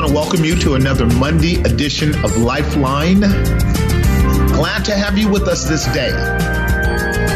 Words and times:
Want 0.00 0.12
to 0.12 0.14
welcome 0.14 0.44
you 0.46 0.54
to 0.56 0.76
another 0.76 1.04
Monday 1.04 1.60
edition 1.60 2.14
of 2.24 2.38
Lifeline. 2.38 3.20
Glad 3.20 4.82
to 4.86 4.94
have 4.94 5.18
you 5.18 5.28
with 5.28 5.46
us 5.46 5.68
this 5.68 5.84
day. 5.92 6.10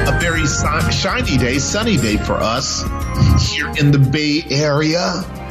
A 0.09 0.19
very 0.19 0.47
shiny 0.91 1.37
day, 1.37 1.59
sunny 1.59 1.99
day 1.99 2.17
for 2.17 2.35
us 2.35 2.83
here 3.53 3.69
in 3.77 3.91
the 3.91 3.99
Bay 3.99 4.45
Area. 4.49 5.44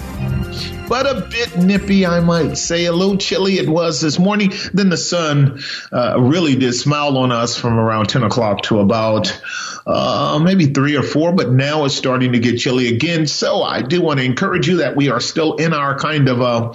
But 0.87 1.07
a 1.07 1.21
bit 1.21 1.57
nippy, 1.57 2.05
I 2.05 2.19
might 2.19 2.57
say. 2.57 2.85
A 2.85 2.91
little 2.91 3.17
chilly 3.17 3.57
it 3.57 3.67
was 3.67 4.01
this 4.01 4.19
morning. 4.19 4.53
Then 4.73 4.89
the 4.89 4.97
sun 4.97 5.61
uh, 5.91 6.19
really 6.19 6.55
did 6.55 6.73
smile 6.73 7.17
on 7.17 7.31
us 7.31 7.57
from 7.57 7.79
around 7.79 8.07
10 8.07 8.23
o'clock 8.23 8.63
to 8.63 8.79
about 8.79 9.41
uh, 9.85 10.39
maybe 10.43 10.67
three 10.67 10.95
or 10.95 11.03
four, 11.03 11.33
but 11.33 11.51
now 11.51 11.85
it's 11.85 11.95
starting 11.95 12.33
to 12.33 12.39
get 12.39 12.57
chilly 12.57 12.87
again. 12.93 13.27
So 13.27 13.63
I 13.63 13.81
do 13.81 14.01
want 14.01 14.19
to 14.19 14.25
encourage 14.25 14.67
you 14.67 14.77
that 14.77 14.95
we 14.95 15.09
are 15.09 15.19
still 15.19 15.55
in 15.55 15.73
our 15.73 15.97
kind 15.97 16.29
of 16.29 16.41
a 16.41 16.73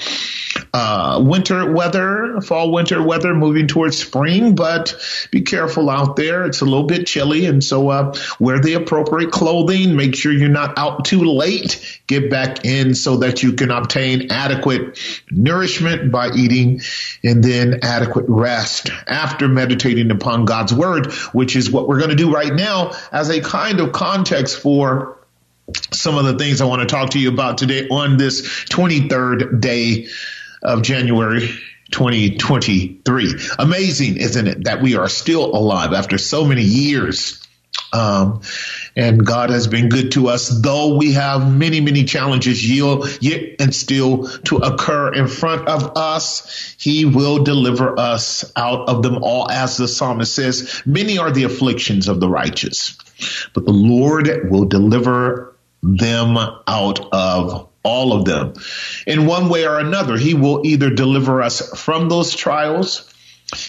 uh, 0.79 1.19
winter 1.21 1.73
weather, 1.73 2.41
fall 2.41 2.71
winter 2.71 3.03
weather, 3.03 3.35
moving 3.35 3.67
towards 3.67 3.99
spring. 3.99 4.55
But 4.55 4.95
be 5.33 5.41
careful 5.41 5.91
out 5.91 6.15
there; 6.15 6.47
it's 6.47 6.61
a 6.61 6.65
little 6.65 6.85
bit 6.85 7.09
chilly, 7.09 7.47
and 7.47 7.65
so 7.65 7.89
uh, 7.89 8.15
wear 8.39 8.61
the 8.61 8.75
appropriate 8.75 9.33
clothing. 9.33 9.97
Make 9.97 10.15
sure 10.15 10.33
you're 10.33 10.49
not 10.49 10.79
out 10.79 11.05
too 11.05 11.25
late. 11.25 12.01
Get 12.07 12.31
back 12.31 12.65
in 12.65 12.95
so 12.95 13.17
that 13.19 13.43
you 13.43 13.55
can 13.55 13.73
obtain 13.73 14.31
adequate 14.31 15.01
nourishment 15.33 16.13
by 16.13 16.31
eating, 16.31 16.81
and 17.25 17.43
then 17.43 17.81
adequate 17.83 18.27
rest 18.29 18.89
after 19.09 19.49
meditating 19.49 20.13
upon 20.13 20.45
God's 20.45 20.73
word, 20.73 21.13
which 21.33 21.57
is 21.57 21.69
what 21.69 21.89
we're 21.89 21.99
going 21.99 22.11
to 22.11 22.17
do 22.17 22.33
right 22.33 22.55
now 22.55 22.93
as 23.11 23.31
a 23.31 23.41
kind 23.41 23.81
of 23.81 23.91
context 23.91 24.61
for 24.61 25.19
some 25.93 26.17
of 26.17 26.25
the 26.25 26.39
things 26.39 26.61
I 26.61 26.67
want 26.67 26.83
to 26.83 26.87
talk 26.87 27.11
to 27.11 27.19
you 27.19 27.31
about 27.31 27.59
today 27.59 27.89
on 27.89 28.17
this 28.17 28.43
23rd 28.71 29.61
day 29.61 30.07
of 30.63 30.83
January 30.83 31.49
2023. 31.91 33.35
Amazing, 33.59 34.17
isn't 34.19 34.47
it, 34.47 34.65
that 34.65 34.83
we 34.83 34.97
are 34.97 35.09
still 35.09 35.45
alive 35.45 35.93
after 35.93 36.19
so 36.19 36.45
many 36.45 36.63
years. 36.63 37.43
Um, 37.93 38.43
and 38.97 39.25
God 39.25 39.51
has 39.51 39.67
been 39.67 39.89
good 39.89 40.13
to 40.13 40.29
us, 40.29 40.49
though 40.49 40.97
we 40.97 41.13
have 41.13 41.51
many, 41.51 41.81
many 41.81 42.05
challenges 42.05 42.69
yet 42.69 43.57
and 43.61 43.75
still 43.75 44.29
to 44.29 44.57
occur 44.59 45.15
in 45.15 45.27
front 45.27 45.69
of 45.69 45.97
us. 45.97 46.77
He 46.79 47.05
will 47.07 47.45
deliver 47.45 47.99
us 47.99 48.51
out 48.57 48.89
of 48.89 49.03
them 49.03 49.23
all, 49.23 49.51
as 49.51 49.77
the 49.77 49.89
psalmist 49.89 50.35
says. 50.35 50.83
Many 50.85 51.19
are 51.19 51.31
the 51.31 51.45
afflictions 51.45 52.09
of 52.09 52.21
the 52.21 52.29
righteous, 52.29 52.99
but 53.55 53.65
the 53.65 53.73
Lord 53.73 54.51
will 54.51 54.67
deliver 54.67 55.57
them 55.83 56.37
out 56.37 57.09
of 57.13 57.68
all 57.89 58.13
of 58.13 58.25
them. 58.25 58.53
In 59.07 59.27
one 59.27 59.49
way 59.49 59.67
or 59.67 59.79
another, 59.79 60.17
he 60.17 60.35
will 60.35 60.61
either 60.65 60.91
deliver 60.91 61.43
us 61.43 61.81
from 61.81 62.09
those 62.09 62.35
trials, 62.35 63.13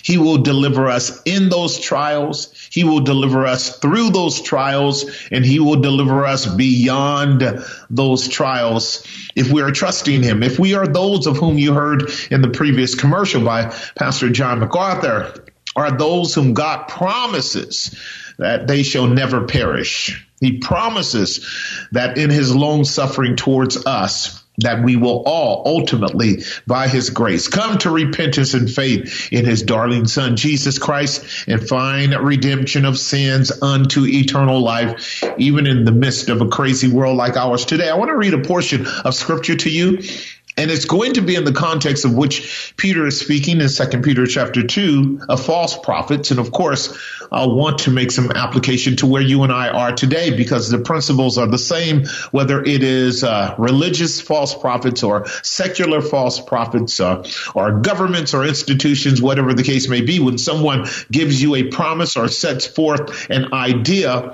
he 0.04 0.18
will 0.18 0.40
deliver 0.40 0.90
us 0.90 1.22
in 1.24 1.48
those 1.48 1.80
trials, 1.80 2.54
he 2.70 2.84
will 2.84 3.00
deliver 3.00 3.48
us 3.48 3.78
through 3.78 4.10
those 4.10 4.42
trials, 4.42 5.06
and 5.32 5.46
he 5.46 5.60
will 5.60 5.80
deliver 5.80 6.26
us 6.26 6.46
beyond 6.46 7.64
those 7.90 8.28
trials 8.28 9.08
if 9.36 9.50
we 9.52 9.62
are 9.62 9.72
trusting 9.72 10.22
him. 10.22 10.44
If 10.44 10.60
we 10.60 10.74
are 10.74 10.86
those 10.86 11.28
of 11.28 11.38
whom 11.38 11.58
you 11.58 11.74
heard 11.74 12.12
in 12.30 12.42
the 12.42 12.50
previous 12.50 12.94
commercial 12.94 13.44
by 13.44 13.74
Pastor 13.96 14.30
John 14.30 14.60
MacArthur, 14.60 15.46
are 15.78 15.92
those 15.98 16.34
whom 16.34 16.54
God 16.54 16.88
promises 16.90 17.96
that 18.40 18.68
they 18.68 18.84
shall 18.84 19.08
never 19.08 19.46
perish. 19.46 20.26
He 20.40 20.58
promises 20.58 21.46
that 21.92 22.18
in 22.18 22.30
his 22.30 22.56
long 22.56 22.86
suffering 22.86 23.36
towards 23.36 23.86
us, 23.86 24.42
that 24.60 24.84
we 24.84 24.96
will 24.96 25.24
all 25.26 25.64
ultimately, 25.66 26.44
by 26.66 26.88
his 26.88 27.10
grace, 27.10 27.48
come 27.48 27.78
to 27.80 27.92
repentance 27.92 28.54
and 28.54 28.70
faith 28.70 29.30
in 29.32 29.46
his 29.46 29.64
darling 29.64 30.08
son, 30.08 30.36
Jesus 30.36 30.80
Christ, 30.80 31.48
and 31.48 31.66
find 31.66 32.14
redemption 32.14 32.86
of 32.86 32.98
sins 32.98 33.52
unto 33.62 34.06
eternal 34.06 34.62
life, 34.62 35.24
even 35.38 35.68
in 35.68 35.86
the 35.86 35.92
midst 35.92 36.30
of 36.30 36.42
a 36.42 36.48
crazy 36.48 36.88
world 36.88 37.18
like 37.18 37.38
ours 37.38 37.66
today. 37.66 37.90
I 37.90 37.96
want 37.96 38.10
to 38.10 38.18
read 38.18 38.34
a 38.34 38.42
portion 38.42 38.86
of 39.06 39.14
scripture 39.14 39.56
to 39.56 39.70
you 39.70 40.00
and 40.58 40.70
it's 40.70 40.86
going 40.86 41.14
to 41.14 41.22
be 41.22 41.36
in 41.36 41.46
the 41.46 41.54
context 41.54 42.04
of 42.04 42.16
which 42.16 42.74
Peter 42.76 43.08
is 43.08 43.20
speaking 43.20 43.62
in 43.62 43.70
Second 43.70 44.04
Peter 44.04 44.26
chapter 44.26 44.62
two 44.62 45.22
of 45.30 45.44
false 45.44 45.78
prophets. 45.78 46.32
And 46.32 46.40
of 46.40 46.52
course, 46.52 46.98
I 47.32 47.46
want 47.46 47.80
to 47.80 47.92
make 47.92 48.12
some 48.12 48.32
application 48.32 48.96
to 48.98 49.06
where 49.06 49.22
you 49.22 49.44
and 49.44 49.54
I 49.54 49.70
are 49.70 49.94
today 49.94 50.36
because 50.36 50.70
the 50.70 50.80
principles 50.80 51.38
are 51.38 51.48
the 51.48 51.58
same, 51.58 52.06
whether 52.32 52.62
it 52.62 52.84
is 52.84 53.24
uh, 53.24 53.56
religious 53.58 54.20
false 54.20 54.54
prophets 54.54 55.04
or 55.04 55.28
secular 55.44 56.02
false 56.02 56.40
prophets 56.40 57.00
uh, 57.00 57.26
or 57.56 57.80
governments 57.80 58.34
or 58.34 58.46
institutions, 58.46 59.22
whatever 59.22 59.54
the 59.54 59.64
case 59.64 59.88
may 59.88 60.02
be. 60.02 60.20
When 60.20 60.38
someone 60.38 60.88
gives 61.12 61.42
you 61.42 61.56
a 61.56 61.64
promise 61.70 62.18
or 62.18 62.28
sets 62.28 62.66
forth 62.66 63.30
an 63.30 63.54
idea, 63.54 64.34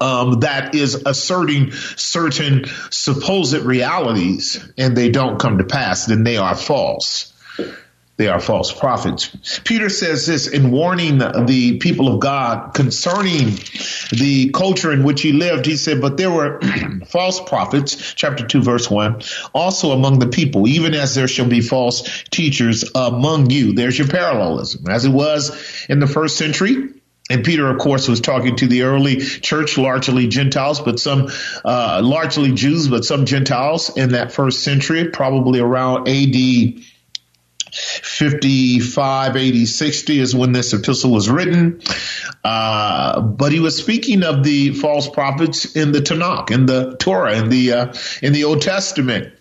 um, 0.00 0.40
that 0.40 0.74
is 0.74 0.94
asserting 1.06 1.72
certain 1.72 2.66
supposed 2.90 3.54
realities 3.54 4.64
and 4.76 4.96
they 4.96 5.10
don't 5.10 5.38
come 5.38 5.58
to 5.58 5.64
pass, 5.64 6.06
then 6.06 6.24
they 6.24 6.36
are 6.36 6.54
false. 6.54 7.32
They 8.16 8.28
are 8.28 8.40
false 8.40 8.72
prophets. 8.72 9.60
Peter 9.64 9.90
says 9.90 10.26
this 10.26 10.48
in 10.48 10.70
warning 10.70 11.18
the 11.18 11.76
people 11.80 12.12
of 12.12 12.20
God 12.20 12.72
concerning 12.72 13.58
the 14.10 14.50
culture 14.54 14.90
in 14.90 15.04
which 15.04 15.20
he 15.20 15.32
lived. 15.32 15.66
He 15.66 15.76
said, 15.76 16.00
But 16.00 16.16
there 16.16 16.30
were 16.30 16.58
false 17.06 17.40
prophets, 17.40 18.14
chapter 18.14 18.46
2, 18.46 18.62
verse 18.62 18.90
1, 18.90 19.20
also 19.54 19.90
among 19.90 20.18
the 20.18 20.28
people, 20.28 20.66
even 20.66 20.94
as 20.94 21.14
there 21.14 21.28
shall 21.28 21.46
be 21.46 21.60
false 21.60 22.24
teachers 22.30 22.90
among 22.94 23.50
you. 23.50 23.74
There's 23.74 23.98
your 23.98 24.08
parallelism. 24.08 24.88
As 24.88 25.04
it 25.04 25.10
was 25.10 25.86
in 25.90 26.00
the 26.00 26.06
first 26.06 26.38
century, 26.38 26.88
and 27.28 27.44
Peter, 27.44 27.68
of 27.68 27.78
course, 27.78 28.08
was 28.08 28.20
talking 28.20 28.56
to 28.56 28.66
the 28.66 28.82
early 28.82 29.16
church, 29.16 29.78
largely 29.78 30.28
Gentiles, 30.28 30.80
but 30.80 31.00
some, 31.00 31.28
uh, 31.64 32.00
largely 32.02 32.52
Jews, 32.52 32.88
but 32.88 33.04
some 33.04 33.26
Gentiles 33.26 33.96
in 33.96 34.10
that 34.10 34.32
first 34.32 34.62
century, 34.62 35.08
probably 35.08 35.58
around 35.58 36.08
AD 36.08 36.84
55, 37.76 39.36
80, 39.36 39.66
60 39.66 40.18
is 40.18 40.34
when 40.34 40.52
this 40.52 40.72
epistle 40.72 41.12
was 41.12 41.28
written. 41.28 41.80
Uh, 42.44 43.20
but 43.20 43.52
he 43.52 43.60
was 43.60 43.76
speaking 43.76 44.22
of 44.22 44.44
the 44.44 44.72
false 44.74 45.08
prophets 45.08 45.76
in 45.76 45.92
the 45.92 46.00
Tanakh, 46.00 46.50
in 46.50 46.66
the 46.66 46.96
Torah, 46.96 47.36
in 47.36 47.48
the, 47.48 47.72
uh, 47.72 47.94
in 48.22 48.32
the 48.32 48.44
Old 48.44 48.62
Testament. 48.62 49.32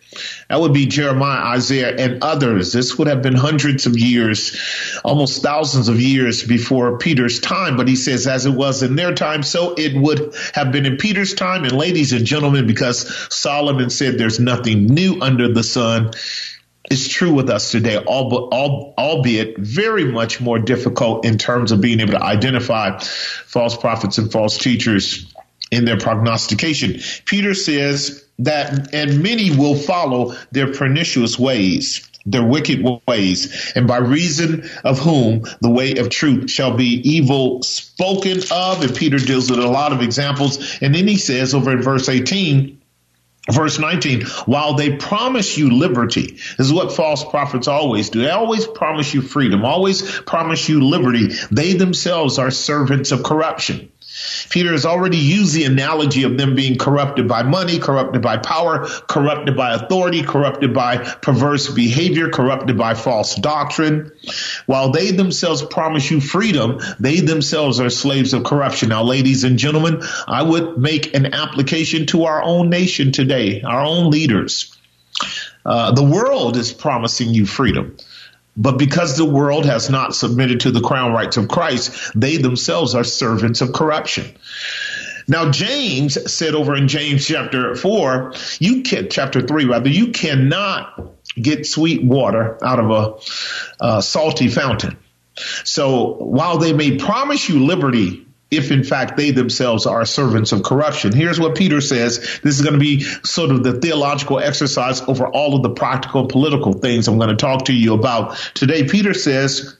That 0.49 0.61
would 0.61 0.73
be 0.73 0.85
Jeremiah, 0.85 1.55
Isaiah, 1.55 1.95
and 1.95 2.23
others. 2.23 2.71
This 2.71 2.97
would 2.97 3.07
have 3.07 3.21
been 3.21 3.35
hundreds 3.35 3.85
of 3.85 3.97
years, 3.97 4.57
almost 5.03 5.41
thousands 5.41 5.89
of 5.89 5.99
years 5.99 6.43
before 6.43 6.97
Peter's 6.97 7.39
time. 7.39 7.77
But 7.77 7.87
he 7.87 7.95
says, 7.95 8.27
as 8.27 8.45
it 8.45 8.53
was 8.53 8.83
in 8.83 8.95
their 8.95 9.13
time, 9.13 9.43
so 9.43 9.73
it 9.73 9.95
would 9.95 10.35
have 10.53 10.71
been 10.71 10.85
in 10.85 10.97
Peter's 10.97 11.33
time. 11.33 11.63
And 11.63 11.73
ladies 11.73 12.13
and 12.13 12.25
gentlemen, 12.25 12.67
because 12.67 13.33
Solomon 13.33 13.89
said 13.89 14.17
there's 14.17 14.39
nothing 14.39 14.85
new 14.85 15.19
under 15.21 15.51
the 15.51 15.63
sun, 15.63 16.11
it's 16.91 17.07
true 17.07 17.33
with 17.33 17.49
us 17.49 17.71
today, 17.71 17.97
albeit 17.97 19.57
very 19.57 20.05
much 20.11 20.39
more 20.39 20.59
difficult 20.59 21.25
in 21.25 21.37
terms 21.37 21.71
of 21.71 21.81
being 21.81 21.99
able 21.99 22.13
to 22.13 22.23
identify 22.23 22.99
false 22.99 23.75
prophets 23.75 24.17
and 24.17 24.31
false 24.31 24.57
teachers 24.57 25.33
in 25.71 25.85
their 25.85 25.97
prognostication. 25.97 26.99
Peter 27.25 27.53
says 27.53 28.23
that, 28.39 28.93
and 28.93 29.23
many 29.23 29.49
will 29.55 29.75
follow 29.75 30.35
their 30.51 30.71
pernicious 30.73 31.39
ways. 31.39 32.07
their 32.25 32.43
wicked 32.43 32.83
ways, 33.07 33.71
and 33.75 33.87
by 33.87 33.97
reason 33.97 34.67
of 34.83 34.99
whom 34.99 35.45
the 35.61 35.69
way 35.69 35.95
of 35.95 36.09
truth 36.09 36.49
shall 36.49 36.75
be 36.75 37.01
evil 37.03 37.61
spoken 37.61 38.39
of. 38.51 38.81
And 38.81 38.95
Peter 38.95 39.17
deals 39.17 39.49
with 39.49 39.59
a 39.59 39.67
lot 39.67 39.93
of 39.93 40.01
examples. 40.01 40.79
And 40.81 40.93
then 40.95 41.07
he 41.07 41.17
says 41.17 41.53
over 41.53 41.71
in 41.71 41.81
verse 41.81 42.09
18, 42.09 42.81
Verse 43.51 43.77
19, 43.77 44.21
while 44.47 44.73
they 44.73 44.95
promise 44.95 45.55
you 45.55 45.69
liberty, 45.69 46.31
this 46.31 46.67
is 46.67 46.73
what 46.73 46.93
false 46.93 47.23
prophets 47.23 47.67
always 47.67 48.09
do. 48.09 48.21
They 48.21 48.31
always 48.31 48.65
promise 48.65 49.13
you 49.13 49.21
freedom, 49.21 49.63
always 49.63 50.01
promise 50.21 50.67
you 50.67 50.83
liberty. 50.83 51.27
They 51.51 51.73
themselves 51.73 52.39
are 52.39 52.49
servants 52.49 53.11
of 53.11 53.23
corruption. 53.23 53.91
Peter 54.49 54.71
has 54.71 54.85
already 54.85 55.17
used 55.17 55.53
the 55.53 55.65
analogy 55.65 56.23
of 56.23 56.37
them 56.37 56.55
being 56.55 56.77
corrupted 56.77 57.27
by 57.27 57.43
money, 57.43 57.79
corrupted 57.79 58.21
by 58.21 58.37
power, 58.37 58.85
corrupted 59.07 59.57
by 59.57 59.73
authority, 59.73 60.23
corrupted 60.23 60.73
by 60.73 60.97
perverse 60.97 61.69
behavior, 61.69 62.29
corrupted 62.29 62.77
by 62.77 62.93
false 62.93 63.35
doctrine. 63.35 64.11
While 64.65 64.91
they 64.91 65.11
themselves 65.11 65.63
promise 65.63 66.09
you 66.09 66.21
freedom, 66.21 66.79
they 66.99 67.19
themselves 67.19 67.79
are 67.79 67.89
slaves 67.89 68.33
of 68.33 68.43
corruption. 68.43 68.89
Now, 68.89 69.03
ladies 69.03 69.43
and 69.43 69.59
gentlemen, 69.59 70.01
I 70.27 70.43
would 70.43 70.77
make 70.77 71.13
an 71.13 71.33
application 71.33 72.05
to 72.07 72.25
our 72.25 72.41
own 72.41 72.69
nation 72.69 73.11
today, 73.11 73.61
our 73.63 73.83
own 73.83 74.11
leaders. 74.11 74.75
Uh, 75.65 75.91
the 75.91 76.03
world 76.03 76.57
is 76.57 76.71
promising 76.71 77.33
you 77.33 77.45
freedom. 77.45 77.97
But 78.57 78.77
because 78.77 79.17
the 79.17 79.25
world 79.25 79.65
has 79.65 79.89
not 79.89 80.15
submitted 80.15 80.61
to 80.61 80.71
the 80.71 80.81
crown 80.81 81.11
rights 81.11 81.37
of 81.37 81.47
Christ, 81.47 82.11
they 82.15 82.37
themselves 82.37 82.95
are 82.95 83.03
servants 83.03 83.61
of 83.61 83.73
corruption. 83.73 84.35
Now, 85.27 85.51
James 85.51 86.31
said 86.31 86.53
over 86.53 86.75
in 86.75 86.87
James 86.87 87.27
chapter 87.27 87.75
four, 87.75 88.33
you 88.59 88.83
can, 88.83 89.09
chapter 89.09 89.41
three 89.41 89.65
rather, 89.65 89.89
you 89.89 90.11
cannot 90.11 91.11
get 91.35 91.65
sweet 91.65 92.03
water 92.03 92.63
out 92.63 92.79
of 92.79 92.91
a, 93.81 93.85
a 93.97 94.01
salty 94.01 94.47
fountain. 94.47 94.97
So 95.63 96.13
while 96.13 96.59
they 96.59 96.73
may 96.73 96.97
promise 96.97 97.49
you 97.49 97.65
liberty 97.65 98.24
if 98.57 98.71
in 98.71 98.83
fact 98.83 99.17
they 99.17 99.31
themselves 99.31 99.85
are 99.85 100.05
servants 100.05 100.51
of 100.51 100.63
corruption. 100.63 101.13
Here's 101.13 101.39
what 101.39 101.55
Peter 101.55 101.81
says. 101.81 102.19
This 102.43 102.55
is 102.55 102.61
going 102.61 102.73
to 102.73 102.79
be 102.79 103.01
sort 103.01 103.51
of 103.51 103.63
the 103.63 103.79
theological 103.79 104.39
exercise 104.39 105.01
over 105.01 105.27
all 105.27 105.55
of 105.55 105.63
the 105.63 105.69
practical 105.69 106.27
political 106.27 106.73
things 106.73 107.07
I'm 107.07 107.17
going 107.17 107.29
to 107.29 107.35
talk 107.35 107.65
to 107.65 107.73
you 107.73 107.93
about 107.93 108.37
today. 108.53 108.87
Peter 108.87 109.13
says, 109.13 109.77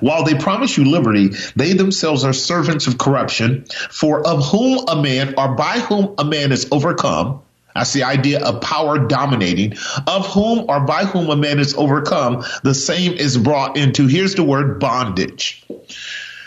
while 0.00 0.24
they 0.24 0.34
promise 0.34 0.76
you 0.76 0.84
liberty, 0.84 1.30
they 1.56 1.72
themselves 1.72 2.24
are 2.24 2.32
servants 2.32 2.86
of 2.86 2.98
corruption, 2.98 3.64
for 3.90 4.26
of 4.26 4.46
whom 4.46 4.84
a 4.88 5.00
man 5.00 5.34
or 5.38 5.54
by 5.54 5.78
whom 5.78 6.14
a 6.18 6.24
man 6.24 6.52
is 6.52 6.68
overcome, 6.70 7.42
that's 7.74 7.92
the 7.92 8.02
idea 8.02 8.44
of 8.44 8.60
power 8.60 8.98
dominating, 8.98 9.74
of 10.06 10.26
whom 10.26 10.66
or 10.68 10.80
by 10.80 11.04
whom 11.04 11.30
a 11.30 11.36
man 11.36 11.58
is 11.58 11.74
overcome, 11.74 12.44
the 12.62 12.74
same 12.74 13.12
is 13.12 13.38
brought 13.38 13.76
into, 13.76 14.06
here's 14.06 14.34
the 14.34 14.44
word 14.44 14.78
bondage. 14.78 15.64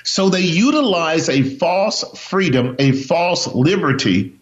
So 0.06 0.30
they 0.30 0.42
utilize 0.42 1.30
a 1.30 1.42
false 1.42 2.04
freedom, 2.18 2.76
a 2.80 2.92
false 2.94 3.48
liberty 3.48 4.36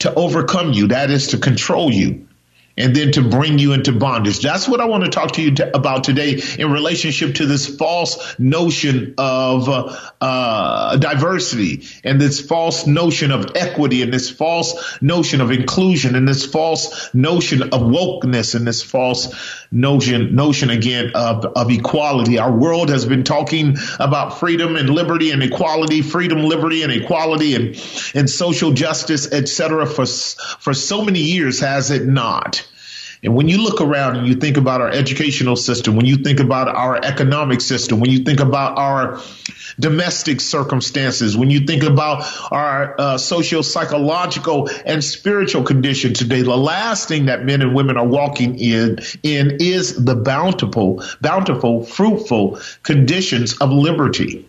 to 0.00 0.12
overcome 0.12 0.72
you. 0.72 0.88
That 0.88 1.10
is 1.10 1.28
to 1.28 1.38
control 1.38 1.92
you 1.92 2.26
and 2.76 2.96
then 2.96 3.12
to 3.12 3.22
bring 3.22 3.58
you 3.58 3.72
into 3.72 3.92
bondage. 3.92 4.40
That's 4.40 4.68
what 4.68 4.80
I 4.80 4.86
want 4.86 5.04
to 5.04 5.10
talk 5.10 5.32
to 5.32 5.42
you 5.42 5.54
t- 5.54 5.62
about 5.74 6.04
today 6.04 6.40
in 6.58 6.70
relationship 6.70 7.36
to 7.36 7.46
this 7.46 7.76
false 7.76 8.38
notion 8.38 9.14
of 9.18 9.68
uh, 9.68 9.96
uh, 10.20 10.96
diversity 10.96 11.86
and 12.04 12.20
this 12.20 12.40
false 12.40 12.86
notion 12.86 13.30
of 13.30 13.52
equity 13.56 14.02
and 14.02 14.12
this 14.12 14.30
false 14.30 15.00
notion 15.02 15.40
of 15.40 15.50
inclusion 15.50 16.14
and 16.14 16.26
this 16.26 16.46
false 16.46 17.12
notion 17.14 17.62
of 17.62 17.80
wokeness 17.80 18.54
and 18.54 18.66
this 18.66 18.82
false 18.82 19.34
notion 19.70 20.34
notion 20.34 20.70
again 20.70 21.12
of, 21.14 21.44
of 21.44 21.70
equality. 21.70 22.38
Our 22.38 22.52
world 22.52 22.88
has 22.88 23.04
been 23.06 23.24
talking 23.24 23.76
about 23.98 24.38
freedom 24.38 24.76
and 24.76 24.90
liberty 24.90 25.30
and 25.30 25.42
equality, 25.42 26.02
freedom, 26.02 26.44
liberty, 26.44 26.82
and 26.82 26.92
equality 26.92 27.54
and 27.54 28.12
and 28.14 28.28
social 28.28 28.72
justice, 28.72 29.30
etc. 29.32 29.86
for 29.86 30.06
for 30.06 30.74
so 30.74 31.04
many 31.04 31.20
years, 31.20 31.60
has 31.60 31.90
it 31.90 32.06
not? 32.06 32.66
And 33.24 33.36
when 33.36 33.46
you 33.46 33.62
look 33.62 33.80
around 33.80 34.16
and 34.16 34.26
you 34.26 34.34
think 34.34 34.56
about 34.56 34.80
our 34.80 34.90
educational 34.90 35.54
system, 35.54 35.94
when 35.94 36.06
you 36.06 36.16
think 36.16 36.40
about 36.40 36.66
our 36.66 36.96
economic 37.04 37.60
system, 37.60 38.00
when 38.00 38.10
you 38.10 38.18
think 38.18 38.40
about 38.40 38.76
our 38.76 39.20
domestic 39.78 40.40
circumstances, 40.40 41.36
when 41.36 41.48
you 41.48 41.60
think 41.60 41.84
about 41.84 42.24
our 42.50 43.00
uh, 43.00 43.18
socio 43.18 43.62
psychological 43.62 44.68
and 44.84 45.04
spiritual 45.04 45.62
condition 45.62 46.14
today, 46.14 46.42
the 46.42 46.56
last 46.56 47.06
thing 47.06 47.26
that 47.26 47.44
men 47.44 47.62
and 47.62 47.74
women 47.74 47.96
are 47.96 48.06
walking 48.06 48.58
in 48.58 48.98
in 49.22 49.56
is 49.60 50.04
the 50.04 50.16
bountiful, 50.16 51.04
bountiful, 51.20 51.84
fruitful 51.84 52.58
conditions 52.82 53.56
of 53.58 53.70
liberty. 53.70 54.48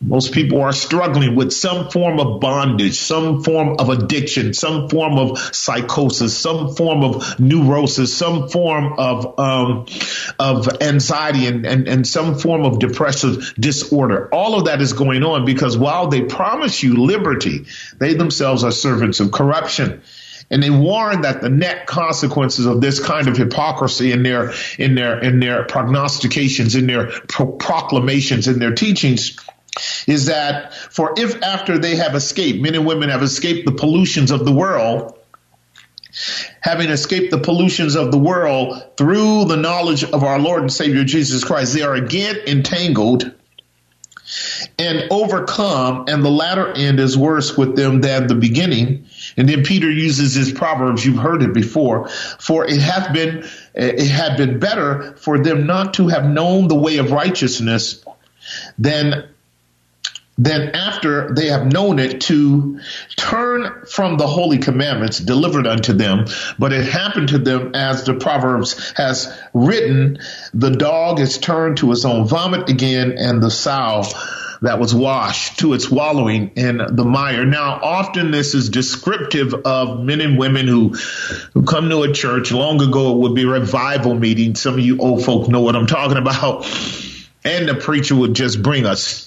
Most 0.00 0.32
people 0.32 0.60
are 0.60 0.72
struggling 0.72 1.34
with 1.34 1.52
some 1.52 1.90
form 1.90 2.20
of 2.20 2.38
bondage, 2.38 2.98
some 2.98 3.42
form 3.42 3.76
of 3.78 3.88
addiction, 3.88 4.52
some 4.52 4.90
form 4.90 5.18
of 5.18 5.38
psychosis, 5.38 6.36
some 6.36 6.74
form 6.74 7.02
of 7.02 7.40
neurosis, 7.40 8.14
some 8.14 8.50
form 8.50 8.98
of 8.98 9.38
um, 9.38 9.86
of 10.38 10.82
anxiety, 10.82 11.46
and, 11.46 11.64
and 11.64 11.88
and 11.88 12.06
some 12.06 12.38
form 12.38 12.66
of 12.66 12.78
depressive 12.78 13.54
disorder. 13.58 14.28
All 14.32 14.58
of 14.58 14.66
that 14.66 14.82
is 14.82 14.92
going 14.92 15.22
on 15.22 15.46
because 15.46 15.78
while 15.78 16.08
they 16.08 16.22
promise 16.22 16.82
you 16.82 16.96
liberty, 16.96 17.64
they 17.98 18.12
themselves 18.12 18.64
are 18.64 18.72
servants 18.72 19.20
of 19.20 19.32
corruption 19.32 20.02
and 20.50 20.62
they 20.62 20.70
warn 20.70 21.22
that 21.22 21.40
the 21.40 21.48
net 21.48 21.86
consequences 21.86 22.66
of 22.66 22.80
this 22.80 23.00
kind 23.00 23.28
of 23.28 23.36
hypocrisy 23.36 24.12
in 24.12 24.22
their 24.22 24.52
in 24.78 24.94
their 24.94 25.18
in 25.18 25.40
their 25.40 25.64
prognostications 25.64 26.76
in 26.76 26.86
their 26.86 27.06
pro- 27.28 27.50
proclamations 27.52 28.46
in 28.46 28.58
their 28.58 28.72
teachings 28.72 29.36
is 30.06 30.26
that 30.26 30.74
for 30.74 31.14
if 31.16 31.42
after 31.42 31.78
they 31.78 31.96
have 31.96 32.14
escaped, 32.14 32.60
men 32.60 32.74
and 32.74 32.86
women 32.86 33.08
have 33.08 33.22
escaped 33.22 33.66
the 33.66 33.72
pollutions 33.72 34.30
of 34.30 34.44
the 34.44 34.52
world, 34.52 35.18
having 36.60 36.88
escaped 36.88 37.30
the 37.30 37.38
pollutions 37.38 37.94
of 37.94 38.10
the 38.10 38.18
world 38.18 38.82
through 38.96 39.44
the 39.44 39.56
knowledge 39.56 40.04
of 40.04 40.24
our 40.24 40.38
Lord 40.38 40.62
and 40.62 40.72
Savior 40.72 41.04
Jesus 41.04 41.44
Christ, 41.44 41.74
they 41.74 41.82
are 41.82 41.94
again 41.94 42.36
entangled 42.46 43.32
and 44.78 45.04
overcome, 45.10 46.06
and 46.08 46.24
the 46.24 46.30
latter 46.30 46.72
end 46.72 46.98
is 46.98 47.16
worse 47.16 47.56
with 47.56 47.76
them 47.76 48.00
than 48.00 48.26
the 48.26 48.34
beginning. 48.34 49.06
And 49.36 49.48
then 49.48 49.62
Peter 49.62 49.90
uses 49.90 50.34
his 50.34 50.52
proverbs, 50.52 51.04
you've 51.06 51.18
heard 51.18 51.42
it 51.42 51.54
before, 51.54 52.08
for 52.08 52.64
it 52.66 52.80
hath 52.80 53.12
been 53.12 53.48
it 53.74 54.08
had 54.08 54.36
been 54.36 54.58
better 54.58 55.14
for 55.16 55.38
them 55.38 55.66
not 55.66 55.94
to 55.94 56.08
have 56.08 56.24
known 56.24 56.68
the 56.68 56.74
way 56.74 56.96
of 56.96 57.12
righteousness 57.12 58.04
than 58.78 59.28
then 60.38 60.74
after 60.74 61.32
they 61.34 61.46
have 61.46 61.70
known 61.70 61.98
it 61.98 62.20
to 62.22 62.80
turn 63.16 63.84
from 63.86 64.18
the 64.18 64.26
holy 64.26 64.58
commandments 64.58 65.18
delivered 65.18 65.66
unto 65.66 65.92
them 65.92 66.26
but 66.58 66.72
it 66.72 66.86
happened 66.86 67.28
to 67.28 67.38
them 67.38 67.74
as 67.74 68.04
the 68.04 68.14
proverbs 68.14 68.92
has 68.96 69.32
written 69.54 70.18
the 70.52 70.70
dog 70.70 71.20
is 71.20 71.38
turned 71.38 71.78
to 71.78 71.90
its 71.92 72.04
own 72.04 72.26
vomit 72.26 72.68
again 72.68 73.14
and 73.16 73.42
the 73.42 73.50
sow 73.50 74.02
that 74.62 74.78
was 74.78 74.94
washed 74.94 75.58
to 75.58 75.74
its 75.74 75.90
wallowing 75.90 76.50
in 76.56 76.78
the 76.78 77.04
mire. 77.04 77.44
Now, 77.44 77.78
often 77.82 78.30
this 78.30 78.54
is 78.54 78.68
descriptive 78.68 79.54
of 79.54 80.02
men 80.02 80.20
and 80.20 80.38
women 80.38 80.66
who, 80.66 80.90
who 81.54 81.62
come 81.64 81.90
to 81.90 82.02
a 82.02 82.12
church. 82.12 82.52
Long 82.52 82.80
ago, 82.80 83.12
it 83.12 83.18
would 83.18 83.34
be 83.34 83.44
revival 83.44 84.14
meeting. 84.14 84.54
Some 84.54 84.74
of 84.74 84.80
you 84.80 84.98
old 84.98 85.24
folk 85.24 85.48
know 85.48 85.60
what 85.60 85.76
I'm 85.76 85.86
talking 85.86 86.16
about. 86.16 86.66
And 87.44 87.68
the 87.68 87.74
preacher 87.74 88.16
would 88.16 88.34
just 88.34 88.62
bring 88.62 88.86
us 88.86 89.25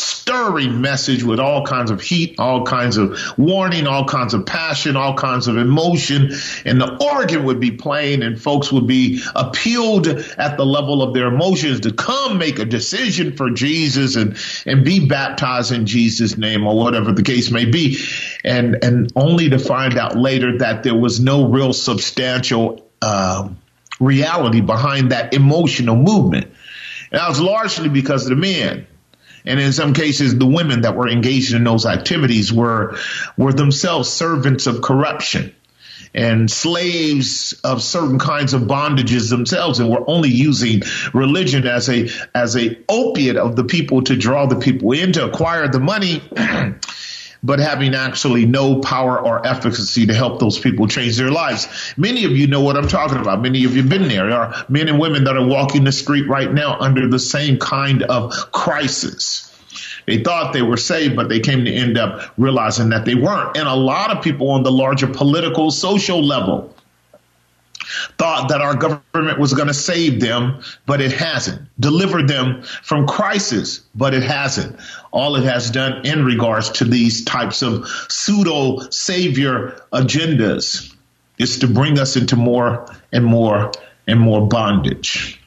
stirring 0.00 0.80
message 0.80 1.22
with 1.22 1.40
all 1.40 1.64
kinds 1.64 1.90
of 1.90 2.00
heat, 2.00 2.36
all 2.38 2.64
kinds 2.64 2.96
of 2.96 3.18
warning, 3.36 3.86
all 3.86 4.04
kinds 4.04 4.34
of 4.34 4.46
passion, 4.46 4.96
all 4.96 5.14
kinds 5.14 5.48
of 5.48 5.56
emotion. 5.56 6.32
And 6.64 6.80
the 6.80 6.96
organ 7.12 7.44
would 7.44 7.60
be 7.60 7.72
playing 7.72 8.22
and 8.22 8.40
folks 8.40 8.70
would 8.72 8.86
be 8.86 9.22
appealed 9.34 10.06
at 10.06 10.56
the 10.56 10.64
level 10.64 11.02
of 11.02 11.14
their 11.14 11.26
emotions 11.26 11.80
to 11.80 11.92
come 11.92 12.38
make 12.38 12.58
a 12.58 12.64
decision 12.64 13.36
for 13.36 13.50
Jesus 13.50 14.16
and, 14.16 14.36
and 14.66 14.84
be 14.84 15.06
baptized 15.06 15.72
in 15.72 15.86
Jesus 15.86 16.36
name 16.36 16.66
or 16.66 16.76
whatever 16.76 17.12
the 17.12 17.22
case 17.22 17.50
may 17.50 17.64
be. 17.64 17.98
And, 18.44 18.82
and 18.84 19.12
only 19.16 19.50
to 19.50 19.58
find 19.58 19.98
out 19.98 20.16
later 20.16 20.58
that 20.58 20.82
there 20.82 20.94
was 20.94 21.20
no 21.20 21.48
real 21.48 21.72
substantial, 21.72 22.88
um, 23.02 23.58
reality 23.98 24.60
behind 24.60 25.12
that 25.12 25.34
emotional 25.34 25.96
movement. 25.96 26.46
And 27.10 27.20
that 27.20 27.28
was 27.28 27.40
largely 27.40 27.88
because 27.88 28.24
of 28.24 28.30
the 28.30 28.36
men. 28.36 28.86
And 29.44 29.58
in 29.60 29.72
some 29.72 29.94
cases, 29.94 30.36
the 30.36 30.46
women 30.46 30.82
that 30.82 30.96
were 30.96 31.08
engaged 31.08 31.54
in 31.54 31.64
those 31.64 31.86
activities 31.86 32.52
were, 32.52 32.96
were 33.36 33.52
themselves 33.52 34.08
servants 34.08 34.66
of 34.66 34.82
corruption. 34.82 35.54
And 36.12 36.50
slaves 36.50 37.52
of 37.62 37.82
certain 37.82 38.18
kinds 38.18 38.52
of 38.52 38.62
bondages 38.62 39.30
themselves 39.30 39.78
and 39.78 39.88
were 39.88 40.02
only 40.08 40.28
using 40.28 40.82
religion 41.14 41.68
as 41.68 41.88
a 41.88 42.10
as 42.34 42.56
a 42.56 42.76
opiate 42.88 43.36
of 43.36 43.54
the 43.54 43.62
people 43.62 44.02
to 44.02 44.16
draw 44.16 44.46
the 44.46 44.56
people 44.56 44.90
in 44.90 45.12
to 45.12 45.26
acquire 45.26 45.68
the 45.68 45.78
money 45.78 46.20
but 47.42 47.58
having 47.58 47.94
actually 47.94 48.46
no 48.46 48.80
power 48.80 49.18
or 49.18 49.46
efficacy 49.46 50.06
to 50.06 50.14
help 50.14 50.40
those 50.40 50.58
people 50.58 50.86
change 50.86 51.16
their 51.16 51.30
lives. 51.30 51.68
Many 51.96 52.24
of 52.24 52.32
you 52.32 52.46
know 52.46 52.60
what 52.60 52.76
I'm 52.76 52.88
talking 52.88 53.18
about. 53.18 53.40
Many 53.40 53.64
of 53.64 53.74
you 53.74 53.82
have 53.82 53.90
been 53.90 54.08
there. 54.08 54.28
There 54.28 54.38
are 54.38 54.64
men 54.68 54.88
and 54.88 54.98
women 54.98 55.24
that 55.24 55.36
are 55.36 55.46
walking 55.46 55.84
the 55.84 55.92
street 55.92 56.28
right 56.28 56.52
now 56.52 56.78
under 56.78 57.08
the 57.08 57.18
same 57.18 57.58
kind 57.58 58.02
of 58.04 58.32
crisis. 58.52 59.46
They 60.06 60.22
thought 60.22 60.52
they 60.52 60.62
were 60.62 60.76
saved, 60.76 61.14
but 61.16 61.28
they 61.28 61.40
came 61.40 61.64
to 61.64 61.72
end 61.72 61.96
up 61.96 62.32
realizing 62.36 62.88
that 62.90 63.04
they 63.04 63.14
weren't. 63.14 63.56
And 63.56 63.68
a 63.68 63.74
lot 63.74 64.10
of 64.10 64.22
people 64.24 64.50
on 64.50 64.62
the 64.62 64.72
larger 64.72 65.06
political, 65.06 65.70
social 65.70 66.22
level 66.22 66.74
thought 68.20 68.50
that 68.50 68.60
our 68.60 68.74
government 68.74 69.38
was 69.38 69.54
going 69.54 69.66
to 69.66 69.72
save 69.72 70.20
them, 70.20 70.60
but 70.84 71.00
it 71.00 71.10
hasn't. 71.10 71.58
Deliver 71.80 72.22
them 72.22 72.62
from 72.82 73.06
crisis, 73.06 73.80
but 73.94 74.12
it 74.12 74.22
hasn't. 74.22 74.78
All 75.10 75.36
it 75.36 75.44
has 75.44 75.70
done 75.70 76.04
in 76.04 76.26
regards 76.26 76.68
to 76.72 76.84
these 76.84 77.24
types 77.24 77.62
of 77.62 77.88
pseudo 78.10 78.80
savior 78.90 79.80
agendas 79.90 80.94
is 81.38 81.60
to 81.60 81.66
bring 81.66 81.98
us 81.98 82.16
into 82.16 82.36
more 82.36 82.94
and 83.10 83.24
more 83.24 83.72
and 84.06 84.20
more 84.20 84.46
bondage. 84.46 85.40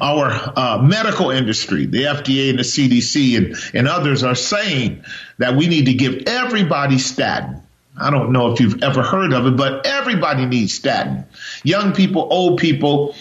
Our 0.00 0.30
uh, 0.56 0.78
medical 0.80 1.30
industry, 1.30 1.84
the 1.84 2.04
FDA 2.04 2.48
and 2.48 2.58
the 2.58 2.62
CDC 2.62 3.36
and, 3.36 3.56
and 3.74 3.86
others 3.86 4.24
are 4.24 4.34
saying 4.34 5.04
that 5.36 5.56
we 5.56 5.66
need 5.66 5.84
to 5.86 5.94
give 5.94 6.22
everybody 6.26 6.96
statin. 6.96 7.62
I 8.00 8.10
don't 8.10 8.32
know 8.32 8.52
if 8.52 8.60
you've 8.60 8.82
ever 8.82 9.02
heard 9.02 9.32
of 9.32 9.46
it, 9.46 9.56
but 9.56 9.86
everybody 9.86 10.46
needs 10.46 10.74
statin. 10.74 11.26
Young 11.64 11.92
people, 11.92 12.28
old 12.30 12.58
people, 12.58 13.14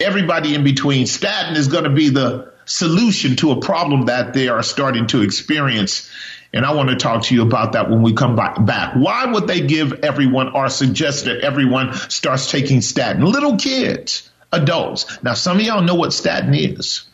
everybody 0.00 0.54
in 0.54 0.64
between. 0.64 1.06
Statin 1.06 1.56
is 1.56 1.68
going 1.68 1.84
to 1.84 1.90
be 1.90 2.10
the 2.10 2.52
solution 2.66 3.36
to 3.36 3.52
a 3.52 3.60
problem 3.60 4.06
that 4.06 4.34
they 4.34 4.48
are 4.48 4.62
starting 4.62 5.06
to 5.08 5.22
experience. 5.22 6.10
And 6.52 6.64
I 6.64 6.72
want 6.72 6.90
to 6.90 6.96
talk 6.96 7.24
to 7.24 7.34
you 7.34 7.42
about 7.42 7.72
that 7.72 7.90
when 7.90 8.02
we 8.02 8.12
come 8.12 8.36
back. 8.36 8.92
Why 8.94 9.26
would 9.26 9.46
they 9.46 9.60
give 9.60 10.04
everyone 10.04 10.54
or 10.54 10.68
suggest 10.68 11.24
that 11.24 11.40
everyone 11.40 11.94
starts 11.94 12.50
taking 12.50 12.80
statin? 12.80 13.24
Little 13.24 13.56
kids, 13.56 14.30
adults. 14.52 15.22
Now, 15.22 15.34
some 15.34 15.56
of 15.56 15.62
y'all 15.62 15.82
know 15.82 15.96
what 15.96 16.12
statin 16.12 16.54
is. 16.54 17.04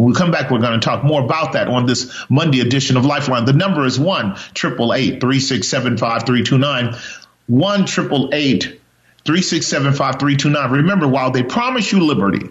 When 0.00 0.08
we 0.08 0.14
come 0.14 0.30
back, 0.30 0.50
we're 0.50 0.60
going 0.60 0.80
to 0.80 0.82
talk 0.82 1.04
more 1.04 1.22
about 1.22 1.52
that 1.52 1.68
on 1.68 1.84
this 1.84 2.24
Monday 2.30 2.60
edition 2.60 2.96
of 2.96 3.04
Lifeline. 3.04 3.44
The 3.44 3.52
number 3.52 3.84
is 3.84 4.00
1 4.00 4.30
888 4.30 5.20
367 5.20 5.98
5329. 5.98 6.94
1 7.48 7.80
888 7.82 8.62
367 9.26 9.92
5329. 9.92 10.70
Remember, 10.70 11.06
while 11.06 11.30
they 11.30 11.42
promise 11.42 11.92
you 11.92 12.00
liberty, 12.00 12.48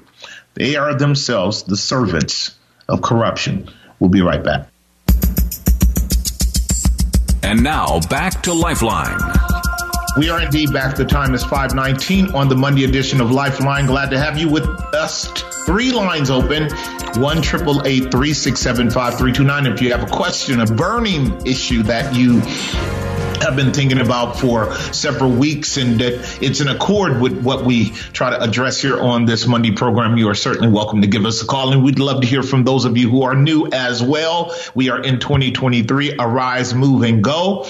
they 0.53 0.75
are 0.75 0.93
themselves 0.93 1.63
the 1.63 1.75
servants 1.75 2.55
of 2.87 3.01
corruption. 3.01 3.67
We'll 3.99 4.11
be 4.11 4.21
right 4.21 4.43
back. 4.43 4.67
And 7.41 7.63
now 7.63 7.99
back 8.11 8.43
to 8.43 8.53
Lifeline. 8.53 9.48
We 10.17 10.29
are 10.29 10.41
indeed 10.41 10.73
back. 10.73 10.95
The 10.95 11.05
time 11.05 11.33
is 11.33 11.43
519 11.43 12.33
on 12.33 12.49
the 12.49 12.55
Monday 12.55 12.83
edition 12.83 13.21
of 13.21 13.31
Lifeline. 13.31 13.85
Glad 13.85 14.09
to 14.09 14.19
have 14.19 14.37
you 14.37 14.49
with 14.49 14.65
us. 14.93 15.27
Three 15.65 15.91
lines 15.91 16.29
open. 16.29 16.69
One 17.21 17.41
triple 17.41 17.85
eight 17.85 18.11
three 18.11 18.33
six 18.33 18.59
seven 18.59 18.89
five 18.89 19.17
three 19.17 19.31
two 19.31 19.43
nine. 19.43 19.65
If 19.67 19.81
you 19.81 19.91
have 19.91 20.03
a 20.03 20.11
question, 20.11 20.59
a 20.61 20.65
burning 20.65 21.45
issue 21.45 21.83
that 21.83 22.15
you 22.15 22.39
have 23.41 23.55
been 23.55 23.71
thinking 23.71 24.01
about 24.01 24.37
for 24.37 24.73
several 24.91 25.31
weeks 25.31 25.77
and 25.77 25.99
that 25.99 26.37
it's 26.41 26.59
in 26.59 26.67
accord 26.67 27.21
with 27.21 27.41
what 27.41 27.63
we 27.63 27.91
try 27.91 28.29
to 28.31 28.41
address 28.41 28.81
here 28.81 28.99
on 28.99 29.25
this 29.25 29.47
Monday 29.47 29.71
program, 29.71 30.17
you 30.17 30.27
are 30.27 30.35
certainly 30.35 30.67
welcome 30.67 31.01
to 31.01 31.07
give 31.07 31.25
us 31.25 31.41
a 31.41 31.45
call. 31.45 31.71
And 31.71 31.83
we'd 31.83 31.99
love 31.99 32.21
to 32.21 32.27
hear 32.27 32.43
from 32.43 32.63
those 32.63 32.83
of 32.83 32.97
you 32.97 33.09
who 33.09 33.23
are 33.23 33.35
new 33.35 33.69
as 33.71 34.03
well. 34.03 34.53
We 34.75 34.89
are 34.89 35.01
in 35.01 35.19
2023. 35.19 36.15
Arise, 36.19 36.73
move, 36.73 37.03
and 37.03 37.23
go 37.23 37.65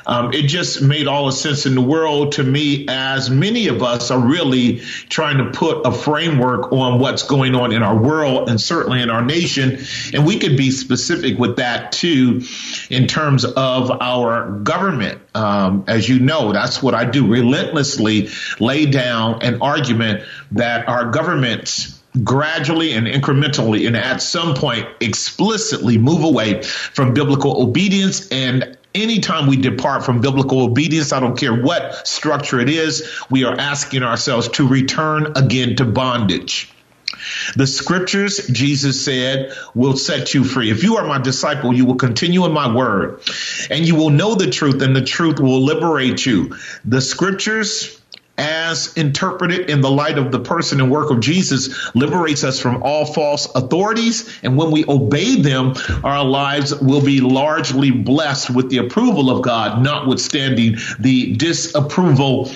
Um, 0.07 0.33
it 0.33 0.47
just 0.47 0.81
made 0.81 1.05
all 1.07 1.27
the 1.27 1.31
sense 1.31 1.67
in 1.67 1.75
the 1.75 1.81
world 1.81 2.31
to 2.33 2.43
me 2.43 2.87
as 2.89 3.29
many 3.29 3.67
of 3.67 3.83
us 3.83 4.09
are 4.09 4.19
really 4.19 4.79
trying 5.09 5.37
to 5.37 5.51
put 5.51 5.85
a 5.85 5.91
framework 5.91 6.73
on 6.73 6.97
what's 6.99 7.21
going 7.23 7.53
on 7.55 7.71
in 7.71 7.83
our 7.83 7.95
world 7.95 8.49
and 8.49 8.59
certainly 8.59 8.99
in 9.01 9.11
our 9.11 9.23
nation. 9.23 9.77
And 10.13 10.25
we 10.25 10.39
could 10.39 10.57
be 10.57 10.71
specific 10.71 11.37
with 11.37 11.57
that 11.57 11.91
too 11.91 12.41
in 12.89 13.05
terms 13.07 13.45
of 13.45 13.91
our 13.91 14.49
government. 14.59 15.21
Um, 15.35 15.83
as 15.87 16.09
you 16.09 16.19
know, 16.19 16.51
that's 16.51 16.81
what 16.81 16.95
I 16.95 17.05
do 17.05 17.27
relentlessly 17.27 18.29
lay 18.59 18.87
down 18.87 19.43
an 19.43 19.61
argument 19.61 20.23
that 20.51 20.87
our 20.87 21.11
governments 21.11 21.92
gradually 22.23 22.93
and 22.93 23.07
incrementally 23.07 23.87
and 23.87 23.97
at 23.97 24.21
some 24.21 24.53
point 24.53 24.87
explicitly 24.99 25.97
move 25.97 26.23
away 26.23 26.61
from 26.61 27.13
biblical 27.13 27.61
obedience 27.61 28.27
and 28.29 28.77
anytime 28.93 29.47
we 29.47 29.57
depart 29.57 30.05
from 30.05 30.21
biblical 30.21 30.61
obedience 30.61 31.11
i 31.11 31.19
don't 31.19 31.39
care 31.39 31.55
what 31.55 32.07
structure 32.07 32.59
it 32.59 32.69
is 32.69 33.19
we 33.31 33.43
are 33.43 33.59
asking 33.59 34.03
ourselves 34.03 34.47
to 34.47 34.67
return 34.67 35.33
again 35.35 35.75
to 35.75 35.85
bondage 35.85 36.71
the 37.55 37.67
scriptures, 37.67 38.47
Jesus 38.47 39.03
said, 39.03 39.53
will 39.73 39.95
set 39.95 40.33
you 40.33 40.43
free. 40.43 40.71
If 40.71 40.83
you 40.83 40.97
are 40.97 41.07
my 41.07 41.19
disciple, 41.19 41.73
you 41.73 41.85
will 41.85 41.95
continue 41.95 42.45
in 42.45 42.51
my 42.51 42.73
word 42.73 43.21
and 43.69 43.87
you 43.87 43.95
will 43.95 44.09
know 44.09 44.35
the 44.35 44.49
truth 44.49 44.81
and 44.81 44.95
the 44.95 45.03
truth 45.03 45.39
will 45.39 45.61
liberate 45.61 46.25
you. 46.25 46.55
The 46.85 47.01
scriptures, 47.01 48.01
as 48.37 48.93
interpreted 48.97 49.69
in 49.69 49.81
the 49.81 49.91
light 49.91 50.17
of 50.17 50.31
the 50.31 50.39
person 50.39 50.81
and 50.81 50.91
work 50.91 51.11
of 51.11 51.19
Jesus, 51.19 51.93
liberates 51.95 52.43
us 52.43 52.59
from 52.59 52.81
all 52.81 53.05
false 53.05 53.47
authorities. 53.53 54.39
And 54.41 54.57
when 54.57 54.71
we 54.71 54.85
obey 54.87 55.41
them, 55.41 55.75
our 56.03 56.23
lives 56.23 56.73
will 56.73 57.03
be 57.03 57.21
largely 57.21 57.91
blessed 57.91 58.49
with 58.49 58.69
the 58.69 58.77
approval 58.79 59.29
of 59.29 59.43
God, 59.43 59.83
notwithstanding 59.83 60.77
the 60.99 61.35
disapproval 61.35 62.51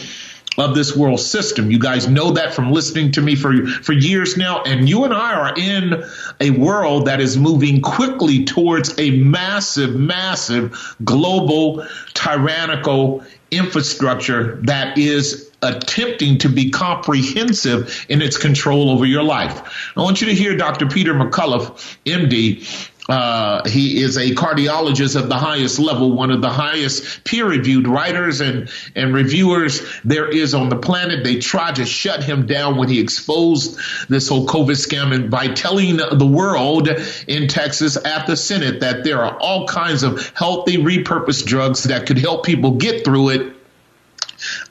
of 0.57 0.73
this 0.73 0.95
world 0.95 1.19
system. 1.19 1.69
You 1.69 1.77
guys 1.77 2.07
know 2.07 2.31
that 2.31 2.53
from 2.53 2.71
listening 2.71 3.11
to 3.11 3.21
me 3.21 3.35
for, 3.35 3.67
for 3.67 3.93
years 3.93 4.37
now. 4.37 4.63
And 4.63 4.89
you 4.89 5.03
and 5.03 5.13
I 5.13 5.33
are 5.33 5.53
in 5.55 6.03
a 6.41 6.49
world 6.49 7.05
that 7.05 7.21
is 7.21 7.37
moving 7.37 7.81
quickly 7.81 8.45
towards 8.45 8.97
a 8.97 9.11
massive, 9.11 9.95
massive 9.95 10.95
global 11.03 11.85
tyrannical 12.15 13.23
infrastructure 13.51 14.59
that 14.63 14.97
is 14.97 15.46
attempting 15.61 16.37
to 16.39 16.49
be 16.49 16.69
comprehensive 16.69 18.05
in 18.09 18.21
its 18.21 18.37
control 18.37 18.89
over 18.89 19.05
your 19.05 19.23
life. 19.23 19.91
I 19.95 20.01
want 20.01 20.21
you 20.21 20.27
to 20.27 20.33
hear 20.33 20.55
Dr. 20.55 20.87
Peter 20.87 21.13
McCullough, 21.13 21.97
MD. 22.05 22.91
Uh, 23.09 23.67
he 23.67 24.01
is 24.01 24.17
a 24.17 24.31
cardiologist 24.31 25.15
of 25.15 25.29
the 25.29 25.37
highest 25.37 25.79
level, 25.79 26.11
one 26.11 26.29
of 26.29 26.41
the 26.41 26.49
highest 26.49 27.23
peer-reviewed 27.23 27.87
writers 27.87 28.41
and, 28.41 28.69
and 28.95 29.13
reviewers 29.13 29.81
there 30.03 30.27
is 30.27 30.53
on 30.53 30.67
the 30.67 30.75
planet. 30.75 31.23
They 31.23 31.39
tried 31.39 31.77
to 31.77 31.85
shut 31.85 32.21
him 32.21 32.47
down 32.47 32.75
when 32.75 32.89
he 32.89 32.99
exposed 32.99 33.79
this 34.09 34.27
whole 34.27 34.45
COVID 34.45 34.75
scam 34.75 35.15
and 35.15 35.31
by 35.31 35.47
telling 35.47 35.95
the 35.95 36.27
world 36.27 36.89
in 37.27 37.47
Texas 37.47 37.95
at 37.95 38.27
the 38.27 38.35
Senate 38.35 38.81
that 38.81 39.05
there 39.05 39.23
are 39.23 39.37
all 39.39 39.67
kinds 39.67 40.03
of 40.03 40.29
healthy 40.35 40.75
repurposed 40.75 41.45
drugs 41.45 41.83
that 41.83 42.07
could 42.07 42.17
help 42.17 42.45
people 42.45 42.71
get 42.71 43.05
through 43.05 43.29
it 43.29 43.56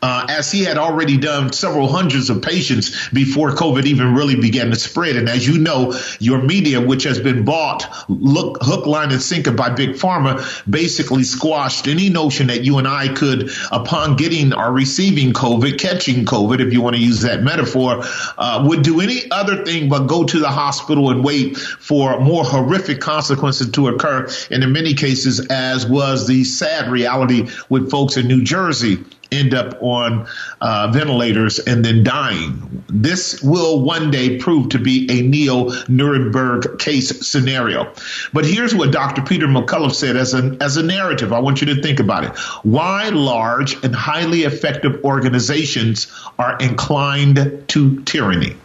uh, 0.06 0.24
as 0.28 0.52
he 0.52 0.62
had 0.62 0.78
already 0.78 1.16
done 1.16 1.52
several 1.52 1.88
hundreds 1.88 2.30
of 2.30 2.40
patients 2.40 3.08
before 3.08 3.50
COVID 3.50 3.86
even 3.86 4.14
really 4.14 4.36
began 4.36 4.70
to 4.70 4.76
spread. 4.76 5.16
And 5.16 5.28
as 5.28 5.44
you 5.44 5.58
know, 5.58 5.98
your 6.20 6.40
media, 6.40 6.80
which 6.80 7.02
has 7.02 7.18
been 7.18 7.44
bought 7.44 7.92
look, 8.08 8.58
hook, 8.60 8.86
line, 8.86 9.10
and 9.10 9.20
sinker 9.20 9.50
by 9.50 9.70
Big 9.70 9.96
Pharma, 9.96 10.46
basically 10.70 11.24
squashed 11.24 11.88
any 11.88 12.08
notion 12.08 12.46
that 12.46 12.62
you 12.62 12.78
and 12.78 12.86
I 12.86 13.12
could, 13.12 13.50
upon 13.72 14.14
getting 14.14 14.54
or 14.54 14.70
receiving 14.70 15.32
COVID, 15.32 15.76
catching 15.76 16.24
COVID, 16.24 16.60
if 16.64 16.72
you 16.72 16.80
want 16.80 16.94
to 16.94 17.02
use 17.02 17.22
that 17.22 17.42
metaphor, 17.42 18.04
uh, 18.38 18.64
would 18.64 18.82
do 18.82 19.00
any 19.00 19.28
other 19.32 19.64
thing 19.64 19.88
but 19.88 20.06
go 20.06 20.22
to 20.22 20.38
the 20.38 20.50
hospital 20.50 21.10
and 21.10 21.24
wait 21.24 21.56
for 21.56 22.20
more 22.20 22.44
horrific 22.44 23.00
consequences 23.00 23.72
to 23.72 23.88
occur. 23.88 24.28
And 24.52 24.62
in 24.62 24.70
many 24.70 24.94
cases, 24.94 25.44
as 25.48 25.84
was 25.84 26.28
the 26.28 26.44
sad 26.44 26.92
reality 26.92 27.48
with 27.68 27.90
folks 27.90 28.16
in 28.16 28.28
New 28.28 28.44
Jersey 28.44 29.04
end 29.32 29.54
up 29.54 29.80
on 29.82 30.26
uh, 30.60 30.90
ventilators 30.92 31.58
and 31.58 31.84
then 31.84 32.02
dying. 32.04 32.84
This 32.88 33.42
will 33.42 33.82
one 33.82 34.10
day 34.10 34.38
prove 34.38 34.70
to 34.70 34.78
be 34.78 35.06
a 35.10 35.22
neo 35.22 35.70
Nuremberg 35.88 36.78
case 36.78 37.26
scenario. 37.26 37.92
But 38.32 38.44
here's 38.44 38.74
what 38.74 38.92
Dr. 38.92 39.22
Peter 39.22 39.46
McCullough 39.46 39.94
said 39.94 40.16
as 40.16 40.34
a, 40.34 40.56
as 40.60 40.76
a 40.76 40.82
narrative. 40.82 41.32
I 41.32 41.38
want 41.38 41.60
you 41.60 41.74
to 41.74 41.82
think 41.82 42.00
about 42.00 42.24
it. 42.24 42.36
Why 42.64 43.08
large 43.08 43.82
and 43.84 43.94
highly 43.94 44.42
effective 44.42 45.04
organizations 45.04 46.12
are 46.38 46.56
inclined 46.58 47.64
to 47.68 48.02
tyranny. 48.02 48.56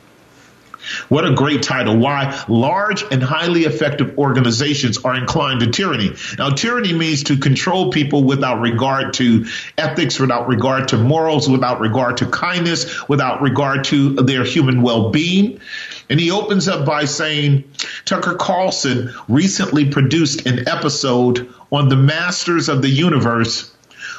What 1.09 1.25
a 1.25 1.33
great 1.33 1.63
title. 1.63 1.97
Why 1.97 2.43
large 2.47 3.03
and 3.11 3.21
highly 3.21 3.63
effective 3.63 4.17
organizations 4.17 4.97
are 5.03 5.15
inclined 5.15 5.61
to 5.61 5.67
tyranny. 5.67 6.11
Now, 6.37 6.49
tyranny 6.49 6.93
means 6.93 7.23
to 7.23 7.37
control 7.37 7.91
people 7.91 8.23
without 8.23 8.59
regard 8.61 9.13
to 9.15 9.45
ethics, 9.77 10.19
without 10.19 10.47
regard 10.47 10.89
to 10.89 10.97
morals, 10.97 11.49
without 11.49 11.79
regard 11.79 12.17
to 12.17 12.25
kindness, 12.25 13.07
without 13.07 13.41
regard 13.41 13.83
to 13.85 14.15
their 14.15 14.43
human 14.43 14.81
well 14.81 15.09
being. 15.09 15.59
And 16.09 16.19
he 16.19 16.31
opens 16.31 16.67
up 16.67 16.85
by 16.85 17.05
saying 17.05 17.63
Tucker 18.03 18.35
Carlson 18.35 19.13
recently 19.29 19.89
produced 19.89 20.45
an 20.45 20.67
episode 20.67 21.47
on 21.71 21.87
the 21.87 21.95
masters 21.95 22.67
of 22.67 22.81
the 22.81 22.89
universe 22.89 23.71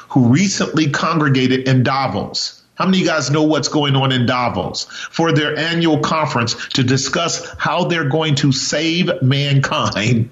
who 0.09 0.27
recently 0.27 0.89
congregated 0.89 1.67
in 1.67 1.83
Davos. 1.83 2.62
How 2.75 2.85
many 2.85 2.97
of 2.97 3.01
you 3.01 3.07
guys 3.07 3.29
know 3.29 3.43
what's 3.43 3.67
going 3.67 3.95
on 3.95 4.11
in 4.11 4.25
Davos 4.25 4.85
for 4.85 5.31
their 5.31 5.55
annual 5.55 5.99
conference 5.99 6.69
to 6.69 6.83
discuss 6.83 7.47
how 7.57 7.85
they're 7.85 8.09
going 8.09 8.35
to 8.35 8.51
save 8.51 9.21
mankind 9.21 10.31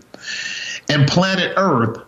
and 0.90 1.08
planet 1.08 1.54
Earth 1.56 2.02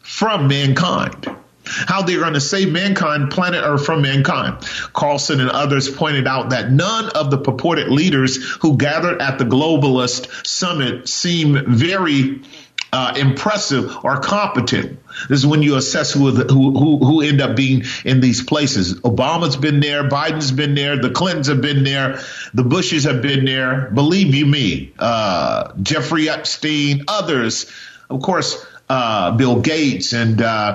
from 0.00 0.46
mankind? 0.46 1.26
How 1.64 2.02
they're 2.02 2.20
going 2.20 2.34
to 2.34 2.40
save 2.40 2.72
mankind, 2.72 3.30
planet 3.30 3.62
Earth 3.64 3.84
from 3.84 4.02
mankind. 4.02 4.58
Carlson 4.92 5.40
and 5.40 5.50
others 5.50 5.88
pointed 5.88 6.26
out 6.26 6.50
that 6.50 6.70
none 6.70 7.10
of 7.10 7.30
the 7.30 7.38
purported 7.38 7.88
leaders 7.88 8.36
who 8.60 8.76
gathered 8.76 9.20
at 9.20 9.38
the 9.38 9.44
globalist 9.44 10.46
summit 10.46 11.08
seem 11.08 11.64
very 11.66 12.40
uh, 12.92 13.14
impressive 13.16 14.04
or 14.04 14.20
competent. 14.20 14.98
This 15.28 15.40
is 15.40 15.46
when 15.46 15.62
you 15.62 15.76
assess 15.76 16.12
who, 16.12 16.30
who, 16.30 16.78
who 16.78 16.98
who 16.98 17.20
end 17.20 17.40
up 17.40 17.56
being 17.56 17.84
in 18.04 18.20
these 18.20 18.42
places. 18.42 19.00
Obama's 19.00 19.56
been 19.56 19.80
there, 19.80 20.08
Biden's 20.08 20.52
been 20.52 20.74
there, 20.74 21.00
the 21.00 21.10
Clintons 21.10 21.48
have 21.48 21.60
been 21.60 21.84
there, 21.84 22.20
the 22.54 22.64
Bushes 22.64 23.04
have 23.04 23.22
been 23.22 23.44
there. 23.44 23.90
Believe 23.90 24.34
you 24.34 24.46
me, 24.46 24.92
uh, 24.98 25.72
Jeffrey 25.82 26.28
Epstein, 26.28 27.04
others, 27.08 27.70
of 28.08 28.22
course. 28.22 28.66
Uh, 28.88 29.30
Bill 29.36 29.60
Gates 29.60 30.12
and 30.12 30.42
uh, 30.42 30.74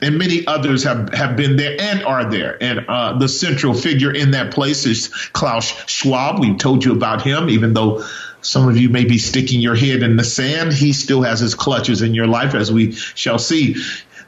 and 0.00 0.18
many 0.18 0.44
others 0.48 0.82
have, 0.82 1.14
have 1.14 1.36
been 1.36 1.54
there 1.54 1.80
and 1.80 2.02
are 2.02 2.28
there. 2.28 2.60
And 2.60 2.84
uh, 2.88 3.18
the 3.18 3.28
central 3.28 3.72
figure 3.72 4.12
in 4.12 4.32
that 4.32 4.52
place 4.52 4.84
is 4.84 5.06
Klaus 5.06 5.66
Schwab. 5.88 6.40
We've 6.40 6.58
told 6.58 6.84
you 6.84 6.90
about 6.90 7.22
him, 7.22 7.48
even 7.48 7.72
though 7.72 8.04
some 8.42 8.68
of 8.68 8.76
you 8.76 8.88
may 8.88 9.04
be 9.04 9.18
sticking 9.18 9.60
your 9.60 9.74
head 9.74 10.02
in 10.02 10.16
the 10.16 10.24
sand. 10.24 10.72
He 10.72 10.92
still 10.92 11.22
has 11.22 11.40
his 11.40 11.54
clutches 11.54 12.02
in 12.02 12.14
your 12.14 12.26
life, 12.26 12.54
as 12.54 12.70
we 12.70 12.92
shall 12.92 13.38
see. 13.38 13.76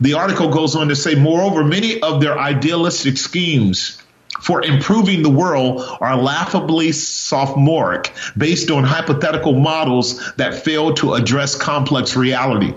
The 0.01 0.15
article 0.15 0.51
goes 0.51 0.75
on 0.75 0.89
to 0.89 0.97
say, 0.97 1.15
moreover, 1.15 1.65
many 1.65 2.01
of 2.01 2.21
their 2.21 2.39
idealistic 2.39 3.17
schemes 3.19 4.01
for 4.41 4.63
improving 4.63 5.23
the 5.23 5.31
world 5.31 5.83
are 6.01 6.17
laughably 6.17 6.93
sophomoric, 6.93 8.13
based 8.37 8.71
on 8.71 8.85
hypothetical 8.85 9.53
models 9.53 10.35
that 10.35 10.65
fail 10.65 10.93
to 10.95 11.15
address 11.15 11.55
complex 11.55 12.17
reality. 12.17 12.75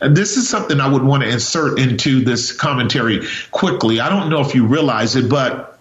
This 0.00 0.36
is 0.36 0.48
something 0.48 0.80
I 0.80 0.88
would 0.88 1.02
want 1.02 1.22
to 1.24 1.28
insert 1.28 1.78
into 1.78 2.24
this 2.24 2.52
commentary 2.52 3.26
quickly. 3.50 4.00
I 4.00 4.08
don't 4.08 4.30
know 4.30 4.40
if 4.40 4.54
you 4.54 4.66
realize 4.66 5.16
it, 5.16 5.28
but 5.28 5.73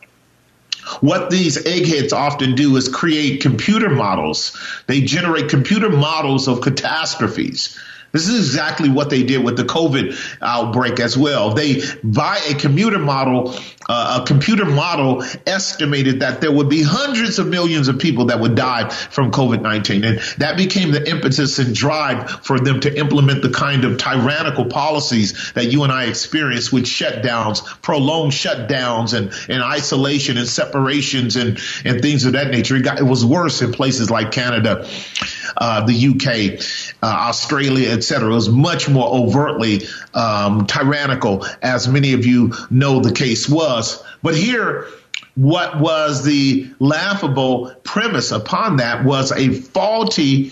what 1.01 1.29
these 1.29 1.65
eggheads 1.65 2.13
often 2.13 2.55
do 2.55 2.75
is 2.77 2.89
create 2.89 3.41
computer 3.41 3.89
models. 3.89 4.57
They 4.87 5.01
generate 5.01 5.49
computer 5.49 5.89
models 5.89 6.47
of 6.47 6.61
catastrophes. 6.61 7.79
This 8.13 8.27
is 8.29 8.37
exactly 8.37 8.89
what 8.89 9.09
they 9.09 9.23
did 9.23 9.43
with 9.43 9.57
the 9.57 9.63
COVID 9.63 10.15
outbreak 10.39 10.99
as 10.99 11.17
well. 11.17 11.55
They, 11.55 11.81
by 12.03 12.37
a 12.47 12.53
computer 12.53 12.99
model, 12.99 13.55
uh, 13.89 14.19
a 14.21 14.25
computer 14.27 14.65
model 14.65 15.23
estimated 15.47 16.19
that 16.19 16.39
there 16.39 16.51
would 16.51 16.69
be 16.69 16.83
hundreds 16.83 17.39
of 17.39 17.47
millions 17.47 17.87
of 17.87 17.97
people 17.97 18.25
that 18.25 18.39
would 18.39 18.53
die 18.53 18.87
from 18.89 19.31
COVID-19. 19.31 20.05
And 20.05 20.19
that 20.37 20.57
became 20.57 20.91
the 20.91 21.09
impetus 21.09 21.57
and 21.57 21.73
drive 21.73 22.29
for 22.45 22.59
them 22.59 22.81
to 22.81 22.97
implement 22.97 23.41
the 23.41 23.49
kind 23.49 23.83
of 23.83 23.97
tyrannical 23.97 24.65
policies 24.65 25.51
that 25.53 25.71
you 25.71 25.81
and 25.81 25.91
I 25.91 26.05
experienced 26.05 26.71
with 26.71 26.83
shutdowns, 26.83 27.65
prolonged 27.81 28.31
shutdowns 28.31 29.17
and, 29.17 29.33
and 29.49 29.63
isolation 29.63 30.37
and 30.37 30.47
separations 30.47 31.35
and, 31.35 31.59
and 31.83 31.99
things 31.99 32.25
of 32.25 32.33
that 32.33 32.51
nature. 32.51 32.75
It, 32.75 32.83
got, 32.83 32.99
it 32.99 33.05
was 33.05 33.25
worse 33.25 33.63
in 33.63 33.71
places 33.71 34.11
like 34.11 34.31
Canada, 34.31 34.87
uh, 35.57 35.85
the 35.85 36.07
UK, 36.09 36.63
uh, 37.01 37.27
Australia, 37.29 37.91
etc. 37.91 38.31
It 38.31 38.35
was 38.35 38.49
much 38.49 38.89
more 38.89 39.07
overtly 39.07 39.87
um, 40.13 40.65
tyrannical, 40.67 41.45
as 41.61 41.87
many 41.87 42.13
of 42.13 42.25
you 42.25 42.53
know 42.69 42.99
the 42.99 43.13
case 43.13 43.49
was. 43.49 44.03
But 44.21 44.35
here, 44.35 44.87
what 45.35 45.79
was 45.79 46.23
the 46.23 46.71
laughable 46.79 47.73
premise 47.83 48.31
upon 48.31 48.77
that 48.77 49.03
was 49.03 49.31
a 49.31 49.49
faulty, 49.49 50.51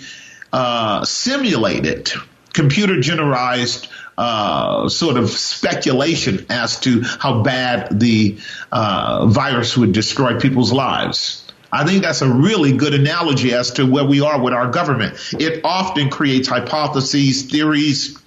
uh, 0.52 1.04
simulated, 1.04 2.12
computer 2.52 3.00
generalized 3.00 3.88
uh, 4.18 4.88
sort 4.88 5.16
of 5.16 5.30
speculation 5.30 6.46
as 6.50 6.80
to 6.80 7.02
how 7.02 7.42
bad 7.42 7.98
the 7.98 8.38
uh, 8.70 9.26
virus 9.26 9.76
would 9.76 9.92
destroy 9.92 10.38
people's 10.38 10.72
lives. 10.72 11.41
I 11.72 11.84
think 11.84 12.02
that's 12.02 12.20
a 12.20 12.28
really 12.28 12.76
good 12.76 12.92
analogy 12.92 13.54
as 13.54 13.70
to 13.72 13.86
where 13.86 14.04
we 14.04 14.20
are 14.20 14.38
with 14.38 14.52
our 14.52 14.70
government. 14.70 15.14
It 15.32 15.62
often 15.64 16.10
creates 16.10 16.46
hypotheses, 16.46 17.44
theories, 17.50 18.18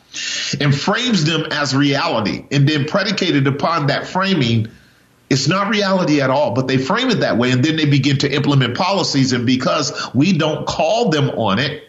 and 0.59 0.73
frames 0.73 1.25
them 1.25 1.45
as 1.51 1.75
reality. 1.75 2.45
And 2.49 2.67
then 2.67 2.85
predicated 2.85 3.45
upon 3.45 3.87
that 3.87 4.07
framing, 4.07 4.69
it's 5.29 5.47
not 5.47 5.69
reality 5.69 6.21
at 6.21 6.31
all, 6.31 6.55
but 6.55 6.67
they 6.67 6.77
frame 6.77 7.09
it 7.11 7.19
that 7.19 7.37
way. 7.37 7.51
And 7.51 7.63
then 7.63 7.75
they 7.75 7.85
begin 7.85 8.17
to 8.19 8.33
implement 8.33 8.75
policies. 8.75 9.31
And 9.31 9.45
because 9.45 10.09
we 10.15 10.37
don't 10.37 10.65
call 10.65 11.09
them 11.09 11.29
on 11.29 11.59
it, 11.59 11.83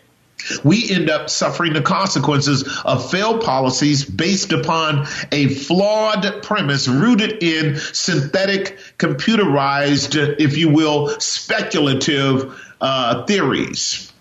we 0.64 0.90
end 0.90 1.10
up 1.10 1.30
suffering 1.30 1.72
the 1.72 1.82
consequences 1.82 2.64
of 2.84 3.10
failed 3.10 3.42
policies 3.42 4.04
based 4.04 4.52
upon 4.52 5.06
a 5.32 5.48
flawed 5.48 6.42
premise 6.42 6.88
rooted 6.88 7.42
in 7.42 7.76
synthetic, 7.76 8.78
computerized, 8.98 10.36
if 10.38 10.56
you 10.56 10.68
will, 10.68 11.08
speculative 11.20 12.60
uh, 12.80 13.24
theories. 13.26 14.12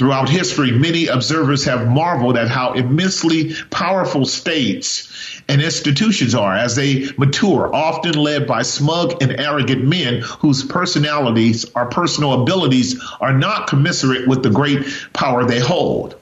Throughout 0.00 0.30
history, 0.30 0.70
many 0.70 1.08
observers 1.08 1.66
have 1.66 1.86
marveled 1.86 2.38
at 2.38 2.48
how 2.48 2.72
immensely 2.72 3.52
powerful 3.68 4.24
states 4.24 5.42
and 5.46 5.60
institutions 5.60 6.34
are 6.34 6.54
as 6.54 6.74
they 6.74 7.10
mature, 7.18 7.70
often 7.76 8.14
led 8.14 8.46
by 8.46 8.62
smug 8.62 9.22
and 9.22 9.38
arrogant 9.38 9.84
men 9.84 10.22
whose 10.22 10.64
personalities 10.64 11.66
or 11.74 11.84
personal 11.84 12.40
abilities 12.40 12.98
are 13.20 13.34
not 13.34 13.66
commensurate 13.66 14.26
with 14.26 14.42
the 14.42 14.48
great 14.48 14.86
power 15.12 15.44
they 15.44 15.60
hold. 15.60 16.14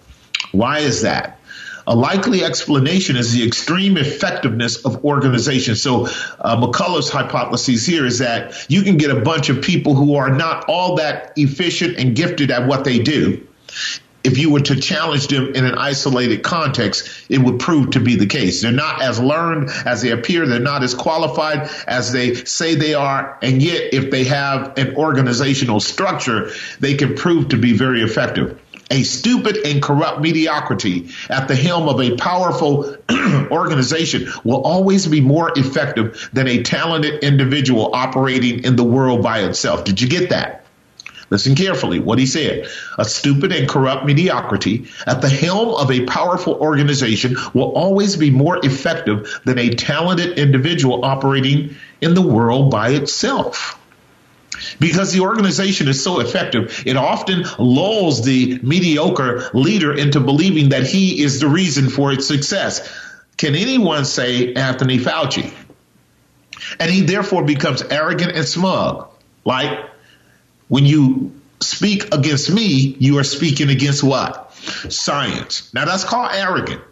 Why 0.51 0.81
is 0.81 1.03
that? 1.03 1.38
A 1.87 1.95
likely 1.95 2.43
explanation 2.43 3.14
is 3.14 3.33
the 3.33 3.47
extreme 3.47 3.97
effectiveness 3.97 4.85
of 4.85 5.05
organization. 5.05 5.77
So, 5.77 6.07
uh, 6.41 6.57
McCullough's 6.57 7.11
hypothesis 7.11 7.87
here 7.87 8.05
is 8.05 8.19
that 8.19 8.67
you 8.69 8.83
can 8.83 8.97
get 8.97 9.12
a 9.12 9.21
bunch 9.21 9.51
of 9.51 9.62
people 9.62 9.95
who 9.95 10.17
are 10.17 10.31
not 10.31 10.64
all 10.67 10.97
that 10.97 11.33
efficient 11.37 11.97
and 11.97 12.17
gifted 12.17 12.51
at 12.51 12.67
what 12.67 12.83
they 12.83 12.99
do 12.99 13.45
if 14.25 14.37
you 14.37 14.51
were 14.51 14.61
to 14.61 14.77
challenge 14.77 15.29
them 15.29 15.55
in 15.55 15.64
an 15.64 15.77
isolated 15.77 16.43
context, 16.43 17.09
it 17.29 17.38
would 17.38 17.59
prove 17.59 17.91
to 17.91 18.01
be 18.01 18.17
the 18.17 18.27
case. 18.27 18.62
They're 18.62 18.73
not 18.73 19.01
as 19.01 19.21
learned 19.21 19.71
as 19.87 20.03
they 20.03 20.11
appear. 20.11 20.47
They're 20.47 20.59
not 20.59 20.83
as 20.83 20.95
qualified 20.95 21.71
as 21.87 22.12
they 22.12 22.35
say 22.35 22.75
they 22.75 22.95
are. 22.95 23.38
And 23.43 23.62
yet, 23.62 23.95
if 23.95 24.11
they 24.11 24.25
have 24.25 24.77
an 24.77 24.97
organizational 24.97 25.81
structure, 25.81 26.51
they 26.81 26.95
can 26.95 27.14
prove 27.14 27.51
to 27.51 27.57
be 27.57 27.73
very 27.73 28.03
effective. 28.03 28.61
A 28.91 29.03
stupid 29.03 29.59
and 29.67 29.83
corrupt 29.83 30.21
mediocrity 30.21 31.11
at 31.29 31.47
the 31.47 31.55
helm 31.55 31.88
of 31.88 32.01
a 32.01 32.17
powerful 32.17 32.97
organization 33.51 34.29
will 34.45 34.62
always 34.62 35.07
be 35.07 35.21
more 35.21 35.53
effective 35.57 36.29
than 36.33 36.49
a 36.49 36.62
talented 36.62 37.23
individual 37.23 37.95
operating 37.95 38.64
in 38.64 38.77
the 38.77 38.85
world 38.85 39.23
by 39.23 39.41
itself. 39.41 39.85
Did 39.85 40.01
you 40.01 40.09
get 40.09 40.31
that? 40.31 40.64
Listen 41.31 41.55
carefully 41.55 41.99
what 41.99 42.19
he 42.19 42.27
said. 42.27 42.69
A 42.99 43.05
stupid 43.05 43.53
and 43.53 43.69
corrupt 43.69 44.07
mediocrity 44.07 44.87
at 45.07 45.21
the 45.21 45.29
helm 45.29 45.75
of 45.75 45.91
a 45.91 46.07
powerful 46.07 46.55
organization 46.55 47.37
will 47.53 47.73
always 47.73 48.17
be 48.17 48.31
more 48.31 48.64
effective 48.64 49.41
than 49.45 49.59
a 49.59 49.71
talented 49.71 50.38
individual 50.38 51.05
operating 51.05 51.77
in 52.01 52.14
the 52.14 52.23
world 52.23 52.71
by 52.71 52.91
itself. 52.91 53.79
Because 54.81 55.12
the 55.12 55.21
organization 55.21 55.88
is 55.88 56.03
so 56.03 56.21
effective, 56.21 56.83
it 56.87 56.97
often 56.97 57.45
lulls 57.59 58.25
the 58.25 58.59
mediocre 58.62 59.51
leader 59.55 59.95
into 59.95 60.21
believing 60.21 60.71
that 60.71 60.87
he 60.87 61.23
is 61.23 61.41
the 61.41 61.49
reason 61.49 61.91
for 61.91 62.12
its 62.12 62.27
success. 62.27 62.91
Can 63.37 63.55
anyone 63.55 64.05
say 64.05 64.55
Anthony 64.55 64.99
Fauci? 64.99 65.53
And 66.81 66.91
he 66.91 67.03
therefore 67.03 67.45
becomes 67.45 67.83
arrogant 67.83 68.33
and 68.33 68.47
smug. 68.47 69.09
Like, 69.45 69.79
when 70.68 70.87
you 70.87 71.33
speak 71.61 72.14
against 72.14 72.50
me, 72.50 72.96
you 72.98 73.18
are 73.18 73.24
speaking 73.24 73.70
against 73.70 74.02
what? 74.02 74.54
Science. 74.88 75.72
Now 75.74 75.85
that's 75.85 76.04
called 76.04 76.31
arrogant. 76.33 76.83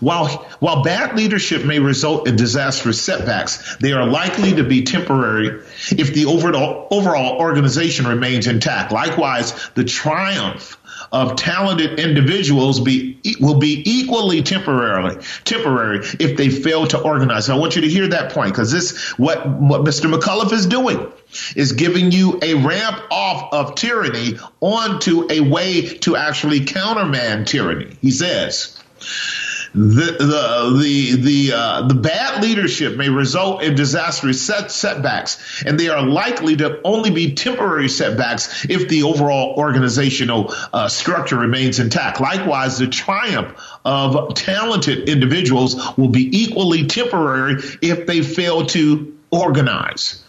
While, 0.00 0.28
while 0.60 0.82
bad 0.82 1.16
leadership 1.16 1.64
may 1.64 1.78
result 1.78 2.26
in 2.28 2.36
disastrous 2.36 3.00
setbacks, 3.00 3.76
they 3.76 3.92
are 3.92 4.06
likely 4.06 4.54
to 4.54 4.64
be 4.64 4.82
temporary 4.82 5.62
if 5.90 6.14
the 6.14 6.26
overall, 6.26 6.88
overall 6.90 7.38
organization 7.38 8.06
remains 8.06 8.46
intact. 8.46 8.92
Likewise, 8.92 9.52
the 9.74 9.84
triumph 9.84 10.78
of 11.14 11.36
talented 11.36 12.00
individuals 12.00 12.80
be 12.80 13.20
will 13.38 13.60
be 13.60 13.82
equally 13.88 14.42
temporarily 14.42 15.16
temporary 15.44 16.00
if 16.18 16.36
they 16.36 16.50
fail 16.50 16.86
to 16.88 17.00
organize. 17.00 17.48
I 17.48 17.56
want 17.56 17.76
you 17.76 17.82
to 17.82 17.88
hear 17.88 18.08
that 18.08 18.32
point 18.32 18.50
because 18.50 18.72
this 18.72 19.10
what 19.16 19.48
what 19.48 19.82
Mr. 19.82 20.12
McCullough 20.12 20.52
is 20.52 20.66
doing 20.66 21.06
is 21.54 21.72
giving 21.72 22.10
you 22.10 22.40
a 22.42 22.54
ramp 22.54 23.00
off 23.12 23.52
of 23.52 23.76
tyranny 23.76 24.38
onto 24.60 25.30
a 25.30 25.40
way 25.40 25.82
to 25.98 26.16
actually 26.16 26.64
countermand 26.64 27.46
tyranny. 27.46 27.96
He 28.02 28.10
says 28.10 28.76
the 29.74 29.80
the 29.80 30.78
the 30.80 31.16
the, 31.16 31.52
uh, 31.52 31.88
the 31.88 31.94
bad 31.94 32.42
leadership 32.42 32.96
may 32.96 33.08
result 33.08 33.62
in 33.62 33.74
disastrous 33.74 34.40
set, 34.40 34.70
setbacks, 34.70 35.64
and 35.66 35.78
they 35.78 35.88
are 35.88 36.02
likely 36.02 36.54
to 36.56 36.80
only 36.84 37.10
be 37.10 37.34
temporary 37.34 37.88
setbacks 37.88 38.64
if 38.66 38.88
the 38.88 39.02
overall 39.02 39.56
organizational 39.58 40.54
uh, 40.72 40.86
structure 40.86 41.36
remains 41.36 41.80
intact. 41.80 42.20
Likewise, 42.20 42.78
the 42.78 42.86
triumph 42.86 43.60
of 43.84 44.34
talented 44.34 45.08
individuals 45.08 45.74
will 45.96 46.08
be 46.08 46.28
equally 46.36 46.86
temporary 46.86 47.54
if 47.82 48.06
they 48.06 48.22
fail 48.22 48.64
to 48.66 49.18
organize. 49.32 50.22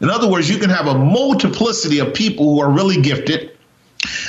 In 0.00 0.08
other 0.08 0.30
words, 0.30 0.48
you 0.48 0.56
can 0.58 0.70
have 0.70 0.86
a 0.86 0.94
multiplicity 0.94 1.98
of 1.98 2.14
people 2.14 2.54
who 2.54 2.60
are 2.62 2.70
really 2.70 3.02
gifted 3.02 3.56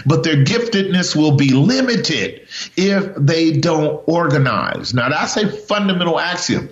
but 0.05 0.23
their 0.23 0.43
giftedness 0.43 1.15
will 1.15 1.35
be 1.35 1.53
limited 1.53 2.46
if 2.75 3.13
they 3.15 3.51
don't 3.51 4.03
organize. 4.07 4.93
Now, 4.93 5.09
that's 5.09 5.37
a 5.37 5.49
fundamental 5.49 6.19
axiom. 6.19 6.69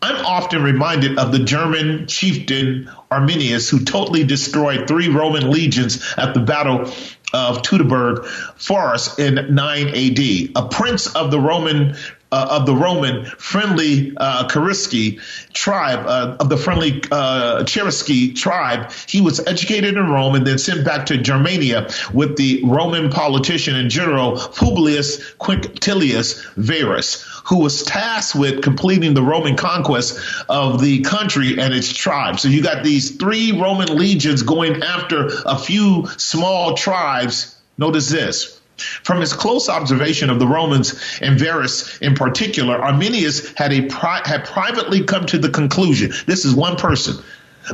I'm 0.00 0.24
often 0.24 0.62
reminded 0.62 1.18
of 1.18 1.32
the 1.32 1.40
German 1.40 2.06
chieftain 2.06 2.90
Arminius, 3.10 3.68
who 3.68 3.84
totally 3.84 4.24
destroyed 4.24 4.86
three 4.86 5.08
Roman 5.08 5.50
legions 5.50 6.14
at 6.16 6.34
the 6.34 6.40
Battle 6.40 6.92
of 7.32 7.62
Teutoburg 7.62 8.24
Forest 8.56 9.18
in 9.18 9.54
9 9.54 9.88
AD. 9.88 10.18
A 10.56 10.68
prince 10.68 11.14
of 11.14 11.30
the 11.30 11.40
Roman 11.40 11.96
uh, 12.30 12.48
of 12.50 12.66
the 12.66 12.74
Roman 12.74 13.24
friendly 13.24 14.12
uh, 14.16 14.48
tribe, 14.48 16.06
uh, 16.06 16.36
of 16.40 16.48
the 16.48 16.56
friendly 16.56 17.02
uh, 17.10 17.64
tribe. 17.64 18.92
He 19.06 19.20
was 19.20 19.40
educated 19.46 19.96
in 19.96 20.08
Rome 20.08 20.34
and 20.34 20.46
then 20.46 20.58
sent 20.58 20.84
back 20.84 21.06
to 21.06 21.18
Germania 21.18 21.88
with 22.12 22.36
the 22.36 22.62
Roman 22.64 23.10
politician 23.10 23.76
and 23.76 23.90
general 23.90 24.36
Publius 24.36 25.34
Quinctilius 25.34 26.44
Varus, 26.56 27.22
who 27.46 27.60
was 27.60 27.82
tasked 27.82 28.34
with 28.34 28.62
completing 28.62 29.14
the 29.14 29.22
Roman 29.22 29.56
conquest 29.56 30.18
of 30.48 30.80
the 30.80 31.00
country 31.00 31.58
and 31.58 31.72
its 31.72 31.92
tribes. 31.92 32.42
So 32.42 32.48
you 32.48 32.62
got 32.62 32.84
these 32.84 33.16
three 33.16 33.52
Roman 33.52 33.96
legions 33.96 34.42
going 34.42 34.82
after 34.82 35.30
a 35.46 35.58
few 35.58 36.06
small 36.16 36.74
tribes. 36.74 37.54
Notice 37.78 38.08
this 38.08 38.57
from 38.78 39.20
his 39.20 39.32
close 39.32 39.68
observation 39.68 40.30
of 40.30 40.38
the 40.38 40.46
Romans 40.46 41.18
and 41.20 41.38
Varus 41.38 41.98
in 41.98 42.14
particular, 42.14 42.80
Arminius 42.80 43.52
had 43.54 43.72
a 43.72 43.82
pri- 43.82 44.22
had 44.24 44.44
privately 44.44 45.04
come 45.04 45.26
to 45.26 45.38
the 45.38 45.48
conclusion. 45.48 46.12
This 46.26 46.44
is 46.44 46.54
one 46.54 46.76
person. 46.76 47.22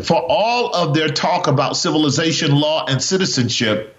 For 0.02 0.20
all 0.28 0.74
of 0.74 0.94
their 0.94 1.08
talk 1.08 1.46
about 1.46 1.76
civilization, 1.76 2.56
law, 2.56 2.86
and 2.86 3.00
citizenship, 3.00 3.96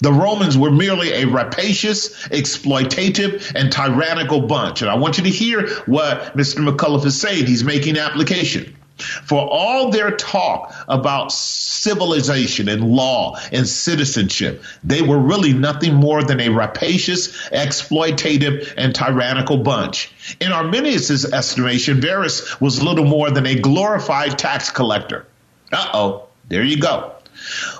the 0.00 0.12
Romans 0.12 0.56
were 0.56 0.70
merely 0.70 1.12
a 1.12 1.24
rapacious, 1.26 2.28
exploitative, 2.28 3.52
and 3.54 3.72
tyrannical 3.72 4.42
bunch. 4.42 4.82
And 4.82 4.90
I 4.90 4.94
want 4.94 5.18
you 5.18 5.24
to 5.24 5.30
hear 5.30 5.68
what 5.86 6.36
Mr. 6.36 6.66
McCullough 6.66 7.04
is 7.04 7.20
saying. 7.20 7.46
He's 7.46 7.64
making 7.64 7.98
application. 7.98 8.76
For 8.98 9.38
all 9.38 9.90
their 9.90 10.10
talk 10.10 10.74
about 10.88 11.32
civilization 11.32 12.68
and 12.68 12.90
law 12.90 13.38
and 13.52 13.66
citizenship, 13.68 14.62
they 14.82 15.02
were 15.02 15.18
really 15.18 15.52
nothing 15.52 15.94
more 15.94 16.22
than 16.22 16.40
a 16.40 16.48
rapacious, 16.48 17.28
exploitative, 17.50 18.74
and 18.76 18.94
tyrannical 18.94 19.58
bunch. 19.58 20.10
In 20.40 20.52
Arminius' 20.52 21.24
estimation, 21.24 22.00
Varus 22.00 22.60
was 22.60 22.82
little 22.82 23.04
more 23.04 23.30
than 23.30 23.46
a 23.46 23.54
glorified 23.54 24.38
tax 24.38 24.70
collector. 24.70 25.26
Uh 25.72 25.88
oh, 25.94 26.28
there 26.48 26.64
you 26.64 26.80
go. 26.80 27.12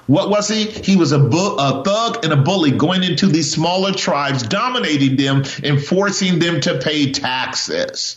What 0.07 0.31
was 0.31 0.48
he? 0.48 0.64
He 0.64 0.96
was 0.96 1.12
a, 1.12 1.18
bu- 1.18 1.57
a, 1.57 1.83
thug 1.85 2.24
and 2.24 2.33
a 2.33 2.37
bully 2.37 2.70
going 2.70 3.02
into 3.02 3.26
these 3.26 3.50
smaller 3.50 3.92
tribes, 3.92 4.42
dominating 4.42 5.16
them 5.16 5.44
and 5.64 5.83
forcing 5.83 6.38
them 6.38 6.61
to 6.62 6.78
pay 6.78 7.12
taxes. 7.12 8.16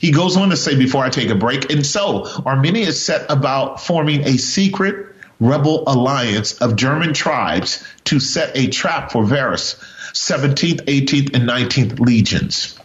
He 0.00 0.10
goes 0.10 0.36
on 0.36 0.50
to 0.50 0.56
say 0.56 0.76
before 0.76 1.04
I 1.04 1.10
take 1.10 1.30
a 1.30 1.34
break, 1.34 1.70
and 1.72 1.84
so 1.84 2.26
Arminius 2.44 3.04
set 3.04 3.30
about 3.30 3.82
forming 3.82 4.26
a 4.26 4.36
secret 4.36 5.14
rebel 5.40 5.84
alliance 5.86 6.54
of 6.60 6.76
German 6.76 7.12
tribes 7.12 7.86
to 8.04 8.20
set 8.20 8.56
a 8.56 8.68
trap 8.68 9.12
for 9.12 9.24
Varus, 9.24 9.74
17th, 10.12 10.84
18th, 10.84 11.34
and 11.34 11.48
19th 11.48 12.00
legions. 12.00 12.78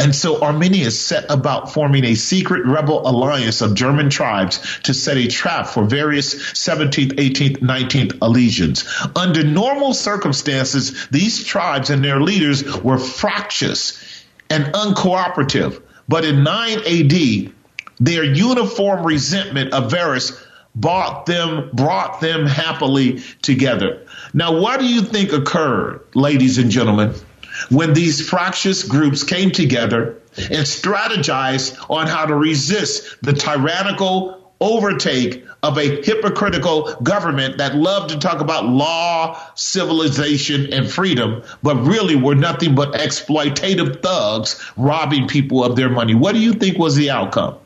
And 0.00 0.14
so 0.14 0.40
Arminius 0.42 1.00
set 1.00 1.26
about 1.28 1.72
forming 1.72 2.04
a 2.04 2.14
secret 2.14 2.64
rebel 2.64 3.08
alliance 3.08 3.60
of 3.62 3.74
German 3.74 4.10
tribes 4.10 4.78
to 4.84 4.94
set 4.94 5.16
a 5.16 5.26
trap 5.26 5.66
for 5.66 5.84
Varus' 5.84 6.52
17th, 6.52 7.14
18th, 7.14 7.58
19th 7.58 8.18
legions. 8.20 8.84
Under 9.16 9.42
normal 9.42 9.94
circumstances, 9.94 11.08
these 11.08 11.42
tribes 11.42 11.90
and 11.90 12.04
their 12.04 12.20
leaders 12.20 12.64
were 12.82 12.98
fractious 12.98 14.00
and 14.48 14.66
uncooperative. 14.66 15.82
But 16.08 16.24
in 16.24 16.42
9 16.42 16.78
AD, 16.78 17.52
their 18.00 18.24
uniform 18.24 19.04
resentment 19.04 19.72
of 19.72 19.92
brought 20.74 21.26
them 21.26 21.70
brought 21.72 22.20
them 22.20 22.46
happily 22.46 23.20
together. 23.42 24.06
Now, 24.32 24.60
what 24.60 24.80
do 24.80 24.86
you 24.86 25.02
think 25.02 25.32
occurred, 25.32 26.00
ladies 26.14 26.58
and 26.58 26.70
gentlemen, 26.70 27.14
when 27.70 27.92
these 27.92 28.26
fractious 28.26 28.84
groups 28.84 29.24
came 29.24 29.50
together 29.50 30.20
and 30.36 30.64
strategized 30.64 31.76
on 31.90 32.06
how 32.06 32.26
to 32.26 32.34
resist 32.34 33.16
the 33.22 33.32
tyrannical 33.32 34.37
overtake 34.60 35.44
of 35.62 35.78
a 35.78 36.02
hypocritical 36.02 36.94
government 37.02 37.58
that 37.58 37.74
loved 37.74 38.10
to 38.10 38.18
talk 38.18 38.40
about 38.40 38.66
law, 38.66 39.40
civilization, 39.54 40.72
and 40.72 40.90
freedom, 40.90 41.42
but 41.62 41.76
really 41.76 42.16
were 42.16 42.34
nothing 42.34 42.74
but 42.74 42.94
exploitative 42.94 44.02
thugs 44.02 44.64
robbing 44.76 45.28
people 45.28 45.64
of 45.64 45.76
their 45.76 45.88
money. 45.88 46.14
What 46.14 46.32
do 46.34 46.40
you 46.40 46.52
think 46.52 46.78
was 46.78 46.96
the 46.96 47.10
outcome? 47.10 47.56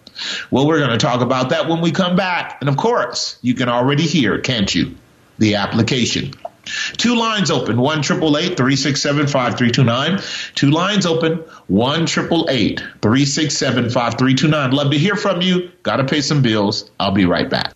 Well, 0.51 0.67
we're 0.67 0.79
going 0.79 0.91
to 0.91 0.99
talk 0.99 1.21
about 1.23 1.51
that 1.51 1.69
when 1.69 1.81
we 1.81 1.91
come 1.91 2.17
back. 2.17 2.59
And 2.61 2.69
of 2.69 2.77
course, 2.77 3.39
you 3.43 3.55
can 3.55 3.69
already 3.69 4.07
hear, 4.07 4.39
can't 4.39 4.73
you? 4.75 4.97
The 5.39 5.57
application. 5.57 6.35
Two 6.97 7.17
lines 7.17 7.51
open, 7.51 7.79
one 7.79 8.03
triple 8.03 8.37
eight 8.37 8.57
three 8.57 8.77
six 8.77 9.01
seven 9.01 9.27
five 9.27 9.59
three 9.59 9.71
two 9.71 9.85
lines 9.85 11.07
open, 11.07 11.39
one 11.67 12.07
triple 12.07 12.47
eight 12.51 12.83
three 13.01 13.25
six 13.25 13.57
seven 13.57 13.91
five 13.91 14.19
three 14.19 14.35
two 14.35 14.49
nine. 14.49 14.73
Love 14.73 14.91
to 14.91 14.99
hear 14.99 15.17
from 15.17 15.41
you. 15.43 15.71
Got 15.83 15.97
to 15.97 16.05
pay 16.05 16.21
some 16.21 16.43
bills. 16.43 16.91
I'll 16.99 17.13
be 17.13 17.25
right 17.25 17.49
back. 17.49 17.75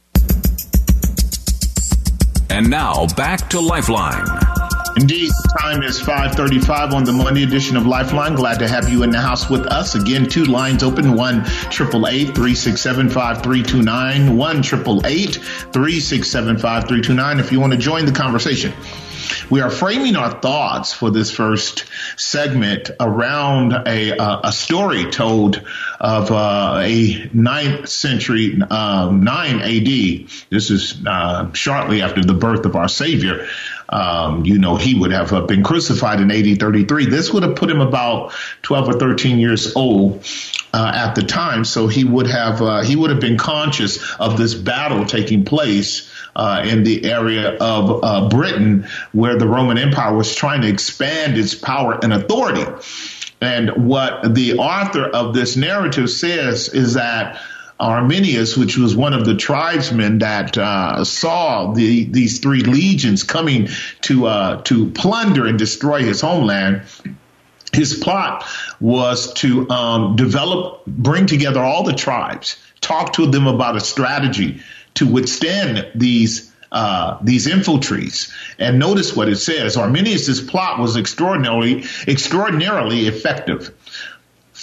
And 2.49 2.71
now 2.71 3.07
back 3.17 3.51
to 3.51 3.61
Lifeline. 3.61 4.56
Indeed, 4.97 5.31
time 5.61 5.83
is 5.83 6.01
535 6.01 6.95
on 6.95 7.05
the 7.05 7.13
Monday 7.13 7.43
edition 7.43 7.77
of 7.77 7.85
Lifeline. 7.87 8.35
Glad 8.35 8.59
to 8.61 8.69
have 8.69 8.89
you 8.89 9.03
in 9.03 9.11
the 9.11 9.21
house 9.21 9.51
with 9.51 9.67
us. 9.67 9.95
Again, 9.95 10.25
two 10.25 10.47
lines 10.47 10.83
open, 10.83 11.13
one 11.13 11.45
triple 11.71 12.09
eight 12.09 12.35
three 12.35 12.55
six 12.55 12.81
seven 12.81 13.11
five 13.11 13.43
three 13.43 13.63
two 13.63 13.83
nine, 13.83 14.39
one 14.39 14.63
triple 14.63 15.07
eight 15.07 15.35
three 15.71 16.01
six 16.01 16.31
seven 16.31 16.57
five 16.57 16.89
three 16.89 17.03
two 17.03 17.13
nine. 17.13 17.41
If 17.41 17.53
you 17.53 17.61
want 17.61 17.75
to 17.75 17.79
join 17.79 18.07
the 18.07 18.13
conversation. 18.13 18.73
We 19.51 19.61
are 19.61 19.71
framing 19.71 20.17
our 20.17 20.31
thoughts 20.41 20.93
for 20.93 21.11
this 21.11 21.31
first 21.31 21.85
segment 22.17 22.91
around 22.99 23.73
a, 23.87 24.17
uh, 24.17 24.41
a 24.45 24.53
story 24.53 25.11
told 25.11 25.63
of 26.01 26.31
uh, 26.31 26.81
a 26.83 27.31
ninth 27.33 27.89
century, 27.89 28.61
um, 28.71 29.25
9 29.25 29.61
AD. 29.61 30.29
This 30.51 30.71
is 30.71 31.03
uh, 31.07 31.53
shortly 31.53 32.03
after 32.03 32.25
the 32.25 32.35
birth 32.35 32.67
of 32.67 32.77
our 32.77 32.89
Savior. 32.89 33.47
Um, 33.89 34.45
you 34.45 34.59
know, 34.59 34.77
he 34.77 34.99
would 34.99 35.13
have 35.13 35.33
uh, 35.33 35.43
been 35.43 35.63
crucified 35.63 36.21
in 36.21 36.31
AD 36.31 36.59
33. 36.59 37.07
This 37.07 37.33
would 37.33 37.43
have 37.43 37.57
put 37.57 37.71
him 37.71 37.81
about 37.81 38.33
12 38.63 38.89
or 38.89 38.93
13 38.99 39.39
years 39.39 39.75
old 39.77 40.25
uh, 40.73 40.93
at 40.95 41.15
the 41.15 41.23
time. 41.23 41.65
So 41.65 41.87
he 41.87 42.05
would 42.05 42.27
have 42.27 42.61
uh, 42.61 42.83
he 42.83 42.97
would 42.97 43.11
have 43.11 43.21
been 43.21 43.39
conscious 43.39 44.15
of 44.17 44.37
this 44.37 44.55
battle 44.55 45.07
taking 45.07 45.45
place 45.45 46.11
uh, 46.35 46.63
in 46.67 46.85
the 46.85 47.11
area 47.11 47.57
of 47.59 48.05
uh, 48.05 48.29
Britain, 48.29 48.87
where 49.13 49.39
the 49.39 49.47
Roman 49.47 49.79
Empire 49.79 50.15
was 50.15 50.35
trying 50.35 50.63
to 50.63 50.69
expand 50.69 51.39
its 51.39 51.55
power 51.55 51.99
and 52.03 52.13
authority. 52.13 52.65
And 53.41 53.89
what 53.89 54.35
the 54.35 54.59
author 54.59 55.05
of 55.05 55.35
this 55.35 55.57
narrative 55.57 56.11
says 56.11 56.69
is 56.69 56.95
that 56.95 57.41
Arminius, 57.79 58.57
which 58.57 58.79
was 58.79 58.97
one 58.97 59.13
of 59.13 59.27
the 59.27 59.37
tribesmen 59.37 60.19
that 60.19 60.57
uh, 60.57 61.05
saw 61.05 61.73
the, 61.73 62.05
these 62.05 62.41
three 62.41 62.63
legions 62.63 63.23
coming 63.23 63.69
to 64.03 64.27
uh, 64.27 64.63
to 64.63 64.91
plunder 64.91 65.47
and 65.47 65.59
destroy 65.59 66.03
his 66.03 66.21
homeland, 66.23 66.83
his 67.73 67.95
plot 67.95 68.47
was 68.81 69.33
to 69.35 69.69
um, 69.69 70.17
develop, 70.17 70.85
bring 70.87 71.27
together 71.27 71.61
all 71.61 71.83
the 71.83 71.93
tribes, 71.93 72.57
talk 72.81 73.13
to 73.15 73.27
them 73.27 73.47
about 73.47 73.77
a 73.77 73.81
strategy 73.81 74.61
to 74.95 75.07
withstand 75.07 75.87
these 75.95 76.53
uh, 76.73 77.19
these 77.23 77.47
infiltrates. 77.47 78.33
And 78.59 78.79
notice 78.79 79.15
what 79.15 79.29
it 79.29 79.37
says: 79.37 79.77
Arminius's 79.77 80.41
plot 80.41 80.79
was 80.79 80.97
extraordinarily 80.97 81.85
extraordinarily 82.09 83.07
effective. 83.07 83.73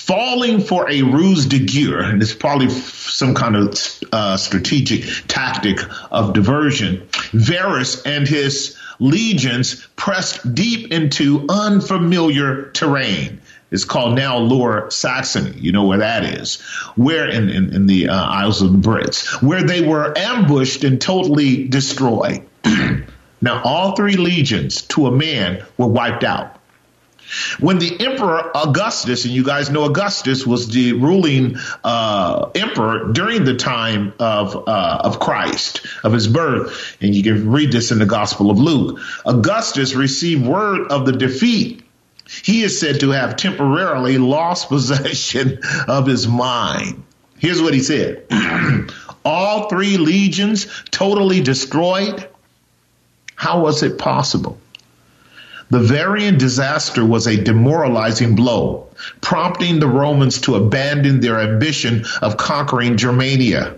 Falling 0.05 0.59
for 0.59 0.89
a 0.91 1.01
ruse 1.01 1.45
de 1.45 1.59
guerre, 1.59 2.01
and 2.01 2.21
it's 2.21 2.35
probably 2.35 2.67
some 2.67 3.33
kind 3.33 3.55
of 3.55 3.73
uh, 4.11 4.35
strategic 4.35 5.05
tactic 5.29 5.79
of 6.11 6.33
diversion. 6.33 7.07
Varus 7.31 8.01
and 8.05 8.27
his 8.27 8.75
legions 8.99 9.87
pressed 9.95 10.53
deep 10.53 10.91
into 10.91 11.45
unfamiliar 11.47 12.69
terrain. 12.71 13.39
It's 13.71 13.85
called 13.85 14.17
now 14.17 14.39
Lower 14.39 14.91
Saxony. 14.91 15.57
You 15.57 15.71
know 15.71 15.85
where 15.85 15.99
that 15.99 16.25
is. 16.25 16.59
Where 16.97 17.29
in, 17.29 17.49
in, 17.49 17.73
in 17.73 17.87
the 17.87 18.09
uh, 18.09 18.25
Isles 18.25 18.61
of 18.61 18.73
the 18.73 18.89
Brits, 18.89 19.41
where 19.41 19.63
they 19.63 19.87
were 19.87 20.13
ambushed 20.17 20.83
and 20.83 20.99
totally 20.99 21.69
destroyed. 21.69 22.45
now, 23.41 23.61
all 23.63 23.95
three 23.95 24.17
legions 24.17 24.81
to 24.81 25.07
a 25.07 25.11
man 25.11 25.63
were 25.77 25.87
wiped 25.87 26.25
out. 26.25 26.59
When 27.59 27.79
the 27.79 27.99
Emperor 27.99 28.51
Augustus, 28.55 29.25
and 29.25 29.33
you 29.33 29.43
guys 29.43 29.69
know 29.69 29.85
Augustus 29.85 30.45
was 30.45 30.67
the 30.67 30.93
ruling 30.93 31.57
uh, 31.83 32.49
emperor 32.55 33.11
during 33.11 33.43
the 33.43 33.55
time 33.55 34.13
of 34.19 34.55
uh, 34.67 35.01
of 35.03 35.19
Christ, 35.19 35.85
of 36.03 36.13
his 36.13 36.27
birth, 36.27 36.97
and 37.01 37.15
you 37.15 37.23
can 37.23 37.51
read 37.51 37.71
this 37.71 37.91
in 37.91 37.99
the 37.99 38.05
Gospel 38.05 38.51
of 38.51 38.57
Luke. 38.57 38.99
Augustus 39.25 39.93
received 39.95 40.45
word 40.45 40.91
of 40.91 41.05
the 41.05 41.11
defeat. 41.11 41.83
He 42.43 42.63
is 42.63 42.79
said 42.79 43.01
to 43.01 43.11
have 43.11 43.35
temporarily 43.35 44.17
lost 44.17 44.69
possession 44.69 45.59
of 45.87 46.05
his 46.05 46.27
mind. 46.27 47.03
Here's 47.37 47.61
what 47.61 47.73
he 47.73 47.81
said 47.81 48.25
All 49.25 49.69
three 49.69 49.97
legions 49.97 50.67
totally 50.91 51.41
destroyed. 51.41 52.27
How 53.35 53.61
was 53.61 53.83
it 53.83 53.97
possible? 53.97 54.57
The 55.69 55.79
Varian 55.79 56.37
disaster 56.37 57.05
was 57.05 57.27
a 57.27 57.41
demoralizing 57.41 58.35
blow, 58.35 58.89
prompting 59.21 59.79
the 59.79 59.87
Romans 59.87 60.41
to 60.41 60.55
abandon 60.55 61.19
their 61.19 61.39
ambition 61.39 62.05
of 62.21 62.37
conquering 62.37 62.97
Germania. 62.97 63.75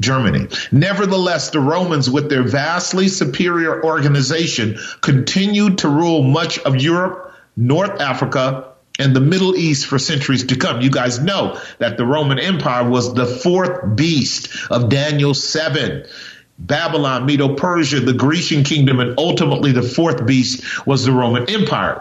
Germany. 0.00 0.48
Nevertheless, 0.70 1.50
the 1.50 1.60
Romans, 1.60 2.10
with 2.10 2.28
their 2.28 2.42
vastly 2.42 3.08
superior 3.08 3.82
organization, 3.84 4.78
continued 5.00 5.78
to 5.78 5.88
rule 5.88 6.22
much 6.22 6.58
of 6.60 6.76
Europe, 6.76 7.34
North 7.56 8.00
Africa, 8.00 8.68
and 8.98 9.14
the 9.14 9.20
Middle 9.20 9.56
East 9.56 9.86
for 9.86 9.98
centuries 9.98 10.44
to 10.44 10.56
come. 10.56 10.80
You 10.80 10.90
guys 10.90 11.18
know 11.18 11.60
that 11.78 11.96
the 11.96 12.06
Roman 12.06 12.38
Empire 12.38 12.88
was 12.88 13.14
the 13.14 13.26
fourth 13.26 13.96
beast 13.96 14.48
of 14.70 14.88
Daniel 14.88 15.34
7. 15.34 16.06
Babylon, 16.58 17.26
Medo 17.26 17.54
Persia, 17.54 18.00
the 18.00 18.12
Grecian 18.12 18.64
kingdom, 18.64 19.00
and 19.00 19.14
ultimately 19.18 19.72
the 19.72 19.82
fourth 19.82 20.26
beast 20.26 20.86
was 20.86 21.04
the 21.04 21.12
Roman 21.12 21.48
Empire. 21.50 22.00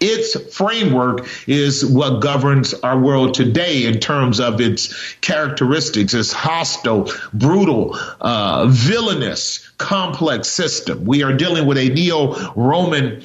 Its 0.00 0.56
framework 0.56 1.28
is 1.46 1.86
what 1.86 2.20
governs 2.20 2.74
our 2.74 2.98
world 2.98 3.34
today 3.34 3.84
in 3.84 4.00
terms 4.00 4.40
of 4.40 4.60
its 4.60 5.14
characteristics. 5.20 6.12
It's 6.12 6.32
hostile, 6.32 7.12
brutal, 7.32 7.96
uh, 8.20 8.66
villainous, 8.68 9.70
complex 9.78 10.48
system. 10.48 11.04
We 11.04 11.22
are 11.22 11.32
dealing 11.32 11.66
with 11.66 11.78
a 11.78 11.88
neo 11.88 12.52
Roman 12.54 13.22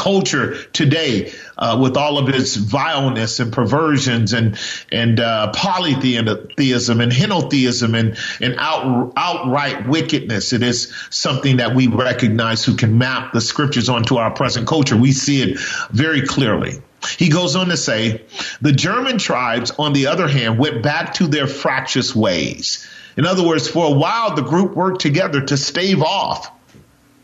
culture 0.00 0.56
today 0.72 1.32
uh, 1.58 1.78
with 1.80 1.96
all 1.96 2.16
of 2.16 2.28
its 2.30 2.56
vileness 2.56 3.38
and 3.38 3.52
perversions 3.52 4.32
and 4.32 4.58
and 4.90 5.20
uh, 5.20 5.52
polytheism 5.52 7.00
and 7.00 7.12
henotheism 7.12 7.94
and 7.94 8.16
and 8.40 8.56
out, 8.58 9.12
outright 9.16 9.86
wickedness. 9.86 10.54
It 10.54 10.62
is 10.62 10.92
something 11.10 11.58
that 11.58 11.74
we 11.74 11.86
recognize 11.86 12.64
who 12.64 12.76
can 12.76 12.96
map 12.96 13.34
the 13.34 13.42
scriptures 13.42 13.90
onto 13.90 14.16
our 14.16 14.30
present 14.30 14.66
culture. 14.66 14.96
We 14.96 15.12
see 15.12 15.42
it 15.42 15.58
very 15.90 16.26
clearly. 16.26 16.82
He 17.18 17.28
goes 17.28 17.56
on 17.56 17.68
to 17.68 17.76
say, 17.76 18.24
the 18.60 18.72
German 18.72 19.18
tribes, 19.18 19.70
on 19.78 19.92
the 19.92 20.08
other 20.08 20.28
hand, 20.28 20.58
went 20.58 20.82
back 20.82 21.14
to 21.14 21.26
their 21.26 21.46
fractious 21.46 22.14
ways. 22.14 22.86
In 23.16 23.26
other 23.26 23.46
words, 23.46 23.68
for 23.68 23.86
a 23.86 23.90
while, 23.90 24.34
the 24.34 24.42
group 24.42 24.74
worked 24.74 25.00
together 25.00 25.40
to 25.40 25.56
stave 25.56 26.02
off, 26.02 26.50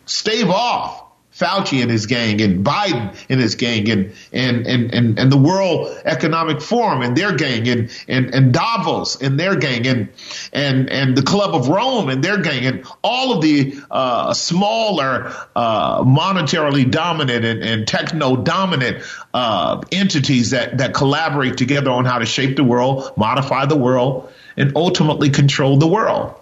stave 0.07 0.49
off 0.49 1.06
Fauci 1.39 1.83
and 1.83 1.91
his 1.91 2.07
gang 2.07 2.41
and 2.41 2.65
Biden 2.65 3.15
and 3.29 3.41
his 3.41 3.57
gang 3.57 3.91
and 3.91 4.13
and 4.33 4.67
and 4.67 4.95
and, 4.95 5.19
and 5.19 5.31
the 5.31 5.37
World 5.37 5.95
Economic 6.07 6.63
Forum 6.63 7.03
and 7.03 7.15
their 7.15 7.37
gang 7.37 7.69
and, 7.69 7.91
and 8.09 8.35
and 8.35 8.55
Davos 8.55 9.21
and 9.21 9.39
their 9.39 9.55
gang 9.55 9.87
and 9.87 10.09
and 10.55 10.89
and 10.89 11.15
the 11.15 11.23
Club 11.23 11.55
of 11.55 11.69
Rome 11.69 12.09
and 12.09 12.25
their 12.25 12.39
gang 12.39 12.65
and 12.65 12.87
all 13.05 13.35
of 13.35 13.43
the 13.43 13.79
uh, 13.91 14.33
smaller 14.33 15.31
uh, 15.55 16.03
monetarily 16.05 16.91
dominant 16.91 17.45
and, 17.45 17.63
and 17.63 17.87
techno 17.87 18.37
dominant 18.37 19.05
uh, 19.35 19.83
entities 19.93 20.53
that 20.53 20.79
that 20.79 20.95
collaborate 20.95 21.59
together 21.59 21.91
on 21.91 22.07
how 22.07 22.19
to 22.19 22.27
shape 22.27 22.57
the 22.57 22.65
world, 22.65 23.13
modify 23.19 23.67
the 23.67 23.77
world, 23.77 24.33
and 24.57 24.73
ultimately 24.75 25.29
control 25.29 25.77
the 25.77 25.87
world. 25.87 26.35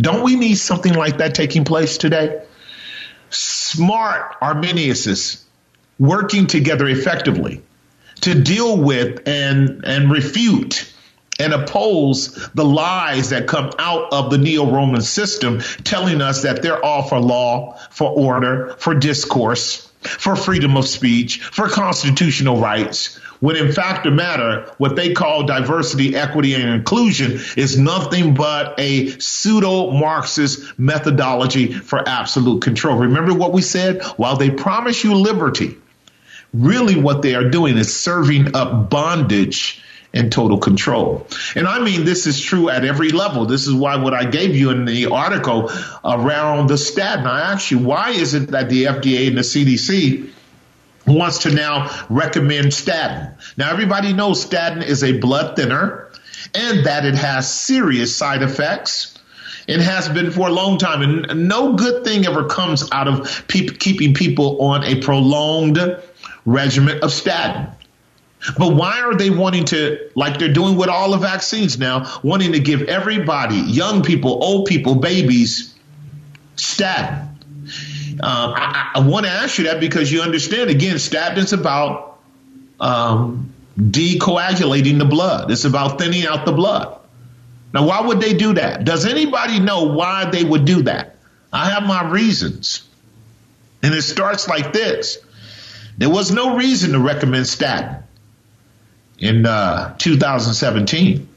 Don't 0.00 0.24
we 0.24 0.34
need 0.34 0.56
something 0.56 0.92
like 0.92 1.18
that 1.18 1.36
taking 1.36 1.64
place 1.64 1.98
today? 1.98 2.42
Smart 3.34 4.36
Arminiuses 4.40 5.44
working 5.98 6.46
together 6.46 6.88
effectively 6.88 7.62
to 8.22 8.40
deal 8.40 8.76
with 8.76 9.26
and, 9.28 9.84
and 9.84 10.10
refute 10.10 10.92
and 11.38 11.52
oppose 11.52 12.48
the 12.54 12.64
lies 12.64 13.30
that 13.30 13.46
come 13.48 13.72
out 13.78 14.12
of 14.12 14.30
the 14.30 14.38
neo 14.38 14.70
Roman 14.70 15.02
system, 15.02 15.60
telling 15.82 16.20
us 16.20 16.42
that 16.42 16.62
they're 16.62 16.82
all 16.84 17.02
for 17.02 17.18
law, 17.18 17.76
for 17.90 18.10
order, 18.10 18.76
for 18.78 18.94
discourse, 18.94 19.90
for 20.02 20.36
freedom 20.36 20.76
of 20.76 20.86
speech, 20.86 21.40
for 21.42 21.68
constitutional 21.68 22.58
rights, 22.58 23.18
when 23.44 23.56
in 23.56 23.70
fact 23.70 24.04
the 24.04 24.10
matter, 24.10 24.72
what 24.78 24.96
they 24.96 25.12
call 25.12 25.44
diversity, 25.44 26.16
equity, 26.16 26.54
and 26.54 26.70
inclusion 26.70 27.38
is 27.58 27.78
nothing 27.78 28.32
but 28.32 28.74
a 28.80 29.10
pseudo 29.18 29.90
Marxist 29.90 30.78
methodology 30.78 31.70
for 31.70 32.08
absolute 32.08 32.62
control. 32.62 32.96
Remember 32.96 33.34
what 33.34 33.52
we 33.52 33.60
said? 33.60 34.02
While 34.16 34.38
they 34.38 34.48
promise 34.48 35.04
you 35.04 35.14
liberty, 35.14 35.76
really 36.54 36.98
what 36.98 37.20
they 37.20 37.34
are 37.34 37.50
doing 37.50 37.76
is 37.76 37.94
serving 37.94 38.56
up 38.56 38.88
bondage 38.88 39.82
and 40.14 40.32
total 40.32 40.56
control. 40.56 41.26
And 41.54 41.68
I 41.68 41.80
mean, 41.80 42.06
this 42.06 42.26
is 42.26 42.40
true 42.40 42.70
at 42.70 42.86
every 42.86 43.10
level. 43.10 43.44
This 43.44 43.66
is 43.66 43.74
why 43.74 43.96
what 43.96 44.14
I 44.14 44.24
gave 44.24 44.56
you 44.56 44.70
in 44.70 44.86
the 44.86 45.10
article 45.10 45.70
around 46.02 46.70
the 46.70 46.78
statin, 46.78 47.26
I 47.26 47.52
asked 47.52 47.70
you, 47.70 47.78
why 47.78 48.12
is 48.12 48.32
it 48.32 48.52
that 48.52 48.70
the 48.70 48.84
FDA 48.84 49.28
and 49.28 49.36
the 49.36 49.42
CDC 49.42 50.30
wants 51.06 51.40
to 51.40 51.50
now 51.50 51.90
recommend 52.08 52.72
statin. 52.72 53.34
Now, 53.56 53.70
everybody 53.70 54.12
knows 54.12 54.40
statin 54.40 54.82
is 54.82 55.04
a 55.04 55.18
blood 55.18 55.56
thinner 55.56 56.10
and 56.54 56.86
that 56.86 57.04
it 57.04 57.14
has 57.14 57.52
serious 57.52 58.14
side 58.16 58.42
effects. 58.42 59.18
It 59.66 59.80
has 59.80 60.08
been 60.08 60.30
for 60.30 60.48
a 60.48 60.52
long 60.52 60.76
time, 60.76 61.00
and 61.00 61.48
no 61.48 61.72
good 61.72 62.04
thing 62.04 62.26
ever 62.26 62.44
comes 62.44 62.90
out 62.92 63.08
of 63.08 63.48
pe- 63.48 63.68
keeping 63.68 64.12
people 64.12 64.60
on 64.60 64.84
a 64.84 65.00
prolonged 65.00 65.78
regimen 66.44 67.00
of 67.02 67.10
statin. 67.10 67.68
But 68.58 68.74
why 68.74 69.00
are 69.00 69.14
they 69.14 69.30
wanting 69.30 69.64
to, 69.66 70.10
like 70.14 70.38
they're 70.38 70.52
doing 70.52 70.76
with 70.76 70.90
all 70.90 71.12
the 71.12 71.16
vaccines 71.16 71.78
now, 71.78 72.20
wanting 72.22 72.52
to 72.52 72.60
give 72.60 72.82
everybody, 72.82 73.56
young 73.56 74.02
people, 74.02 74.44
old 74.44 74.66
people, 74.66 74.96
babies, 74.96 75.74
statin? 76.56 77.33
Um, 78.20 78.54
I, 78.56 78.92
I 78.94 79.00
want 79.00 79.26
to 79.26 79.32
ask 79.32 79.58
you 79.58 79.64
that 79.64 79.80
because 79.80 80.10
you 80.10 80.22
understand, 80.22 80.70
again, 80.70 80.96
statins 80.96 81.52
about 81.52 82.18
um, 82.80 83.52
decoagulating 83.78 84.98
the 84.98 85.04
blood. 85.04 85.50
It's 85.50 85.64
about 85.64 85.98
thinning 85.98 86.26
out 86.26 86.44
the 86.44 86.52
blood. 86.52 86.98
Now, 87.72 87.86
why 87.86 88.02
would 88.02 88.20
they 88.20 88.34
do 88.34 88.54
that? 88.54 88.84
Does 88.84 89.04
anybody 89.04 89.58
know 89.58 89.84
why 89.84 90.30
they 90.30 90.44
would 90.44 90.64
do 90.64 90.82
that? 90.82 91.16
I 91.52 91.70
have 91.70 91.84
my 91.84 92.08
reasons. 92.10 92.86
And 93.82 93.94
it 93.94 94.02
starts 94.02 94.48
like 94.48 94.72
this. 94.72 95.18
There 95.98 96.10
was 96.10 96.30
no 96.30 96.56
reason 96.56 96.92
to 96.92 96.98
recommend 96.98 97.46
statin 97.46 98.02
in 99.18 99.46
uh, 99.46 99.94
2017 99.98 101.28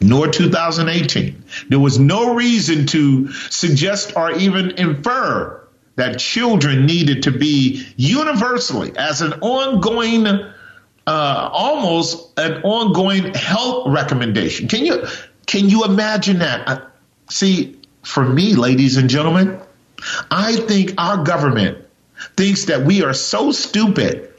nor 0.00 0.28
2018. 0.28 1.44
There 1.68 1.80
was 1.80 1.98
no 1.98 2.34
reason 2.34 2.86
to 2.86 3.32
suggest 3.32 4.16
or 4.16 4.32
even 4.32 4.72
infer 4.72 5.60
that 5.98 6.18
children 6.18 6.86
needed 6.86 7.24
to 7.24 7.30
be 7.30 7.86
universally 7.96 8.92
as 8.96 9.20
an 9.20 9.34
ongoing 9.34 10.26
uh, 10.26 11.50
almost 11.52 12.38
an 12.38 12.62
ongoing 12.62 13.34
health 13.34 13.88
recommendation 13.88 14.68
can 14.68 14.84
you 14.84 15.06
can 15.46 15.68
you 15.68 15.84
imagine 15.84 16.38
that 16.40 16.68
uh, 16.68 16.80
see 17.30 17.76
for 18.02 18.24
me 18.24 18.54
ladies 18.54 18.96
and 18.96 19.08
gentlemen 19.10 19.60
i 20.30 20.56
think 20.56 20.94
our 20.98 21.22
government 21.24 21.78
thinks 22.36 22.66
that 22.66 22.82
we 22.82 23.02
are 23.02 23.14
so 23.14 23.52
stupid 23.52 24.32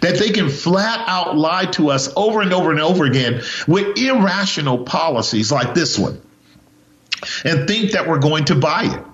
that 0.00 0.18
they 0.18 0.30
can 0.30 0.48
flat 0.48 1.02
out 1.08 1.36
lie 1.36 1.64
to 1.66 1.90
us 1.90 2.12
over 2.16 2.42
and 2.42 2.52
over 2.52 2.70
and 2.70 2.80
over 2.80 3.04
again 3.04 3.42
with 3.66 3.98
irrational 3.98 4.84
policies 4.84 5.50
like 5.50 5.74
this 5.74 5.98
one 5.98 6.20
and 7.44 7.68
think 7.68 7.92
that 7.92 8.08
we're 8.08 8.18
going 8.18 8.44
to 8.46 8.54
buy 8.54 8.84
it. 8.84 9.04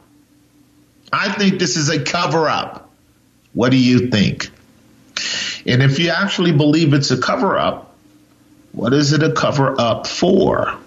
I 1.12 1.32
think 1.32 1.58
this 1.58 1.76
is 1.76 1.88
a 1.88 2.02
cover 2.02 2.48
up. 2.48 2.90
What 3.54 3.70
do 3.70 3.78
you 3.78 4.08
think? 4.08 4.50
And 5.66 5.82
if 5.82 5.98
you 5.98 6.10
actually 6.10 6.52
believe 6.52 6.94
it's 6.94 7.10
a 7.10 7.18
cover 7.20 7.58
up, 7.58 7.94
what 8.72 8.92
is 8.92 9.12
it 9.12 9.22
a 9.22 9.32
cover 9.32 9.80
up 9.80 10.06
for? 10.06 10.78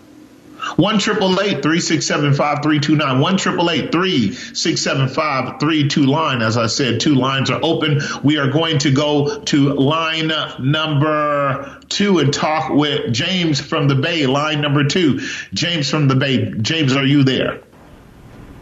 One 0.75 0.99
triple 0.99 1.41
eight 1.41 1.63
three 1.63 1.79
six 1.79 2.05
seven 2.05 2.33
five 2.33 2.61
three 2.61 2.79
two 2.79 2.95
nine. 2.95 3.19
One 3.19 3.35
triple 3.37 3.71
eight 3.71 3.91
three 3.91 4.33
six 4.33 4.81
seven 4.81 5.07
five 5.07 5.59
three 5.59 5.87
two 5.87 6.05
line. 6.05 6.43
As 6.43 6.55
I 6.55 6.67
said, 6.67 6.99
two 6.99 7.15
lines 7.15 7.49
are 7.49 7.59
open. 7.63 7.99
We 8.23 8.37
are 8.37 8.47
going 8.47 8.77
to 8.79 8.91
go 8.91 9.39
to 9.39 9.73
line 9.73 10.31
number 10.59 11.79
two 11.89 12.19
and 12.19 12.31
talk 12.31 12.69
with 12.69 13.11
James 13.11 13.59
from 13.59 13.87
the 13.87 13.95
Bay. 13.95 14.27
Line 14.27 14.61
number 14.61 14.83
two. 14.83 15.19
James 15.51 15.89
from 15.89 16.07
the 16.07 16.15
Bay. 16.15 16.51
James, 16.61 16.95
are 16.95 17.05
you 17.05 17.23
there? 17.23 17.59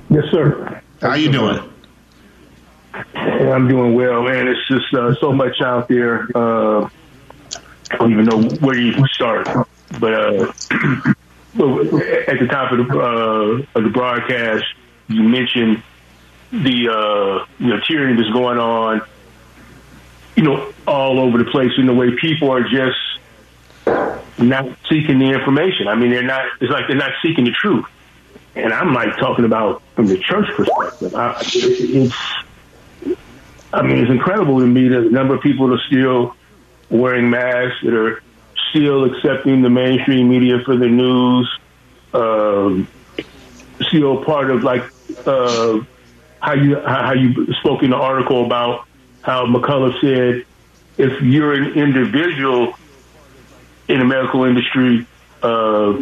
Yes, 0.09 0.23
sir. 0.31 0.81
How 1.01 1.13
you 1.13 1.31
doing? 1.31 1.59
I'm 3.15 3.67
doing 3.67 3.93
well, 3.95 4.23
man. 4.23 4.47
It's 4.47 4.67
just 4.67 4.93
uh, 4.93 5.15
so 5.15 5.31
much 5.31 5.61
out 5.61 5.87
there. 5.87 6.27
Uh, 6.35 6.89
I 7.91 7.97
don't 7.97 8.11
even 8.11 8.25
know 8.25 8.41
where 8.57 8.77
even 8.77 9.05
start. 9.13 9.47
But 9.99 10.13
uh, 10.13 10.53
at 10.71 12.39
the 12.39 12.47
top 12.49 12.73
of 12.73 12.85
the 12.85 12.99
uh, 12.99 13.77
of 13.79 13.83
the 13.83 13.89
broadcast, 13.89 14.65
you 15.07 15.23
mentioned 15.23 15.81
the 16.51 16.89
uh, 16.89 17.45
you 17.59 17.67
know 17.67 17.79
tyranny 17.87 18.21
that's 18.21 18.33
going 18.33 18.57
on, 18.57 19.01
you 20.35 20.43
know, 20.43 20.73
all 20.85 21.19
over 21.19 21.37
the 21.37 21.49
place 21.49 21.71
in 21.77 21.85
the 21.85 21.93
way 21.93 22.15
people 22.19 22.51
are 22.51 22.63
just 22.63 22.97
not 24.37 24.67
seeking 24.89 25.19
the 25.19 25.31
information. 25.31 25.87
I 25.87 25.95
mean, 25.95 26.11
they're 26.11 26.23
not. 26.23 26.45
It's 26.59 26.71
like 26.71 26.87
they're 26.87 26.97
not 26.97 27.13
seeking 27.21 27.45
the 27.45 27.51
truth. 27.51 27.85
And 28.63 28.73
I'm 28.73 28.93
like 28.93 29.17
talking 29.17 29.45
about 29.45 29.81
from 29.95 30.07
the 30.07 30.17
church 30.17 30.47
perspective. 30.55 31.15
I, 31.15 31.41
it's, 31.41 32.15
I 33.71 33.81
mean, 33.81 33.99
it's 33.99 34.11
incredible 34.11 34.59
to 34.59 34.65
me 34.65 34.87
that 34.89 35.01
the 35.01 35.09
number 35.09 35.35
of 35.35 35.41
people 35.41 35.73
are 35.73 35.79
still 35.87 36.35
wearing 36.89 37.29
masks, 37.29 37.81
that 37.83 37.93
are 37.93 38.21
still 38.69 39.05
accepting 39.05 39.61
the 39.61 39.69
mainstream 39.69 40.29
media 40.29 40.59
for 40.65 40.75
the 40.75 40.87
news, 40.87 41.59
um, 42.13 42.87
still 43.81 44.23
part 44.23 44.49
of 44.49 44.63
like 44.63 44.83
uh, 45.25 45.79
how 46.39 46.53
you 46.53 46.79
how 46.79 47.13
you 47.13 47.53
spoke 47.55 47.83
in 47.83 47.91
the 47.91 47.95
article 47.95 48.45
about 48.45 48.87
how 49.21 49.45
McCullough 49.45 49.99
said 50.01 50.45
if 50.97 51.21
you're 51.21 51.53
an 51.53 51.73
individual 51.73 52.73
in 53.87 53.99
the 53.99 54.05
medical 54.05 54.43
industry, 54.43 55.05
uh, 55.41 56.01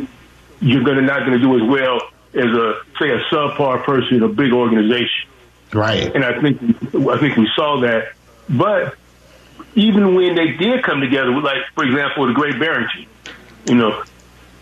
you're 0.60 0.84
gonna 0.84 1.02
not 1.02 1.20
gonna 1.20 1.40
do 1.40 1.56
as 1.56 1.70
well 1.70 2.00
as 2.34 2.46
a 2.46 2.82
say 3.00 3.10
a 3.10 3.20
subpar 3.32 3.84
person 3.84 4.18
in 4.18 4.24
a 4.24 4.28
big 4.28 4.52
organization. 4.54 5.30
Right. 5.74 6.14
And 6.14 6.24
I 6.24 6.40
think 6.42 6.62
I 6.96 7.20
think 7.20 7.38
we 7.38 7.50
saw 7.56 7.82
that, 7.82 8.14
but 8.50 8.96
even 9.76 10.16
when 10.16 10.36
they 10.36 10.52
did 10.52 10.84
come 10.84 11.02
together, 11.02 11.32
like 11.40 11.64
for 11.76 11.84
example, 11.84 12.28
the 12.28 12.34
Great 12.34 12.60
Barrington, 12.60 13.06
you 13.66 13.76
know, 13.76 14.04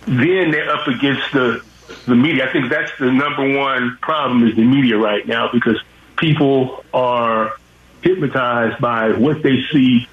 then 0.05 0.51
they're 0.51 0.69
up 0.69 0.87
against 0.87 1.31
the 1.31 1.63
the 2.05 2.15
media. 2.15 2.47
I 2.47 2.51
think 2.51 2.69
that's 2.69 2.91
the 2.99 3.11
number 3.11 3.57
one 3.57 3.97
problem 4.01 4.47
is 4.47 4.55
the 4.55 4.63
media 4.63 4.97
right 4.97 5.25
now 5.27 5.49
because 5.51 5.81
people 6.17 6.83
are 6.93 7.55
hypnotized 8.01 8.79
by 8.79 9.11
what 9.11 9.41
they 9.41 9.63
see 9.71 10.07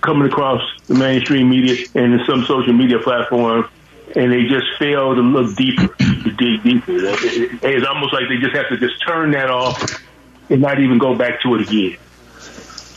coming 0.00 0.28
across 0.28 0.62
the 0.86 0.94
mainstream 0.94 1.50
media 1.50 1.86
and 1.94 2.20
some 2.26 2.44
social 2.44 2.72
media 2.72 2.98
platform, 2.98 3.68
and 4.16 4.32
they 4.32 4.44
just 4.44 4.66
fail 4.78 5.14
to 5.14 5.20
look 5.20 5.56
deeper, 5.56 5.88
to 5.88 6.30
dig 6.32 6.62
deeper. 6.62 6.92
It's 6.92 7.86
almost 7.86 8.12
like 8.12 8.24
they 8.28 8.38
just 8.38 8.56
have 8.56 8.68
to 8.68 8.76
just 8.76 9.04
turn 9.06 9.32
that 9.32 9.50
off 9.50 10.02
and 10.48 10.60
not 10.60 10.80
even 10.80 10.98
go 10.98 11.14
back 11.14 11.40
to 11.42 11.54
it 11.54 11.68
again. 11.68 11.96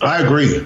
I 0.02 0.22
agree. 0.22 0.66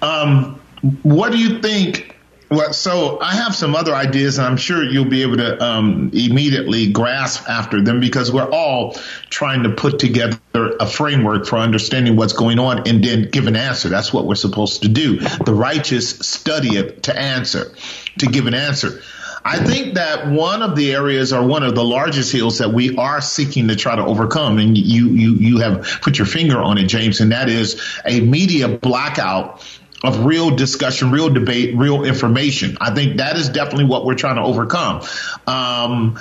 Um, 0.00 0.60
what 1.02 1.32
do 1.32 1.38
you 1.38 1.60
think? 1.60 2.16
Well, 2.50 2.74
so 2.74 3.18
I 3.18 3.36
have 3.36 3.54
some 3.54 3.74
other 3.74 3.94
ideas, 3.94 4.36
and 4.36 4.46
I'm 4.46 4.58
sure 4.58 4.84
you'll 4.84 5.06
be 5.06 5.22
able 5.22 5.38
to 5.38 5.64
um, 5.64 6.10
immediately 6.12 6.92
grasp 6.92 7.48
after 7.48 7.80
them 7.80 7.98
because 8.00 8.30
we're 8.30 8.50
all 8.50 8.92
trying 9.30 9.62
to 9.62 9.70
put 9.70 9.98
together 9.98 10.38
a 10.52 10.86
framework 10.86 11.46
for 11.46 11.56
understanding 11.56 12.16
what's 12.16 12.34
going 12.34 12.58
on 12.58 12.86
and 12.86 13.02
then 13.02 13.30
give 13.30 13.46
an 13.46 13.56
answer. 13.56 13.88
That's 13.88 14.12
what 14.12 14.26
we're 14.26 14.34
supposed 14.34 14.82
to 14.82 14.88
do. 14.88 15.18
The 15.20 15.54
righteous 15.54 16.10
study 16.10 16.76
it 16.76 17.04
to 17.04 17.18
answer, 17.18 17.72
to 18.18 18.26
give 18.26 18.46
an 18.46 18.54
answer. 18.54 19.00
I 19.44 19.58
think 19.58 19.94
that 19.94 20.28
one 20.28 20.62
of 20.62 20.76
the 20.76 20.92
areas 20.92 21.32
or 21.32 21.44
one 21.44 21.62
of 21.62 21.74
the 21.74 21.84
largest 21.84 22.32
hills 22.32 22.58
that 22.58 22.72
we 22.72 22.96
are 22.96 23.20
seeking 23.20 23.68
to 23.68 23.76
try 23.76 23.96
to 23.96 24.04
overcome, 24.04 24.58
and 24.58 24.76
you 24.78 25.08
you 25.08 25.34
you 25.34 25.58
have 25.58 26.00
put 26.02 26.18
your 26.18 26.26
finger 26.26 26.58
on 26.58 26.78
it, 26.78 26.84
James, 26.86 27.20
and 27.20 27.32
that 27.32 27.48
is 27.48 27.82
a 28.04 28.20
media 28.20 28.68
blackout 28.68 29.66
of 30.04 30.24
real 30.24 30.50
discussion, 30.50 31.10
real 31.10 31.28
debate, 31.28 31.76
real 31.76 32.04
information. 32.04 32.76
I 32.80 32.94
think 32.94 33.18
that 33.18 33.36
is 33.36 33.48
definitely 33.48 33.84
what 33.84 34.04
we're 34.04 34.16
trying 34.16 34.36
to 34.36 34.42
overcome. 34.42 35.02
Um, 35.46 36.18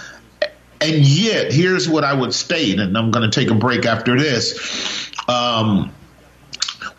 and 0.80 1.06
yet, 1.06 1.52
here's 1.52 1.88
what 1.88 2.04
I 2.04 2.14
would 2.14 2.34
state, 2.34 2.80
and 2.80 2.98
I'm 2.98 3.12
going 3.12 3.30
to 3.30 3.40
take 3.40 3.52
a 3.52 3.56
break 3.56 3.86
after 3.86 4.18
this. 4.18 5.10
Um, 5.28 5.94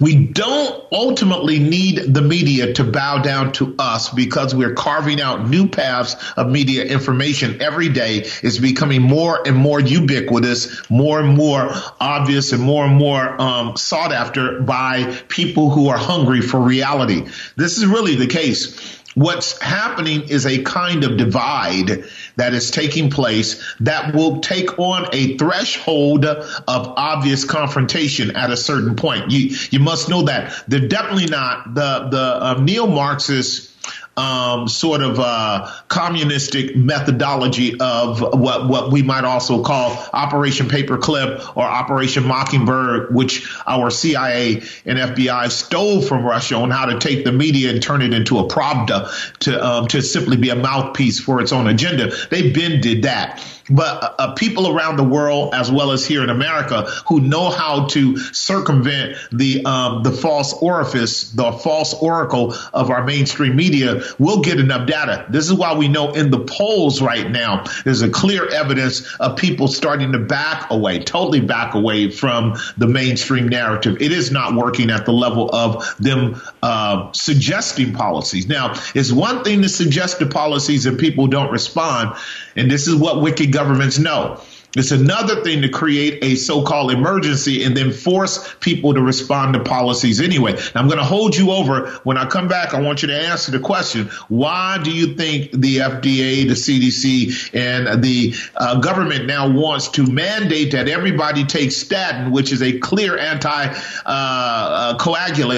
we 0.03 0.27
don't 0.27 0.85
ultimately 0.91 1.61
need 1.61 2.13
the 2.13 2.23
media 2.23 2.73
to 2.75 2.83
bow 2.83 3.23
down 3.23 3.53
to 3.53 3.75
us 3.79 4.11
because 4.11 4.53
we're 4.53 4.75
carving 4.75 5.21
out 5.21 5.49
new 5.49 5.69
paths 5.69 6.17
of 6.37 6.51
media 6.51 6.85
information 6.85 7.63
every 7.63 7.89
day 7.89 8.25
is 8.43 8.59
becoming 8.59 9.01
more 9.01 9.47
and 9.47 9.57
more 9.57 9.79
ubiquitous, 9.79 10.91
more 10.91 11.21
and 11.21 11.37
more 11.37 11.71
obvious 12.01 12.53
and 12.53 12.61
more 12.61 12.85
and 12.85 12.97
more 12.97 13.41
um, 13.41 13.77
sought 13.77 14.13
after 14.13 14.61
by 14.61 15.05
people 15.29 15.71
who 15.71 15.89
are 15.89 15.99
hungry 15.99 16.41
for 16.41 16.59
reality. 16.61 17.25
This 17.57 17.79
is 17.79 17.87
really 17.87 18.17
the 18.17 18.27
case 18.27 18.99
what's 19.15 19.61
happening 19.61 20.23
is 20.29 20.47
a 20.47 20.63
kind 20.63 21.05
of 21.05 21.17
divide 21.17 22.05
that 22.37 22.55
is 22.55 22.71
taking 22.71 23.11
place 23.11 23.75
that 23.81 24.15
will 24.15 24.41
take 24.41 24.79
on 24.79 25.07
a 25.13 25.37
threshold 25.37 26.25
of 26.25 26.49
obvious 26.67 27.45
confrontation 27.45 28.37
at 28.37 28.51
a 28.51 28.57
certain 28.57 28.97
point. 28.97 29.31
You 29.31 29.57
you 29.71 29.81
must 29.81 30.09
know 30.09 30.23
that 30.23 30.65
they're 30.69 30.89
definitely 30.89 31.27
not 31.27 31.75
the 31.75 32.09
the 32.11 32.19
uh, 32.19 32.55
neo 32.61 32.87
Marxist 32.87 33.72
um, 34.17 34.69
sort 34.69 35.01
of 35.03 35.19
uh, 35.19 35.71
communistic 35.89 36.77
methodology 36.77 37.79
of 37.81 38.21
what 38.21 38.69
what 38.69 38.93
we 38.93 39.03
might 39.03 39.25
also 39.25 39.63
call 39.63 39.97
Operation 40.13 40.69
Paperclip 40.69 41.57
or 41.57 41.63
Operation 41.63 42.27
Mockingbird, 42.27 43.15
which 43.15 43.51
our 43.67 43.91
CIA 43.91 44.63
and 44.85 44.99
FBI 44.99 45.51
stole 45.51 46.03
from 46.03 46.25
Russia 46.25 46.57
on 46.57 46.71
how 46.71 46.87
to 46.87 46.99
take 46.99 47.25
the 47.25 47.33
media 47.33 47.71
and 47.71 47.83
turn 47.83 48.03
it 48.03 48.13
into 48.13 48.39
a 48.39 48.49
Pravda 48.49 49.11
to 49.41 49.67
um, 49.67 49.89
to 49.89 50.03
simply 50.03 50.37
be 50.37 50.51
a 50.51 50.57
mouthpiece 50.57 51.19
for 51.19 51.41
its 51.41 51.53
own 51.53 51.67
agenda. 51.67 52.13
They 52.31 52.43
have 52.43 52.55
been 52.55 52.81
did 52.81 53.03
that 53.03 53.43
but 53.75 54.03
uh, 54.03 54.15
uh, 54.19 54.35
people 54.35 54.69
around 54.69 54.97
the 54.97 55.05
world, 55.05 55.55
as 55.55 55.71
well 55.71 55.93
as 55.93 56.07
here 56.07 56.23
in 56.23 56.31
America, 56.31 56.83
who 57.07 57.21
know 57.21 57.51
how 57.51 57.87
to 57.89 58.17
circumvent 58.17 59.17
the 59.33 59.65
um, 59.65 60.03
the 60.03 60.13
false 60.13 60.53
orifice, 60.53 61.31
the 61.31 61.53
false 61.53 61.95
oracle 61.95 62.55
of 62.73 62.91
our 62.91 63.05
mainstream 63.05 63.57
media, 63.57 64.03
will 64.19 64.43
get 64.43 64.59
enough 64.59 64.87
data. 64.87 65.27
This 65.29 65.47
is 65.47 65.55
why 65.55 65.77
we 65.77 65.89
know 65.89 66.13
in 66.13 66.31
the 66.31 66.41
polls 66.41 67.01
right 67.01 67.31
now, 67.31 67.65
there's 67.85 68.03
a 68.03 68.11
clear 68.11 68.49
evidence 68.49 69.15
of 69.17 69.37
people 69.37 69.69
starting 69.69 70.13
to 70.13 70.19
back 70.19 70.71
away, 70.71 70.99
totally 71.01 71.41
back 71.41 71.75
away 71.75 72.11
from 72.11 72.57
the 72.77 72.87
mainstream 72.87 73.49
narrative. 73.49 73.97
It 74.01 74.13
is 74.13 74.31
not 74.31 74.55
working 74.55 74.91
at 74.91 75.07
the 75.07 75.13
level 75.13 75.51
of 75.55 75.97
them 75.99 76.41
uh, 76.63 77.13
suggesting 77.13 77.93
policies. 77.93 78.49
Now, 78.49 78.75
it's 78.95 79.13
one 79.13 79.45
thing 79.45 79.63
to 79.63 79.69
suggest 79.69 80.19
the 80.19 80.27
policies 80.27 80.87
and 80.87 80.99
people 80.99 81.27
don't 81.27 81.51
respond, 81.51 82.17
and 82.57 82.71
this 82.71 82.87
is 82.87 82.95
what 82.95 83.23
wicked 83.23 83.53
governments 83.63 83.99
know. 84.01 84.41
It's 84.75 84.91
another 84.91 85.43
thing 85.43 85.61
to 85.63 85.69
create 85.69 86.25
a 86.25 86.35
so-called 86.35 86.93
emergency 86.93 87.63
and 87.63 87.77
then 87.77 87.93
force 87.93 88.55
people 88.61 88.95
to 88.95 89.03
respond 89.03 89.53
to 89.53 89.61
policies 89.61 90.19
anyway. 90.19 90.53
Now, 90.75 90.81
I'm 90.81 90.87
going 90.87 90.99
to 90.99 91.05
hold 91.05 91.37
you 91.37 91.51
over. 91.51 91.91
When 92.05 92.17
I 92.17 92.25
come 92.25 92.49
back, 92.49 92.73
I 92.73 92.81
want 92.81 93.03
you 93.03 93.09
to 93.09 93.15
answer 93.15 93.53
the 93.53 93.59
question. 93.59 94.09
Why 94.29 94.79
do 94.83 94.91
you 94.91 95.15
think 95.15 95.51
the 95.51 95.77
FDA, 95.77 96.49
the 96.49 96.55
CDC, 96.55 97.51
and 97.55 98.03
the 98.03 98.35
uh, 98.57 98.81
government 98.81 99.27
now 99.27 99.51
wants 99.51 99.89
to 99.89 100.11
mandate 100.11 100.73
that 100.73 100.89
everybody 100.89 101.45
take 101.45 101.71
statin, 101.71 102.33
which 102.33 102.51
is 102.51 102.63
a 102.63 102.79
clear 102.79 103.19
anti-coagulant, 103.19 103.75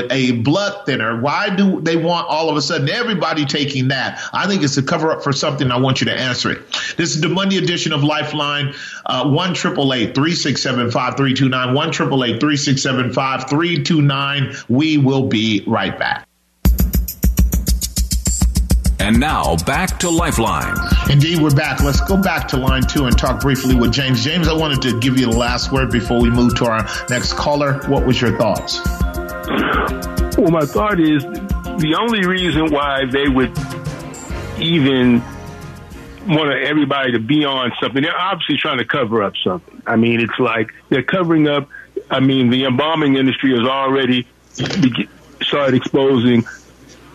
uh, 0.07 0.09
a 0.11 0.32
blood 0.32 0.86
thinner? 0.86 1.20
Why 1.20 1.55
do 1.55 1.80
they 1.80 1.97
want 1.97 2.26
all 2.28 2.51
of 2.51 2.57
a 2.57 2.62
sudden 2.62 2.88
everybody 2.88 3.45
taking 3.45 3.86
that? 3.88 4.20
I 4.32 4.49
think 4.49 4.64
it's 4.64 4.76
a 4.76 4.82
cover 4.82 5.12
up 5.12 5.22
for 5.22 5.32
something. 5.32 5.70
I 5.70 5.78
want 5.78 6.01
you 6.01 6.07
to 6.07 6.14
answer 6.14 6.51
it. 6.51 6.59
This 6.97 7.14
is 7.14 7.20
the 7.20 7.28
Monday 7.28 7.59
edition 7.59 7.93
of 7.93 8.03
Lifeline. 8.03 8.74
Uh, 9.07 9.28
1 9.28 9.55
367 9.55 10.90
5329. 10.90 11.74
1 11.74 11.92
367 11.92 13.12
5329. 13.12 14.55
We 14.68 14.98
will 14.98 15.28
be 15.28 15.62
right 15.66 15.98
back. 15.98 16.26
And 18.98 19.20
now 19.20 19.57
back 19.66 19.98
to 19.98 20.09
Lifeline. 20.09 20.76
Indeed, 21.11 21.42
we're 21.42 21.55
back. 21.55 21.82
Let's 21.82 22.00
go 22.00 22.16
back 22.16 22.48
to 22.48 22.57
line 22.57 22.84
two 22.84 23.05
and 23.05 23.18
talk 23.18 23.42
briefly 23.42 23.74
with 23.74 23.92
James. 23.92 24.24
James, 24.24 24.48
I 24.48 24.55
wanted 24.55 24.80
to 24.82 24.98
give 24.98 25.18
you 25.18 25.26
the 25.26 25.36
last 25.36 25.70
word 25.70 25.90
before 25.90 26.22
we 26.22 26.30
move 26.30 26.55
to 26.57 26.66
our 26.66 26.88
next 27.11 27.34
caller. 27.34 27.80
What 27.86 28.07
was 28.07 28.18
your 28.18 28.38
thoughts? 28.38 28.80
Well, 30.38 30.50
my 30.50 30.64
thought 30.64 30.98
is 31.00 31.22
the 31.22 31.96
only 32.00 32.26
reason 32.26 32.72
why 32.72 33.05
they 33.05 33.28
would 33.28 33.52
even 34.59 35.22
want 36.27 36.53
everybody 36.53 37.12
to 37.12 37.18
be 37.18 37.45
on 37.45 37.72
something, 37.81 38.03
they're 38.03 38.16
obviously 38.16 38.57
trying 38.57 38.79
to 38.79 38.85
cover 38.85 39.22
up 39.22 39.35
something. 39.43 39.83
I 39.87 39.97
mean, 39.97 40.20
it's 40.20 40.39
like 40.39 40.70
they're 40.89 41.03
covering 41.03 41.49
up. 41.49 41.68
I 42.11 42.20
mean, 42.20 42.51
the 42.51 42.64
embalming 42.64 43.16
industry 43.16 43.51
has 43.57 43.66
already 43.66 44.27
started 45.43 45.75
exposing 45.75 46.45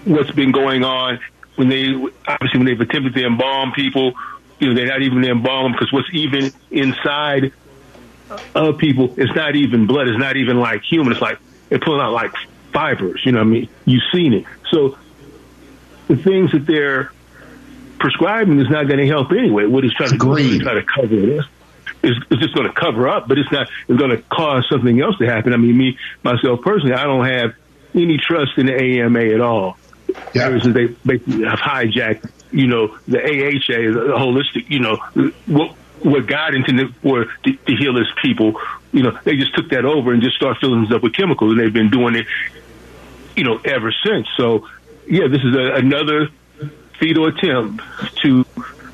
what's 0.03 0.31
been 0.31 0.51
going 0.51 0.83
on 0.83 1.19
when 1.55 1.67
they 1.67 1.93
obviously 2.25 2.57
when 2.57 2.65
they've 2.65 2.79
attempted 2.79 3.13
to 3.15 3.25
embalm 3.25 3.73
people, 3.73 4.13
you 4.59 4.69
know, 4.69 4.75
they're 4.75 4.87
not 4.87 5.01
even 5.01 5.23
embalmed 5.25 5.75
because 5.75 5.91
what's 5.91 6.07
even 6.13 6.53
inside 6.71 7.51
of 8.55 8.77
people 8.77 9.13
is 9.17 9.29
not 9.35 9.55
even 9.55 9.85
blood. 9.85 10.07
It's 10.07 10.17
not 10.17 10.37
even 10.37 10.57
like 10.59 10.83
human. 10.89 11.11
It's 11.11 11.21
like 11.21 11.37
they're 11.67 11.79
pulling 11.79 12.01
out 12.01 12.13
like 12.13 12.31
fibers. 12.71 13.21
You 13.25 13.33
know 13.33 13.39
what 13.39 13.47
I 13.47 13.49
mean? 13.49 13.69
You've 13.85 14.03
seen 14.13 14.33
it. 14.33 14.45
So 14.71 14.97
the 16.07 16.15
things 16.15 16.51
that 16.51 16.65
they're 16.65 17.11
prescribing 17.99 18.59
is 18.59 18.69
not 18.69 18.87
going 18.87 18.99
to 18.99 19.07
help 19.07 19.31
anyway. 19.31 19.65
What 19.65 19.83
he's 19.83 19.93
trying 19.93 20.11
to 20.11 20.17
do 20.17 20.35
is 20.35 20.61
try 20.61 20.73
to 20.73 20.83
cover 20.83 21.15
it. 21.15 21.45
It's, 22.01 22.17
it's 22.29 22.41
just 22.41 22.55
going 22.55 22.67
to 22.67 22.73
cover 22.73 23.09
up, 23.09 23.27
but 23.27 23.37
it's 23.37 23.51
not. 23.51 23.67
It's 23.87 23.99
going 23.99 24.11
to 24.11 24.21
cause 24.23 24.65
something 24.69 25.01
else 25.01 25.17
to 25.17 25.25
happen. 25.25 25.53
I 25.53 25.57
mean, 25.57 25.77
me 25.77 25.97
myself 26.23 26.61
personally, 26.61 26.93
I 26.93 27.03
don't 27.03 27.25
have 27.25 27.55
any 27.93 28.17
trust 28.17 28.57
in 28.57 28.67
the 28.67 28.73
AMA 28.73 29.19
at 29.19 29.41
all. 29.41 29.77
Yeah. 30.33 30.45
Ever 30.45 30.59
since 30.59 30.73
they 30.73 30.87
basically 30.87 31.45
have 31.45 31.59
hijacked, 31.59 32.31
you 32.51 32.67
know, 32.67 32.97
the 33.07 33.19
AHA, 33.19 33.93
the 33.93 34.15
holistic, 34.17 34.69
you 34.69 34.79
know, 34.79 34.95
what 35.45 35.75
what 36.01 36.25
God 36.25 36.55
intended 36.55 36.95
for 36.97 37.25
to, 37.25 37.53
to 37.53 37.75
heal 37.75 37.97
His 37.97 38.07
people, 38.21 38.59
you 38.91 39.03
know, 39.03 39.17
they 39.23 39.35
just 39.35 39.53
took 39.55 39.69
that 39.69 39.85
over 39.85 40.13
and 40.13 40.21
just 40.21 40.35
start 40.35 40.57
filling 40.59 40.85
us 40.85 40.91
up 40.91 41.03
with 41.03 41.13
chemicals, 41.13 41.51
and 41.51 41.59
they've 41.59 41.73
been 41.73 41.89
doing 41.89 42.15
it, 42.15 42.25
you 43.35 43.43
know, 43.43 43.59
ever 43.65 43.93
since. 44.05 44.27
So, 44.37 44.67
yeah, 45.07 45.27
this 45.27 45.41
is 45.43 45.55
a, 45.55 45.75
another 45.75 46.29
fetal 46.99 47.27
attempt 47.27 47.83
to 48.21 48.45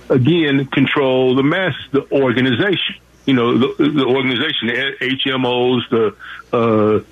again 0.10 0.66
control 0.68 1.36
the 1.36 1.44
mass, 1.44 1.74
the 1.92 2.10
organization. 2.12 2.96
You 3.26 3.34
know, 3.34 3.58
the, 3.58 3.90
the 3.90 4.06
organization, 4.06 4.68
the 4.68 4.96
HMOs, 5.02 5.90
the 5.90 6.16
uh, 6.56 7.04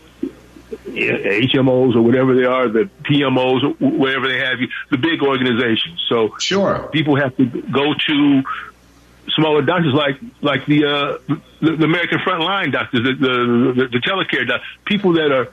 HMOs 0.86 1.96
or 1.96 2.02
whatever 2.02 2.36
they 2.36 2.46
are, 2.46 2.68
the 2.68 2.90
PMOs, 3.04 3.64
or 3.64 3.70
whatever 3.90 4.28
they 4.28 4.40
have, 4.40 4.60
the 4.92 4.98
big 4.98 5.22
organizations. 5.22 6.04
So 6.08 6.36
sure, 6.40 6.90
people 6.92 7.16
have 7.16 7.36
to 7.38 7.46
go 7.46 7.94
to 7.94 8.44
smaller 9.36 9.62
doctors 9.62 9.94
like 9.94 10.20
like 10.42 10.66
the 10.66 10.86
uh, 10.86 11.18
the, 11.62 11.76
the 11.76 11.86
American 11.86 12.20
Frontline 12.20 12.72
doctors, 12.72 13.04
the 13.04 13.14
the, 13.14 13.74
the, 13.74 13.88
the 13.88 14.00
telecare 14.00 14.48
doctors, 14.48 14.68
people 14.86 15.14
that 15.14 15.32
are 15.32 15.52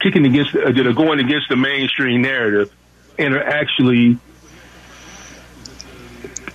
kicking 0.00 0.26
against 0.26 0.54
uh, 0.54 0.70
that 0.70 0.86
are 0.86 0.92
going 0.92 1.20
against 1.20 1.48
the 1.48 1.56
mainstream 1.56 2.22
narrative 2.22 2.72
and 3.18 3.34
are 3.34 3.42
actually 3.42 4.18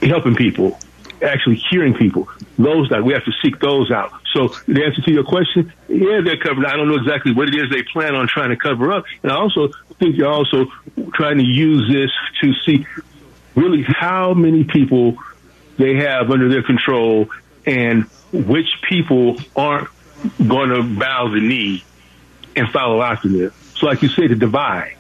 helping 0.08 0.36
people, 0.36 0.80
actually 1.22 1.56
hearing 1.70 1.93
people. 1.93 2.28
Those 2.58 2.89
that 2.89 3.03
we 3.03 3.14
have 3.14 3.26
to 3.26 3.32
seek 3.41 3.60
those 3.60 3.91
out. 3.91 4.12
So 4.34 4.49
the 4.68 4.84
answer 4.84 5.01
to 5.01 5.12
your 5.12 5.24
question, 5.24 5.74
yeah, 5.88 6.22
they're 6.22 6.38
covered. 6.38 6.66
I 6.66 6.76
don't 6.76 6.88
know 6.88 6.95
exactly 6.95 7.34
what 7.34 7.47
it 7.47 7.56
is 7.56 7.70
they 7.70 7.84
plan 7.84 8.16
on 8.16 8.28
trying 8.28 8.49
to 8.49 8.58
cover 8.58 8.91
up. 8.91 9.06
And 9.24 9.32
I 9.32 9.36
also 9.36 9.70
think 9.99 10.18
they're 10.18 10.28
also 10.28 10.68
trying 11.14 11.38
to 11.38 11.45
use 11.45 11.91
this 11.91 12.12
to 12.41 12.53
see 12.66 12.86
really 13.56 13.84
how 13.84 14.34
many 14.34 14.64
people 14.64 15.18
they 15.78 15.95
have 15.95 16.32
under 16.32 16.49
their 16.49 16.64
control 16.64 17.30
and 17.66 18.03
which 18.32 18.68
people 18.88 19.38
aren't 19.56 19.89
going 20.45 20.70
to 20.70 20.84
bow 20.84 21.30
the 21.30 21.39
knee 21.39 21.84
and 22.56 22.70
follow 22.70 23.01
after 23.01 23.28
them. 23.28 23.53
So 23.76 23.88
like 23.88 24.01
you 24.01 24.10
say, 24.10 24.28
the 24.28 24.36
divide. 24.36 24.97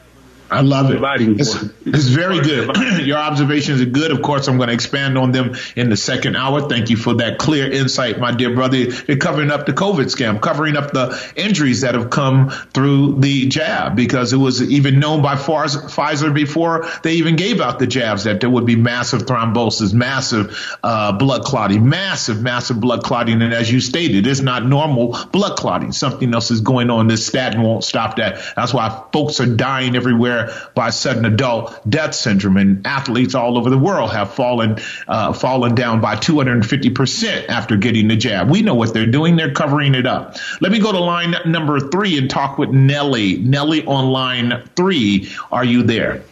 I 0.51 0.61
love 0.61 0.91
it. 0.91 1.01
It's, 1.39 1.55
it's 1.85 2.05
very 2.05 2.39
good. 2.39 2.77
Your 3.05 3.17
observations 3.17 3.81
are 3.81 3.85
good. 3.85 4.11
Of 4.11 4.21
course, 4.21 4.47
I'm 4.47 4.57
going 4.57 4.67
to 4.67 4.75
expand 4.75 5.17
on 5.17 5.31
them 5.31 5.55
in 5.75 5.89
the 5.89 5.97
second 5.97 6.35
hour. 6.35 6.69
Thank 6.69 6.91
you 6.91 6.97
for 6.97 7.15
that 7.15 7.39
clear 7.39 7.71
insight, 7.71 8.19
my 8.19 8.31
dear 8.31 8.53
brother. 8.53 8.77
You're 8.77 9.17
covering 9.17 9.49
up 9.49 9.65
the 9.65 9.73
COVID 9.73 10.05
scam, 10.05 10.39
covering 10.39 10.77
up 10.77 10.91
the 10.91 11.19
injuries 11.35 11.81
that 11.81 11.95
have 11.95 12.11
come 12.11 12.51
through 12.73 13.21
the 13.21 13.47
jab 13.47 13.95
because 13.95 14.33
it 14.33 14.37
was 14.37 14.61
even 14.61 14.99
known 14.99 15.23
by 15.23 15.33
Pfizer 15.33 16.33
before 16.33 16.87
they 17.01 17.13
even 17.13 17.37
gave 17.37 17.59
out 17.59 17.79
the 17.79 17.87
jabs 17.87 18.25
that 18.25 18.39
there 18.39 18.49
would 18.49 18.65
be 18.65 18.75
massive 18.75 19.23
thrombosis, 19.23 19.93
massive 19.93 20.77
uh, 20.83 21.11
blood 21.13 21.43
clotting, 21.43 21.89
massive, 21.89 22.41
massive 22.41 22.79
blood 22.79 23.03
clotting. 23.03 23.41
And 23.41 23.53
as 23.53 23.71
you 23.71 23.79
stated, 23.79 24.27
it's 24.27 24.41
not 24.41 24.63
normal 24.63 25.17
blood 25.31 25.57
clotting. 25.57 25.91
Something 25.91 26.33
else 26.35 26.51
is 26.51 26.61
going 26.61 26.91
on. 26.91 27.07
This 27.07 27.25
statin 27.25 27.63
won't 27.63 27.83
stop 27.83 28.17
that. 28.17 28.53
That's 28.55 28.73
why 28.73 29.05
folks 29.11 29.39
are 29.39 29.47
dying 29.47 29.95
everywhere 29.95 30.34
by 30.73 30.89
sudden 30.89 31.25
adult 31.25 31.79
death 31.89 32.15
syndrome, 32.15 32.57
and 32.57 32.85
athletes 32.87 33.35
all 33.35 33.57
over 33.57 33.69
the 33.69 33.77
world 33.77 34.11
have 34.11 34.33
fallen 34.33 34.77
uh, 35.07 35.33
fallen 35.33 35.75
down 35.75 36.01
by 36.01 36.15
250 36.15 36.89
percent 36.91 37.49
after 37.49 37.77
getting 37.77 38.07
the 38.07 38.15
jab. 38.15 38.49
We 38.49 38.61
know 38.61 38.75
what 38.75 38.93
they're 38.93 39.05
doing; 39.05 39.35
they're 39.35 39.53
covering 39.53 39.95
it 39.95 40.05
up. 40.05 40.35
Let 40.61 40.71
me 40.71 40.79
go 40.79 40.91
to 40.91 40.99
line 40.99 41.35
number 41.45 41.79
three 41.79 42.17
and 42.17 42.29
talk 42.29 42.57
with 42.57 42.69
Nellie. 42.69 43.37
Nellie 43.37 43.85
on 43.85 44.11
line 44.11 44.63
three, 44.75 45.29
are 45.51 45.65
you 45.65 45.83
there? 45.83 46.23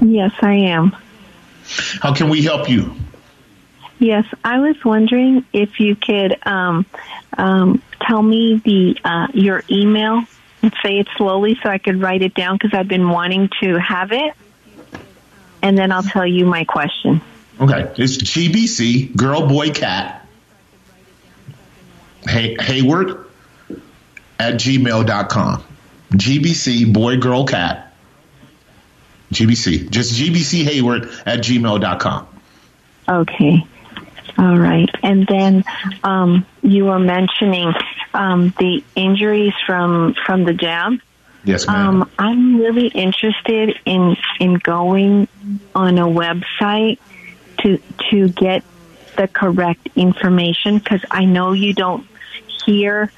Yes, 0.00 0.32
I 0.40 0.52
am. 0.52 0.96
How 2.00 2.14
can 2.14 2.28
we 2.28 2.42
help 2.42 2.68
you? 2.68 2.94
Yes, 3.98 4.24
I 4.44 4.60
was 4.60 4.76
wondering 4.84 5.44
if 5.52 5.80
you 5.80 5.96
could 5.96 6.38
um, 6.46 6.86
um, 7.36 7.82
tell 8.00 8.22
me 8.22 8.60
the 8.64 8.96
uh, 9.04 9.26
your 9.34 9.64
email 9.70 10.22
say 10.82 10.98
it 10.98 11.08
slowly 11.16 11.58
so 11.62 11.68
I 11.68 11.78
could 11.78 12.00
write 12.00 12.22
it 12.22 12.34
down 12.34 12.56
because 12.56 12.74
I've 12.74 12.88
been 12.88 13.08
wanting 13.08 13.48
to 13.62 13.78
have 13.78 14.12
it. 14.12 14.34
And 15.62 15.76
then 15.76 15.90
I'll 15.92 16.02
tell 16.02 16.26
you 16.26 16.46
my 16.46 16.64
question. 16.64 17.20
Okay. 17.60 17.90
It's 17.96 18.16
GBC, 18.18 19.16
girl, 19.16 19.46
boy, 19.48 19.70
cat, 19.70 20.26
Hay- 22.28 22.56
Hayward 22.60 23.24
at 24.38 24.54
gmail.com. 24.54 25.64
GBC, 26.12 26.92
boy, 26.92 27.16
girl, 27.18 27.44
cat. 27.44 27.92
GBC. 29.32 29.90
Just 29.90 30.14
GBC 30.18 30.64
Hayward 30.64 31.04
at 31.26 31.40
gmail.com. 31.40 32.26
Okay. 33.08 33.66
All 34.38 34.56
right. 34.56 34.88
And 35.02 35.26
then 35.26 35.64
um, 36.04 36.46
you 36.62 36.84
were 36.84 37.00
mentioning 37.00 37.72
um, 38.14 38.54
the 38.58 38.84
injuries 38.94 39.54
from 39.66 40.14
from 40.24 40.44
the 40.44 40.54
jab. 40.54 40.92
Yes, 41.44 41.66
ma'am. 41.66 42.02
Um, 42.02 42.10
I'm 42.18 42.56
really 42.58 42.86
interested 42.88 43.78
in 43.84 44.16
in 44.38 44.54
going 44.54 45.26
on 45.74 45.98
a 45.98 46.06
website 46.06 46.98
to 47.58 47.78
to 48.10 48.28
get 48.28 48.62
the 49.16 49.26
correct 49.26 49.88
information 49.96 50.78
because 50.78 51.04
I 51.10 51.24
know 51.24 51.52
you 51.52 51.74
don't 51.74 52.06
hear 52.64 53.10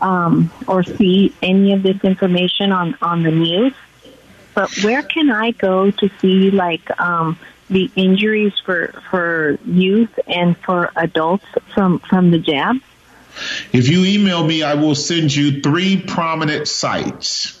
um, 0.00 0.50
or 0.66 0.82
see 0.82 1.34
any 1.42 1.74
of 1.74 1.82
this 1.82 2.02
information 2.02 2.72
on 2.72 2.96
on 3.02 3.22
the 3.22 3.30
news. 3.30 3.74
But 4.54 4.70
where 4.82 5.02
can 5.02 5.30
I 5.30 5.52
go 5.52 5.90
to 5.90 6.10
see 6.20 6.50
like 6.50 7.00
um, 7.00 7.38
the 7.72 7.90
injuries 7.96 8.52
for 8.64 9.02
for 9.10 9.58
youth 9.64 10.18
and 10.26 10.56
for 10.58 10.92
adults 10.96 11.46
from 11.74 11.98
from 12.00 12.30
the 12.30 12.38
jab? 12.38 12.76
If 13.72 13.88
you 13.88 14.04
email 14.04 14.44
me, 14.46 14.62
I 14.62 14.74
will 14.74 14.94
send 14.94 15.34
you 15.34 15.62
three 15.62 16.00
prominent 16.00 16.68
sites. 16.68 17.58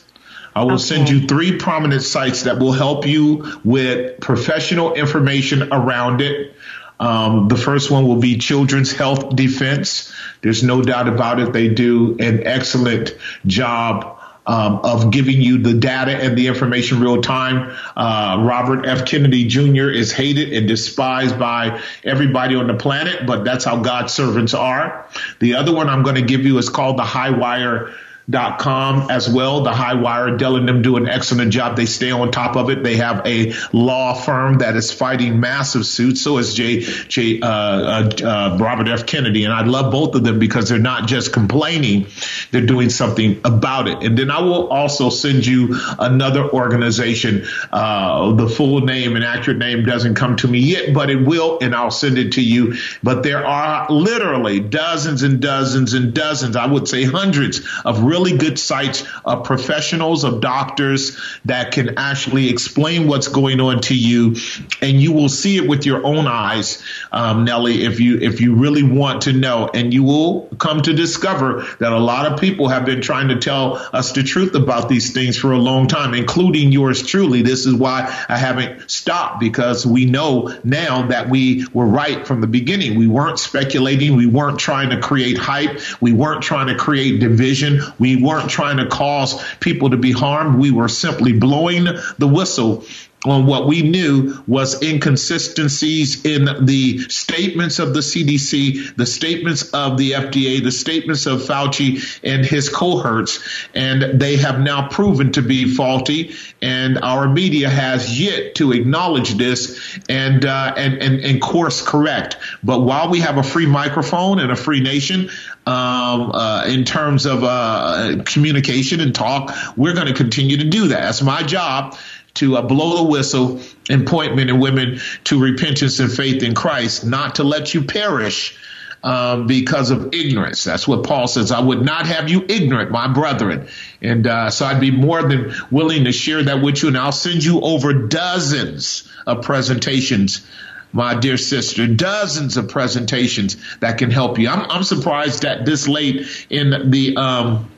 I 0.54 0.64
will 0.64 0.72
okay. 0.72 0.82
send 0.82 1.08
you 1.08 1.26
three 1.26 1.56
prominent 1.56 2.02
sites 2.02 2.42
that 2.42 2.58
will 2.58 2.72
help 2.72 3.06
you 3.06 3.60
with 3.64 4.20
professional 4.20 4.92
information 4.92 5.72
around 5.72 6.20
it. 6.20 6.54
Um, 7.00 7.48
the 7.48 7.56
first 7.56 7.90
one 7.90 8.06
will 8.06 8.20
be 8.20 8.36
Children's 8.36 8.92
Health 8.92 9.34
Defense. 9.34 10.12
There's 10.42 10.62
no 10.62 10.82
doubt 10.82 11.08
about 11.08 11.40
it. 11.40 11.52
They 11.52 11.68
do 11.68 12.16
an 12.20 12.46
excellent 12.46 13.16
job 13.46 14.21
um, 14.46 14.80
of 14.84 15.10
giving 15.10 15.40
you 15.40 15.58
the 15.58 15.74
data 15.74 16.12
and 16.12 16.36
the 16.36 16.48
information 16.48 17.00
real 17.00 17.22
time. 17.22 17.76
Uh, 17.96 18.38
Robert 18.40 18.86
F. 18.86 19.06
Kennedy 19.06 19.46
Jr. 19.46 19.88
is 19.88 20.12
hated 20.12 20.52
and 20.52 20.66
despised 20.66 21.38
by 21.38 21.80
everybody 22.04 22.56
on 22.56 22.66
the 22.66 22.74
planet, 22.74 23.26
but 23.26 23.44
that's 23.44 23.64
how 23.64 23.78
God's 23.82 24.12
servants 24.12 24.54
are. 24.54 25.06
The 25.38 25.54
other 25.54 25.74
one 25.74 25.88
I'm 25.88 26.02
going 26.02 26.16
to 26.16 26.22
give 26.22 26.44
you 26.44 26.58
is 26.58 26.68
called 26.68 26.98
the 26.98 27.04
High 27.04 27.30
Wire 27.30 27.92
dot 28.28 28.58
com 28.58 29.10
as 29.10 29.28
well. 29.28 29.62
The 29.62 29.72
High 29.72 29.94
Wire, 29.94 30.36
Del 30.36 30.56
and 30.56 30.68
them 30.68 30.82
do 30.82 30.96
an 30.96 31.08
excellent 31.08 31.52
job. 31.52 31.76
They 31.76 31.86
stay 31.86 32.10
on 32.10 32.30
top 32.30 32.56
of 32.56 32.70
it. 32.70 32.82
They 32.82 32.96
have 32.96 33.26
a 33.26 33.52
law 33.72 34.14
firm 34.14 34.58
that 34.58 34.76
is 34.76 34.92
fighting 34.92 35.40
massive 35.40 35.86
suits. 35.86 36.22
So 36.22 36.38
is 36.38 36.54
J. 36.54 36.80
J. 36.80 37.40
Uh, 37.40 37.48
uh, 37.48 38.10
uh, 38.24 38.58
Robert 38.60 38.88
F. 38.88 39.06
Kennedy, 39.06 39.44
and 39.44 39.52
I 39.52 39.64
love 39.64 39.90
both 39.90 40.14
of 40.14 40.24
them 40.24 40.38
because 40.38 40.68
they're 40.68 40.78
not 40.78 41.06
just 41.08 41.32
complaining; 41.32 42.06
they're 42.50 42.66
doing 42.66 42.90
something 42.90 43.40
about 43.44 43.88
it. 43.88 44.02
And 44.02 44.16
then 44.16 44.30
I 44.30 44.40
will 44.40 44.68
also 44.68 45.10
send 45.10 45.44
you 45.44 45.78
another 45.98 46.48
organization. 46.48 47.46
Uh, 47.72 48.32
the 48.32 48.48
full 48.48 48.80
name 48.80 49.16
and 49.16 49.24
accurate 49.24 49.58
name 49.58 49.84
doesn't 49.84 50.14
come 50.14 50.36
to 50.36 50.48
me 50.48 50.60
yet, 50.60 50.94
but 50.94 51.10
it 51.10 51.16
will, 51.16 51.58
and 51.60 51.74
I'll 51.74 51.90
send 51.90 52.18
it 52.18 52.32
to 52.32 52.42
you. 52.42 52.74
But 53.02 53.22
there 53.22 53.46
are 53.46 53.90
literally 53.90 54.60
dozens 54.60 55.22
and 55.22 55.40
dozens 55.40 55.92
and 55.94 56.14
dozens, 56.14 56.56
I 56.56 56.66
would 56.66 56.88
say 56.88 57.04
hundreds 57.04 57.60
of 57.84 58.02
really 58.12 58.36
good 58.36 58.58
sites 58.58 59.04
of 59.24 59.44
professionals, 59.44 60.22
of 60.24 60.42
doctors 60.42 61.18
that 61.46 61.72
can 61.72 61.98
actually 61.98 62.50
explain 62.50 63.08
what's 63.08 63.28
going 63.28 63.58
on 63.58 63.80
to 63.80 63.94
you, 63.94 64.36
and 64.82 65.00
you 65.00 65.12
will 65.12 65.30
see 65.30 65.56
it 65.56 65.66
with 65.66 65.86
your 65.86 66.04
own 66.04 66.26
eyes, 66.26 66.82
um, 67.10 67.48
if 67.48 68.00
you 68.00 68.18
if 68.18 68.40
you 68.42 68.54
really 68.54 68.82
want 68.82 69.22
to 69.22 69.32
know, 69.32 69.70
and 69.72 69.94
you 69.94 70.02
will 70.02 70.48
come 70.58 70.82
to 70.82 70.92
discover 70.92 71.66
that 71.80 71.92
a 71.92 71.98
lot 71.98 72.30
of 72.30 72.38
people 72.38 72.68
have 72.68 72.84
been 72.84 73.00
trying 73.00 73.28
to 73.28 73.38
tell 73.38 73.76
us 73.92 74.12
the 74.12 74.22
truth 74.22 74.54
about 74.54 74.88
these 74.88 75.12
things 75.12 75.38
for 75.38 75.52
a 75.52 75.58
long 75.58 75.86
time, 75.88 76.12
including 76.12 76.70
yours 76.70 77.06
truly. 77.06 77.40
This 77.42 77.64
is 77.64 77.74
why 77.74 77.98
I 78.28 78.36
haven't 78.36 78.90
stopped 78.90 79.40
because 79.40 79.86
we 79.86 80.04
know 80.04 80.54
now 80.64 81.06
that 81.08 81.30
we 81.30 81.66
were 81.72 81.86
right 81.86 82.26
from 82.26 82.40
the 82.42 82.46
beginning. 82.46 82.98
We 82.98 83.06
weren't 83.06 83.38
speculating. 83.38 84.16
We 84.16 84.26
weren't 84.26 84.58
trying 84.58 84.90
to 84.90 85.00
create 85.00 85.38
hype. 85.38 85.80
We 86.00 86.12
weren't 86.12 86.42
trying 86.42 86.68
to 86.68 86.76
create 86.76 87.20
division. 87.20 87.80
We 88.02 88.16
weren't 88.16 88.50
trying 88.50 88.78
to 88.78 88.86
cause 88.86 89.40
people 89.60 89.90
to 89.90 89.96
be 89.96 90.10
harmed. 90.10 90.58
We 90.58 90.72
were 90.72 90.88
simply 90.88 91.32
blowing 91.32 91.86
the 92.18 92.26
whistle 92.26 92.84
on 93.24 93.46
what 93.46 93.66
we 93.68 93.82
knew 93.82 94.42
was 94.46 94.82
inconsistencies 94.82 96.24
in 96.24 96.66
the 96.66 96.98
statements 97.08 97.78
of 97.78 97.94
the 97.94 98.00
CDC, 98.00 98.96
the 98.96 99.06
statements 99.06 99.70
of 99.72 99.96
the 99.96 100.12
FDA, 100.12 100.62
the 100.62 100.72
statements 100.72 101.26
of 101.26 101.40
Fauci 101.42 102.20
and 102.24 102.44
his 102.44 102.68
cohorts, 102.68 103.38
and 103.74 104.20
they 104.20 104.36
have 104.36 104.58
now 104.58 104.88
proven 104.88 105.32
to 105.32 105.42
be 105.42 105.72
faulty. 105.72 106.34
And 106.60 106.98
our 106.98 107.28
media 107.28 107.68
has 107.68 108.20
yet 108.20 108.56
to 108.56 108.72
acknowledge 108.72 109.34
this 109.34 109.98
and 110.08 110.44
uh, 110.44 110.74
and, 110.76 110.94
and 110.94 111.20
and 111.20 111.40
course 111.40 111.80
correct. 111.80 112.36
But 112.64 112.80
while 112.80 113.08
we 113.08 113.20
have 113.20 113.38
a 113.38 113.42
free 113.42 113.66
microphone 113.66 114.40
and 114.40 114.50
a 114.50 114.56
free 114.56 114.80
nation, 114.80 115.30
um, 115.64 116.32
uh, 116.32 116.64
in 116.66 116.84
terms 116.84 117.26
of 117.26 117.44
uh, 117.44 118.22
communication 118.24 119.00
and 119.00 119.14
talk, 119.14 119.54
we're 119.76 119.94
going 119.94 120.08
to 120.08 120.14
continue 120.14 120.56
to 120.56 120.68
do 120.68 120.88
that. 120.88 121.02
That's 121.02 121.22
my 121.22 121.44
job 121.44 121.96
to 122.34 122.56
uh, 122.56 122.62
blow 122.62 123.04
the 123.04 123.10
whistle 123.10 123.60
and 123.90 124.06
point 124.06 124.36
men 124.36 124.48
and 124.48 124.60
women 124.60 125.00
to 125.24 125.40
repentance 125.40 126.00
and 126.00 126.12
faith 126.12 126.42
in 126.42 126.54
Christ, 126.54 127.04
not 127.04 127.36
to 127.36 127.44
let 127.44 127.74
you 127.74 127.84
perish 127.84 128.58
um, 129.04 129.46
because 129.46 129.90
of 129.90 130.14
ignorance. 130.14 130.64
That's 130.64 130.86
what 130.86 131.02
Paul 131.02 131.26
says. 131.26 131.50
I 131.50 131.60
would 131.60 131.84
not 131.84 132.06
have 132.06 132.28
you 132.28 132.44
ignorant, 132.48 132.90
my 132.90 133.08
brethren. 133.08 133.66
And 134.00 134.26
uh, 134.26 134.50
so 134.50 134.64
I'd 134.64 134.80
be 134.80 134.92
more 134.92 135.22
than 135.22 135.52
willing 135.70 136.04
to 136.04 136.12
share 136.12 136.42
that 136.44 136.62
with 136.62 136.82
you. 136.82 136.88
And 136.88 136.96
I'll 136.96 137.10
send 137.12 137.44
you 137.44 137.60
over 137.60 137.92
dozens 137.92 139.10
of 139.26 139.42
presentations. 139.42 140.46
My 140.94 141.14
dear 141.14 141.38
sister, 141.38 141.86
dozens 141.86 142.58
of 142.58 142.68
presentations 142.68 143.56
that 143.80 143.96
can 143.96 144.10
help 144.10 144.38
you. 144.38 144.48
I'm, 144.48 144.70
I'm 144.70 144.82
surprised 144.82 145.42
that 145.42 145.64
this 145.64 145.88
late 145.88 146.46
in 146.50 146.90
the 146.90 147.16
um, 147.16 147.70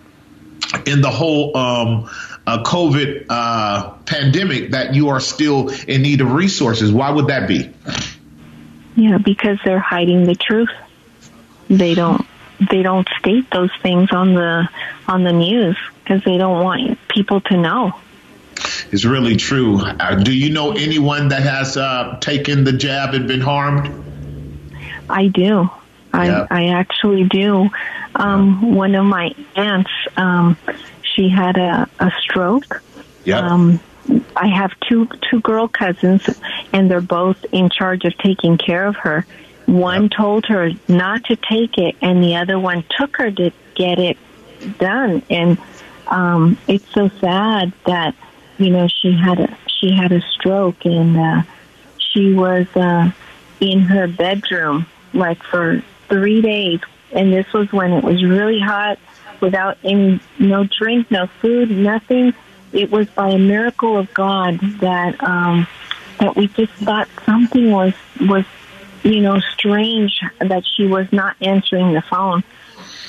in 0.86 1.00
the 1.00 1.10
whole 1.10 1.56
um, 1.56 2.10
uh, 2.46 2.62
COVID 2.62 3.26
uh, 3.28 3.90
pandemic 4.06 4.72
that 4.72 4.94
you 4.94 5.08
are 5.08 5.20
still 5.20 5.68
in 5.68 6.02
need 6.02 6.20
of 6.20 6.32
resources. 6.32 6.92
Why 6.92 7.10
would 7.10 7.28
that 7.28 7.48
be? 7.48 7.72
Yeah, 8.96 9.18
because 9.18 9.58
they're 9.64 9.80
hiding 9.80 10.24
the 10.24 10.34
truth. 10.34 10.70
They 11.68 11.94
don't 11.94 12.26
they 12.70 12.82
don't 12.82 13.08
state 13.18 13.50
those 13.50 13.70
things 13.82 14.12
on 14.12 14.34
the 14.34 14.68
on 15.08 15.24
the 15.24 15.32
news 15.32 15.76
because 16.02 16.22
they 16.24 16.36
don't 16.36 16.62
want 16.62 16.98
people 17.08 17.40
to 17.40 17.56
know. 17.56 17.92
It's 18.92 19.04
really 19.04 19.36
true. 19.36 19.80
Uh, 19.80 20.16
do 20.16 20.32
you 20.32 20.50
know 20.50 20.72
anyone 20.72 21.28
that 21.28 21.42
has 21.42 21.76
uh, 21.76 22.18
taken 22.20 22.64
the 22.64 22.72
jab 22.72 23.14
and 23.14 23.26
been 23.26 23.40
harmed? 23.40 23.90
I 25.08 25.26
do. 25.28 25.70
I 26.12 26.46
I 26.50 26.66
actually 26.68 27.24
do. 27.24 27.70
Um, 28.14 28.74
one 28.74 28.94
of 28.94 29.04
my 29.04 29.34
aunts, 29.56 29.90
um, 30.16 30.56
she 31.02 31.28
had 31.28 31.56
a, 31.56 31.88
a 31.98 32.10
stroke. 32.20 32.82
Yeah. 33.24 33.38
Um, 33.38 33.80
I 34.36 34.48
have 34.48 34.72
two 34.88 35.08
two 35.30 35.40
girl 35.40 35.68
cousins, 35.68 36.28
and 36.72 36.90
they're 36.90 37.00
both 37.00 37.44
in 37.52 37.70
charge 37.70 38.04
of 38.04 38.16
taking 38.18 38.58
care 38.58 38.86
of 38.86 38.96
her. 38.96 39.26
One 39.66 40.10
told 40.10 40.46
her 40.46 40.70
not 40.88 41.24
to 41.24 41.36
take 41.36 41.78
it, 41.78 41.96
and 42.02 42.22
the 42.22 42.36
other 42.36 42.58
one 42.58 42.84
took 42.98 43.16
her 43.16 43.30
to 43.30 43.50
get 43.74 43.98
it 43.98 44.18
done. 44.78 45.22
And 45.30 45.58
um, 46.06 46.58
it's 46.68 46.88
so 46.92 47.08
sad 47.20 47.72
that 47.86 48.14
you 48.58 48.70
know 48.70 48.88
she 48.88 49.12
had 49.12 49.40
a 49.40 49.56
she 49.66 49.92
had 49.92 50.12
a 50.12 50.20
stroke, 50.20 50.84
and 50.84 51.16
uh, 51.16 51.42
she 51.98 52.34
was 52.34 52.66
uh, 52.76 53.10
in 53.60 53.80
her 53.80 54.06
bedroom 54.06 54.86
like 55.14 55.42
for 55.42 55.82
three 56.08 56.42
days, 56.42 56.80
and 57.14 57.32
this 57.32 57.50
was 57.52 57.72
when 57.72 57.92
it 57.92 58.04
was 58.04 58.22
really 58.22 58.60
hot 58.60 58.98
without 59.40 59.78
any 59.84 60.20
no 60.38 60.64
drink, 60.64 61.10
no 61.10 61.26
food, 61.40 61.70
nothing. 61.70 62.34
It 62.72 62.90
was 62.90 63.08
by 63.08 63.30
a 63.30 63.38
miracle 63.38 63.96
of 63.96 64.12
God 64.12 64.58
that 64.80 65.22
um, 65.22 65.66
that 66.18 66.36
we 66.36 66.48
just 66.48 66.72
thought 66.74 67.08
something 67.24 67.70
was 67.70 67.94
was 68.20 68.44
you 69.02 69.20
know 69.20 69.38
strange 69.40 70.20
that 70.40 70.64
she 70.66 70.86
was 70.86 71.10
not 71.12 71.36
answering 71.40 71.92
the 71.92 72.02
phone. 72.02 72.42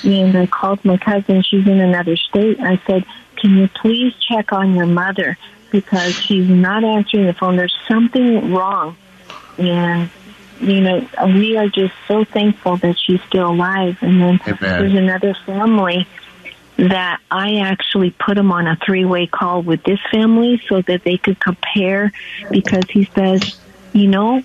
And 0.04 0.36
I 0.36 0.46
called 0.46 0.84
my 0.84 0.98
cousin; 0.98 1.42
she's 1.42 1.66
in 1.66 1.80
another 1.80 2.16
state. 2.16 2.60
I 2.60 2.80
said, 2.86 3.04
"Can 3.36 3.56
you 3.56 3.68
please 3.68 4.14
check 4.14 4.52
on 4.52 4.74
your 4.74 4.86
mother 4.86 5.36
because 5.70 6.14
she's 6.14 6.48
not 6.48 6.84
answering 6.84 7.26
the 7.26 7.34
phone? 7.34 7.56
There's 7.56 7.76
something 7.88 8.52
wrong." 8.52 8.96
And 9.58 10.10
you 10.60 10.80
know, 10.80 11.08
we 11.26 11.56
are 11.56 11.68
just 11.68 11.94
so 12.08 12.24
thankful 12.24 12.76
that 12.78 12.98
she's 12.98 13.20
still 13.22 13.50
alive. 13.50 13.98
And 14.00 14.20
then 14.20 14.40
Amen. 14.46 14.58
there's 14.60 14.94
another 14.94 15.34
family 15.46 16.06
that 16.76 17.20
I 17.30 17.56
actually 17.56 18.10
put 18.10 18.36
him 18.36 18.52
on 18.52 18.66
a 18.66 18.76
three 18.76 19.04
way 19.04 19.26
call 19.26 19.62
with 19.62 19.82
this 19.84 20.00
family 20.10 20.62
so 20.68 20.82
that 20.82 21.04
they 21.04 21.16
could 21.16 21.40
compare 21.40 22.12
because 22.50 22.84
he 22.90 23.08
says, 23.14 23.58
you 23.92 24.08
know, 24.08 24.42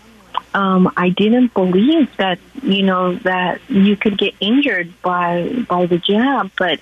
um, 0.53 0.91
I 0.97 1.09
didn't 1.09 1.53
believe 1.53 2.09
that, 2.17 2.39
you 2.61 2.83
know, 2.83 3.15
that 3.15 3.61
you 3.69 3.95
could 3.95 4.17
get 4.17 4.33
injured 4.39 4.93
by, 5.01 5.65
by 5.67 5.85
the 5.85 5.97
jab, 5.97 6.51
but, 6.57 6.79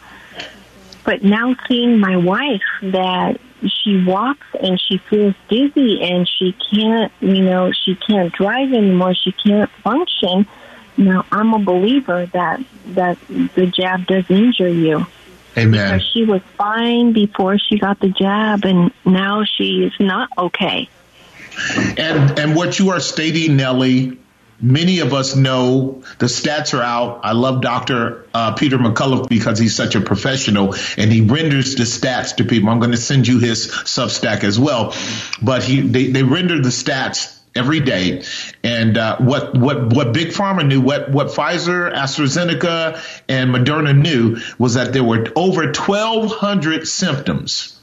but 1.04 1.24
now 1.24 1.56
seeing 1.68 2.00
my 2.00 2.18
wife 2.18 2.62
that 2.82 3.40
she 3.68 4.04
walks 4.04 4.48
and 4.62 4.80
she 4.80 4.98
feels 4.98 5.36
dizzy 5.50 6.02
and 6.02 6.28
she 6.28 6.56
can't, 6.72 7.12
you 7.20 7.42
know, 7.42 7.72
she 7.72 7.96
can't 7.96 8.34
drive 8.34 8.74
anymore. 8.74 9.14
She 9.14 9.32
can't 9.32 9.70
function. 9.84 10.48
Now 10.98 11.26
I'm 11.32 11.54
a 11.54 11.60
believer 11.60 12.26
that 12.28 12.62
that 12.88 13.18
the 13.28 13.68
jab 13.68 14.06
does 14.06 14.30
injure 14.30 14.70
you. 14.70 15.06
Amen. 15.58 15.72
Because 15.72 16.08
she 16.14 16.26
was 16.26 16.42
fine 16.58 17.14
before 17.14 17.58
she 17.58 17.80
got 17.80 18.00
the 18.00 18.10
jab, 18.10 18.66
and 18.66 18.92
now 19.04 19.44
she 19.44 19.84
is 19.84 19.94
not 20.00 20.30
okay. 20.38 20.88
And 21.98 22.40
and 22.40 22.56
what 22.56 22.80
you 22.80 22.92
are 22.92 23.00
stating, 23.00 23.56
Nellie, 23.58 24.18
many 24.62 25.00
of 25.00 25.14
us 25.14 25.36
know 25.36 26.04
the 26.18 26.26
stats 26.26 26.78
are 26.78 26.82
out. 26.82 27.22
I 27.24 27.32
love 27.34 27.62
Dr. 27.62 28.26
Uh, 28.34 28.54
Peter 28.54 28.78
McCullough 28.78 29.30
because 29.30 29.60
he's 29.60 29.76
such 29.76 29.96
a 29.96 30.02
professional 30.02 30.76
and 30.98 31.12
he 31.12 31.22
renders 31.22 31.76
the 31.76 31.84
stats 31.84 32.36
to 32.38 32.44
people. 32.44 32.70
I'm 32.70 32.80
going 32.80 32.92
to 32.92 32.98
send 32.98 33.28
you 33.28 33.40
his 33.40 33.68
Substack 33.68 34.44
as 34.44 34.60
well, 34.60 34.94
but 35.42 35.64
he 35.64 35.82
they, 35.82 36.08
they 36.08 36.24
render 36.24 36.62
the 36.62 36.70
stats 36.70 37.38
every 37.56 37.80
day. 37.80 38.24
And 38.64 38.98
uh, 38.98 39.18
what 39.18 39.56
what 39.56 39.94
what 39.94 40.14
Big 40.14 40.30
Pharma 40.30 40.68
knew, 40.68 40.82
what 40.82 41.10
what 41.12 41.28
Pfizer, 41.28 41.94
AstraZeneca, 41.94 43.02
and 43.28 43.54
Moderna 43.54 43.98
knew 43.98 44.38
was 44.58 44.76
that 44.76 44.94
there 44.94 45.04
were 45.04 45.28
over 45.36 45.64
1,200 45.64 46.88
symptoms 46.88 47.80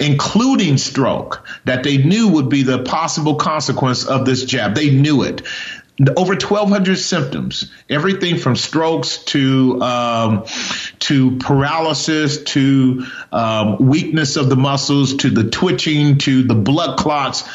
including 0.00 0.78
stroke, 0.78 1.46
that 1.64 1.84
they 1.84 1.98
knew 1.98 2.28
would 2.28 2.48
be 2.48 2.62
the 2.62 2.82
possible 2.82 3.36
consequence 3.36 4.04
of 4.04 4.26
this 4.26 4.44
jab. 4.44 4.74
They 4.74 4.90
knew 4.90 5.22
it. 5.22 5.42
Over 6.00 6.32
1,200 6.32 6.96
symptoms, 6.96 7.70
everything 7.88 8.38
from 8.38 8.56
strokes 8.56 9.18
to 9.26 9.80
um, 9.80 10.44
to 11.00 11.36
paralysis 11.38 12.42
to 12.44 13.06
um, 13.30 13.76
weakness 13.78 14.36
of 14.36 14.48
the 14.48 14.56
muscles 14.56 15.14
to 15.18 15.30
the 15.30 15.48
twitching 15.50 16.18
to 16.18 16.42
the 16.42 16.54
blood 16.56 16.98
clots 16.98 17.48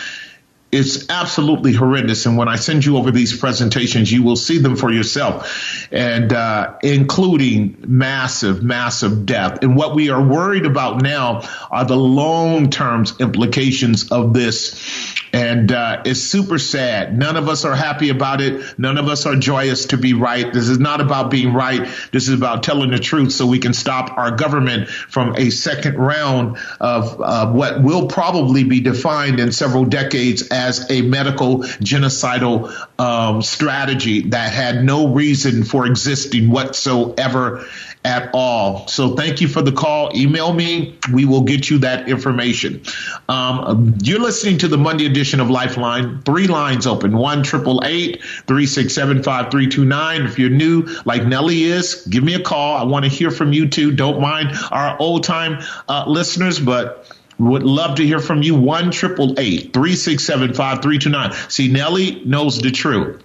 it's 0.72 1.10
absolutely 1.10 1.74
horrendous. 1.74 2.26
And 2.26 2.38
when 2.38 2.48
I 2.48 2.56
send 2.56 2.86
you 2.86 2.98
over 2.98 3.12
these 3.12 3.36
presentations, 3.36 4.12
you 4.12 4.24
will 4.24 4.36
see 4.36 4.60
them 4.60 4.76
for 4.76 4.92
yourself, 4.92 5.88
and 5.92 6.32
uh, 6.32 6.78
including 6.84 7.78
massive, 7.88 8.62
massive 8.62 9.26
death. 9.26 9.64
And 9.64 9.76
what 9.76 9.96
we 9.96 10.10
are 10.10 10.22
worried 10.22 10.66
about 10.66 11.02
now 11.02 11.42
are 11.72 11.86
the 11.86 11.98
long 11.98 12.70
term 12.70 13.06
implications 13.20 14.12
of 14.12 14.34
this. 14.34 14.99
And 15.34 15.72
uh, 15.72 16.02
it's 16.06 16.22
super 16.22 16.58
sad. 16.58 17.18
None 17.18 17.38
of 17.38 17.48
us 17.48 17.66
are 17.66 17.76
happy 17.76 18.10
about 18.10 18.42
it. 18.42 18.80
None 18.80 18.98
of 18.98 19.08
us 19.08 19.26
are 19.26 19.36
joyous 19.36 19.88
to 19.88 19.98
be 19.98 20.14
right. 20.14 20.52
This 20.52 20.70
is 20.70 20.80
not 20.80 21.02
about 21.02 21.30
being 21.30 21.54
right. 21.54 21.88
This 22.12 22.28
is 22.28 22.34
about 22.34 22.64
telling 22.64 22.92
the 22.92 23.00
truth 23.00 23.32
so 23.32 23.46
we 23.46 23.60
can 23.60 23.74
stop 23.74 24.18
our 24.18 24.32
government 24.32 24.90
from 24.90 25.36
a 25.36 25.50
second 25.50 25.98
round 25.98 26.58
of 26.80 27.22
uh, 27.22 27.52
what 27.52 27.84
will 27.84 28.08
probably 28.08 28.64
be 28.64 28.80
defined 28.80 29.40
in 29.40 29.52
several 29.52 29.86
decades 29.86 30.48
as 30.50 30.90
a 30.90 31.02
medical 31.02 31.60
genocidal 31.60 32.74
um, 33.00 33.42
strategy 33.42 34.30
that 34.30 34.52
had 34.52 34.84
no 34.84 35.14
reason 35.14 35.64
for 35.64 35.86
existing 35.86 36.50
whatsoever 36.50 37.66
at 38.06 38.30
all. 38.34 38.88
So 38.88 39.16
thank 39.16 39.42
you 39.42 39.48
for 39.48 39.62
the 39.62 39.72
call. 39.72 40.16
Email 40.16 40.54
me. 40.54 40.98
We 41.12 41.26
will 41.26 41.42
get 41.42 41.70
you 41.70 41.80
that 41.80 42.08
information. 42.08 42.82
Um, 43.28 43.96
you're 44.02 44.20
listening 44.20 44.58
to 44.60 44.68
the 44.68 44.78
Monday 44.78 45.06
edition 45.06 45.40
of 45.40 45.50
Lifeline. 45.50 46.22
Three 46.22 46.48
lines 46.48 46.88
open: 46.88 47.18
one 47.18 47.44
triple 47.44 47.82
eight 47.84 48.24
three 48.48 48.66
six 48.66 48.94
seven 48.94 49.22
five 49.22 49.52
three 49.52 49.68
two 49.68 49.86
nine. 49.86 50.22
If 50.22 50.40
you're 50.40 50.50
new, 50.50 50.84
like 51.06 51.26
Nellie 51.26 51.64
is, 51.64 52.06
give 52.08 52.24
me 52.24 52.36
a 52.36 52.42
call. 52.42 52.78
I 52.78 52.84
want 52.84 53.04
to 53.04 53.12
hear 53.12 53.32
from 53.32 53.52
you 53.52 53.68
too. 53.68 53.92
Don't 53.92 54.22
mind 54.22 54.52
our 54.72 54.98
old 55.00 55.24
time 55.26 55.62
uh, 55.90 56.06
listeners, 56.08 56.60
but 56.60 57.06
would 57.38 57.64
love 57.64 57.96
to 57.96 58.06
hear 58.06 58.20
from 58.20 58.42
you. 58.42 58.56
One 58.56 58.92
triple 58.92 59.38
eight 59.40 59.74
three 59.74 59.96
six 59.96 60.26
seven 60.26 60.54
five 60.54 60.82
three 60.82 61.00
two 61.00 61.10
nine. 61.10 61.34
See, 61.50 61.70
Nellie 61.70 62.24
knows 62.24 62.60
the 62.60 62.72
truth. 62.72 63.22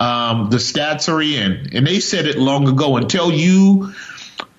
Um, 0.00 0.50
the 0.50 0.58
stats 0.58 1.12
are 1.12 1.22
in, 1.22 1.70
and 1.72 1.86
they 1.86 2.00
said 2.00 2.26
it 2.26 2.38
long 2.38 2.68
ago. 2.68 2.96
Until 2.96 3.32
you 3.32 3.92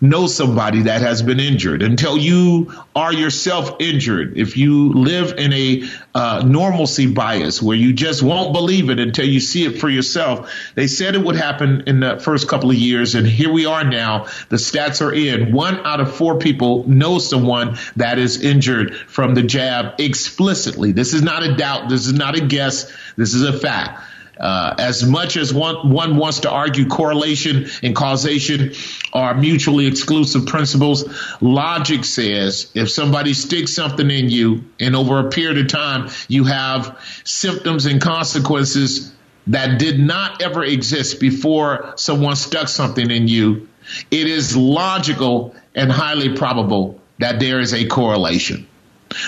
know 0.01 0.27
somebody 0.27 0.83
that 0.83 1.01
has 1.01 1.21
been 1.21 1.39
injured, 1.39 1.81
until 1.81 2.17
you 2.17 2.73
are 2.95 3.13
yourself 3.13 3.77
injured, 3.79 4.37
if 4.37 4.57
you 4.57 4.93
live 4.93 5.37
in 5.37 5.53
a 5.53 5.83
uh, 6.13 6.43
normalcy 6.45 7.07
bias 7.07 7.61
where 7.61 7.77
you 7.77 7.93
just 7.93 8.21
won't 8.21 8.53
believe 8.53 8.89
it 8.89 8.99
until 8.99 9.25
you 9.25 9.39
see 9.39 9.65
it 9.65 9.79
for 9.79 9.89
yourself, 9.89 10.51
they 10.75 10.87
said 10.87 11.15
it 11.15 11.23
would 11.23 11.35
happen 11.35 11.83
in 11.87 12.01
the 12.01 12.19
first 12.19 12.47
couple 12.47 12.69
of 12.69 12.75
years, 12.75 13.15
and 13.15 13.25
here 13.25 13.51
we 13.51 13.65
are 13.65 13.83
now. 13.83 14.25
The 14.49 14.57
stats 14.57 15.01
are 15.01 15.13
in. 15.13 15.53
One 15.53 15.85
out 15.85 16.01
of 16.01 16.15
four 16.15 16.39
people 16.39 16.87
know 16.87 17.19
someone 17.19 17.77
that 17.95 18.19
is 18.19 18.41
injured 18.41 18.95
from 18.95 19.33
the 19.33 19.43
jab 19.43 19.99
explicitly. 19.99 20.91
This 20.91 21.13
is 21.13 21.21
not 21.21 21.43
a 21.43 21.55
doubt. 21.55 21.89
This 21.89 22.05
is 22.05 22.13
not 22.13 22.37
a 22.37 22.45
guess. 22.45 22.91
This 23.15 23.33
is 23.33 23.43
a 23.43 23.57
fact. 23.57 24.03
Uh, 24.39 24.75
as 24.77 25.05
much 25.05 25.37
as 25.37 25.53
one, 25.53 25.89
one 25.89 26.17
wants 26.17 26.41
to 26.41 26.49
argue 26.49 26.87
correlation 26.87 27.67
and 27.83 27.95
causation 27.95 28.73
are 29.13 29.33
mutually 29.33 29.87
exclusive 29.87 30.45
principles, 30.45 31.05
logic 31.41 32.03
says 32.03 32.71
if 32.73 32.89
somebody 32.89 33.33
sticks 33.33 33.73
something 33.73 34.11
in 34.11 34.29
you 34.29 34.65
and 34.79 34.95
over 34.95 35.19
a 35.19 35.29
period 35.29 35.57
of 35.57 35.67
time 35.67 36.09
you 36.27 36.43
have 36.43 36.99
symptoms 37.23 37.85
and 37.85 38.01
consequences 38.01 39.13
that 39.47 39.79
did 39.79 39.99
not 39.99 40.41
ever 40.41 40.63
exist 40.63 41.19
before 41.19 41.93
someone 41.95 42.35
stuck 42.35 42.67
something 42.67 43.11
in 43.11 43.27
you, 43.27 43.67
it 44.11 44.27
is 44.27 44.57
logical 44.57 45.55
and 45.75 45.91
highly 45.91 46.35
probable 46.35 46.99
that 47.19 47.39
there 47.39 47.59
is 47.59 47.73
a 47.73 47.85
correlation. 47.85 48.67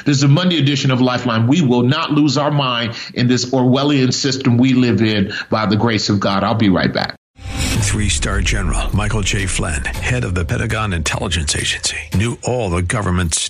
This 0.05 0.17
is 0.17 0.23
a 0.23 0.27
Monday 0.27 0.57
edition 0.57 0.91
of 0.91 1.01
Lifeline. 1.01 1.47
We 1.47 1.61
will 1.61 1.83
not 1.83 2.11
lose 2.11 2.37
our 2.37 2.51
mind 2.51 2.97
in 3.13 3.27
this 3.27 3.45
Orwellian 3.45 4.13
system 4.13 4.57
we 4.57 4.73
live 4.73 5.01
in 5.01 5.33
by 5.49 5.65
the 5.65 5.75
grace 5.75 6.09
of 6.09 6.19
God. 6.19 6.43
I'll 6.43 6.55
be 6.55 6.69
right 6.69 6.93
back. 6.93 7.15
Three 7.87 8.09
star 8.09 8.41
general 8.41 8.95
Michael 8.95 9.21
J. 9.21 9.45
Flynn, 9.45 9.83
head 9.85 10.23
of 10.23 10.35
the 10.35 10.45
Pentagon 10.45 10.93
Intelligence 10.93 11.55
Agency, 11.55 11.97
knew 12.13 12.37
all 12.43 12.69
the 12.69 12.81
government's 12.81 13.49